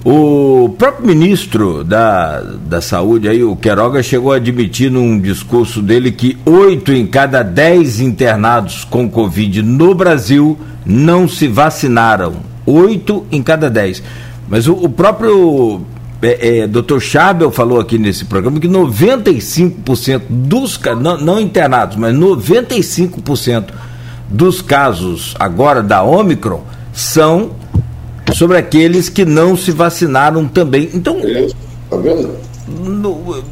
[0.03, 6.11] o próprio ministro da, da Saúde, aí, o Queiroga, chegou a admitir num discurso dele
[6.11, 12.35] que oito em cada dez internados com Covid no Brasil não se vacinaram.
[12.65, 14.01] Oito em cada dez.
[14.47, 15.81] Mas o, o próprio
[16.21, 16.99] é, é, Dr.
[16.99, 23.65] Chabel falou aqui nesse programa que 95% dos não, não internados, mas 95%
[24.29, 27.51] dos casos agora da Omicron são
[28.33, 30.89] sobre aqueles que não se vacinaram também.
[30.93, 31.19] Então,
[31.89, 32.47] tá vendo?
[32.67, 33.43] no,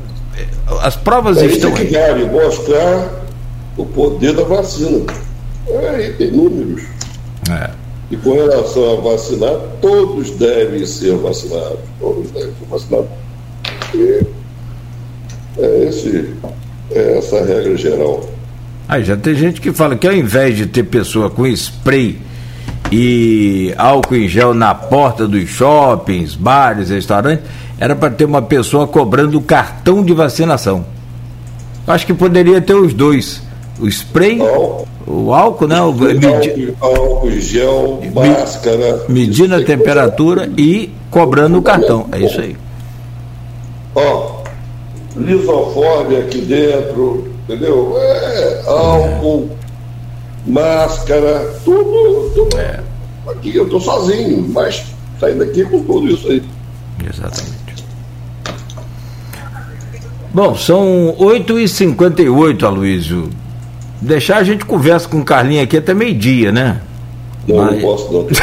[0.82, 1.74] as provas é estão.
[1.74, 3.26] Isso que vale mostrar
[3.78, 5.06] o poder da vacina.
[5.68, 6.84] É, aí tem números.
[7.50, 7.70] É.
[8.12, 11.80] E com relação a vacinar, todos devem ser vacinados.
[12.00, 13.08] Todos devem ser vacinados.
[13.94, 14.22] E
[15.58, 16.34] é, esse,
[16.92, 18.30] é essa a regra geral.
[18.88, 22.20] Aí já tem gente que fala que ao invés de ter pessoa com spray
[22.91, 27.45] e álcool em gel na porta dos shoppings, bares, restaurantes,
[27.80, 30.86] era para ter uma pessoa cobrando o cartão de vacinação.
[31.88, 33.41] Acho que poderia ter os dois.
[33.80, 34.40] O spray,
[35.06, 35.82] o álcool, né?
[35.82, 36.74] O, medi...
[36.80, 39.03] álcool, gel, máscara.
[39.10, 42.07] Medindo a temperatura e cobrando o cartão.
[42.12, 42.56] É isso aí.
[43.94, 44.41] Ó,
[45.16, 47.95] lisoforme aqui dentro, entendeu?
[47.98, 49.49] É, álcool,
[50.46, 52.58] máscara, tudo, tudo.
[52.58, 52.80] É.
[53.28, 54.86] Aqui eu tô sozinho, mas
[55.20, 56.44] saindo daqui com tudo isso aí.
[57.08, 57.56] Exatamente.
[60.34, 63.30] Bom, são 8h58, Aloysio.
[64.02, 66.82] Deixar a gente conversa com o Carlinho aqui até meio-dia, né?
[67.48, 67.76] Não, Mas...
[67.76, 68.26] não posso não.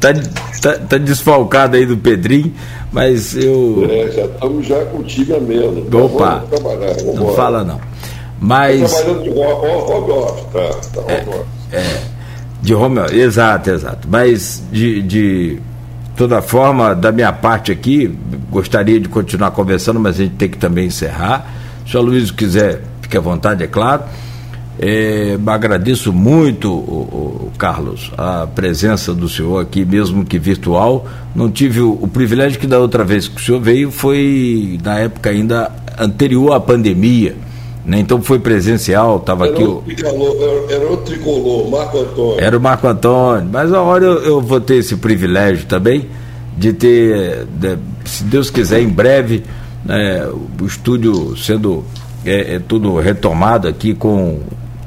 [0.00, 0.14] tá,
[0.62, 2.54] tá, tá, desfalcado aí do Pedrinho,
[2.92, 3.86] mas eu.
[3.90, 5.86] É, já estamos já contigo mesmo.
[6.04, 6.44] Opa!
[6.48, 7.89] Vamos trabalhar, vamos não fala não.
[8.40, 8.90] Mas.
[8.90, 10.44] Trabalhando de home office,
[10.92, 11.02] tá?
[11.02, 12.00] tá é, é,
[12.62, 14.08] de home office, exato, exato.
[14.10, 15.58] Mas de, de
[16.16, 18.12] toda forma, da minha parte aqui,
[18.50, 21.46] gostaria de continuar conversando, mas a gente tem que também encerrar.
[21.86, 24.04] Se o Luiz quiser, fique à vontade, é claro.
[24.82, 31.06] É, agradeço muito, o, o, Carlos, a presença do senhor aqui, mesmo que virtual.
[31.34, 34.98] Não tive o, o, privilégio que da outra vez que o senhor veio foi na
[35.00, 37.36] época ainda anterior à pandemia.
[37.84, 38.00] Né?
[38.00, 39.62] Então foi presencial, estava aqui.
[39.62, 42.40] O, era, era o tricolor, Marco Antônio.
[42.40, 43.48] Era o Marco Antônio.
[43.50, 46.06] Mas a hora eu, eu vou ter esse privilégio também
[46.56, 49.42] de ter, de, se Deus quiser, em breve,
[49.84, 50.28] né,
[50.60, 51.84] o estúdio sendo
[52.24, 54.40] é, é, tudo retomado aqui com.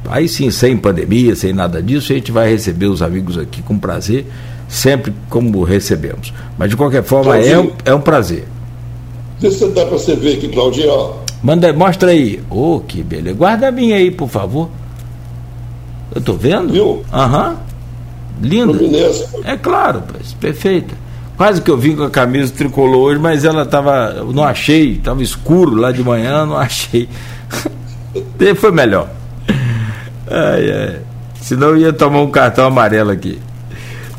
[0.07, 3.79] Aí sim, sem pandemia, sem nada disso, a gente vai receber os amigos aqui com
[3.79, 4.27] prazer,
[4.67, 6.33] sempre como recebemos.
[6.57, 8.45] Mas de qualquer forma, é um, é um prazer.
[9.39, 11.22] Deixa eu dar para você ver aqui, Claudinho.
[11.43, 12.41] Manda, mostra aí.
[12.49, 13.35] Ô, oh, que beleza.
[13.35, 14.69] Guarda a minha aí, por favor.
[16.15, 16.71] Eu tô vendo?
[16.71, 17.03] Viu?
[17.11, 17.49] Aham.
[17.49, 17.55] Uhum.
[18.41, 18.77] Linda.
[19.43, 20.03] É claro,
[20.39, 20.95] perfeita.
[21.37, 24.23] Quase que eu vim com a camisa tricolor hoje, mas ela tava.
[24.33, 27.09] Não achei, tava escuro lá de manhã, não achei.
[28.57, 29.09] Foi melhor.
[30.29, 30.99] Ai, ai.
[31.41, 33.39] Senão eu ia tomar um cartão amarelo aqui.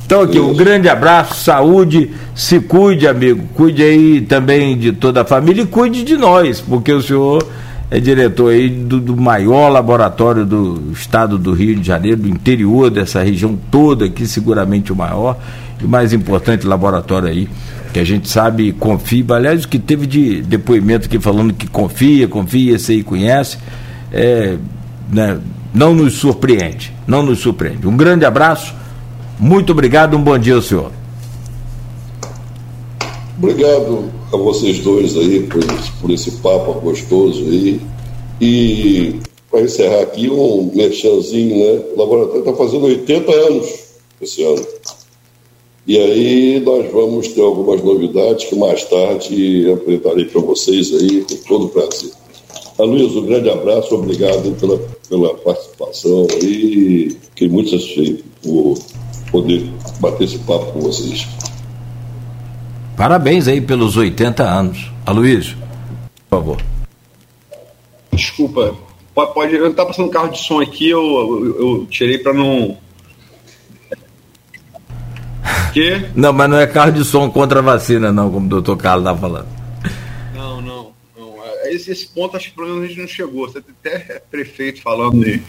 [0.07, 3.45] Então aqui, um grande abraço, saúde, se cuide, amigo.
[3.55, 7.47] Cuide aí também de toda a família e cuide de nós, porque o senhor
[7.91, 12.91] é diretor aí do, do, maior laboratório do estado do Rio de Janeiro, do interior
[12.91, 15.39] dessa região toda, aqui seguramente o maior
[15.81, 17.49] e mais importante laboratório aí,
[17.93, 19.25] que a gente sabe confia.
[19.31, 23.59] Aliás, o que teve de depoimento aqui falando que confia, confia, sei e conhece,
[24.13, 24.57] é,
[25.11, 25.39] né,
[25.73, 27.87] não nos surpreende, não nos surpreende.
[27.87, 28.75] Um grande abraço,
[29.39, 30.91] muito obrigado, um bom dia senhor.
[33.39, 35.65] Obrigado a vocês dois aí por,
[36.01, 37.81] por esse papo gostoso aí.
[38.41, 39.21] E
[39.51, 41.83] para encerrar aqui, um merchanzinho, né?
[41.95, 43.85] O laboratório está fazendo 80 anos
[44.21, 44.67] esse ano.
[45.87, 51.37] E aí nós vamos ter algumas novidades que mais tarde apresentarei para vocês aí com
[51.47, 52.11] todo prazer.
[52.79, 58.79] Aloysio, um grande abraço, obrigado pela, pela participação e fiquei muito satisfeito por
[59.35, 61.27] poder bater esse papo com vocês.
[62.97, 64.93] Parabéns aí pelos 80 anos.
[65.05, 65.57] Aloysio,
[66.31, 66.63] por favor.
[68.13, 68.77] Desculpa,
[69.13, 72.79] pode, eu tá passando carro de som aqui, eu, eu, eu tirei para não
[75.75, 76.07] quê?
[76.15, 79.05] Não, mas não é carro de som contra a vacina, não, como o doutor Carlos
[79.05, 79.49] está falando.
[80.33, 81.35] Não, não, não.
[81.45, 83.49] É, esse, esse ponto acho que pelo menos a gente não chegou.
[83.49, 85.43] Você tem até prefeito falando aí.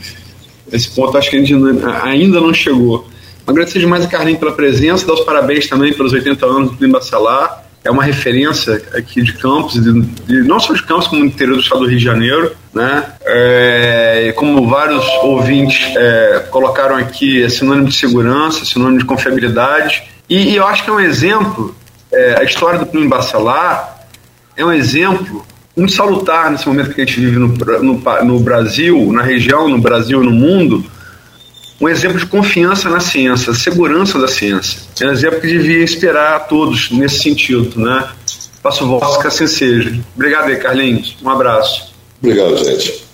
[0.71, 3.05] Esse ponto acho que a gente ainda não chegou.
[3.47, 7.01] Agradecer demais a Carlinhos pela presença, dar os parabéns também pelos 80 anos do Clima
[7.01, 7.63] Salar.
[7.83, 11.55] É uma referência aqui de Campos, de, de, não só de Campos, como do interior
[11.55, 12.51] do estado do Rio de Janeiro.
[12.73, 13.05] Né?
[13.21, 20.51] É, como vários ouvintes é, colocaram aqui, é sinônimo de segurança, sinônimo de confiabilidade e,
[20.51, 21.75] e eu acho que é um exemplo,
[22.11, 24.07] é, a história do Plínio Bacelar
[24.57, 25.45] é um exemplo
[25.77, 29.77] muito salutar nesse momento que a gente vive no, no, no Brasil, na região, no
[29.77, 30.83] Brasil no mundo,
[31.85, 34.79] um exemplo de confiança na ciência, segurança da ciência.
[34.99, 38.05] É um exemplo que devia inspirar a todos nesse sentido, né?
[38.63, 39.99] Faço voz que assim seja.
[40.15, 41.15] Obrigado aí, Carlinhos.
[41.23, 41.93] Um abraço.
[42.19, 43.05] Obrigado, gente.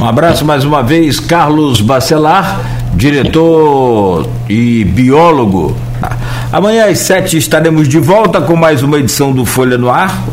[0.00, 2.60] Um abraço mais uma vez, Carlos Bacelar,
[2.94, 5.76] diretor e biólogo
[6.52, 10.24] Amanhã às sete estaremos de volta com mais uma edição do Folha no Ar.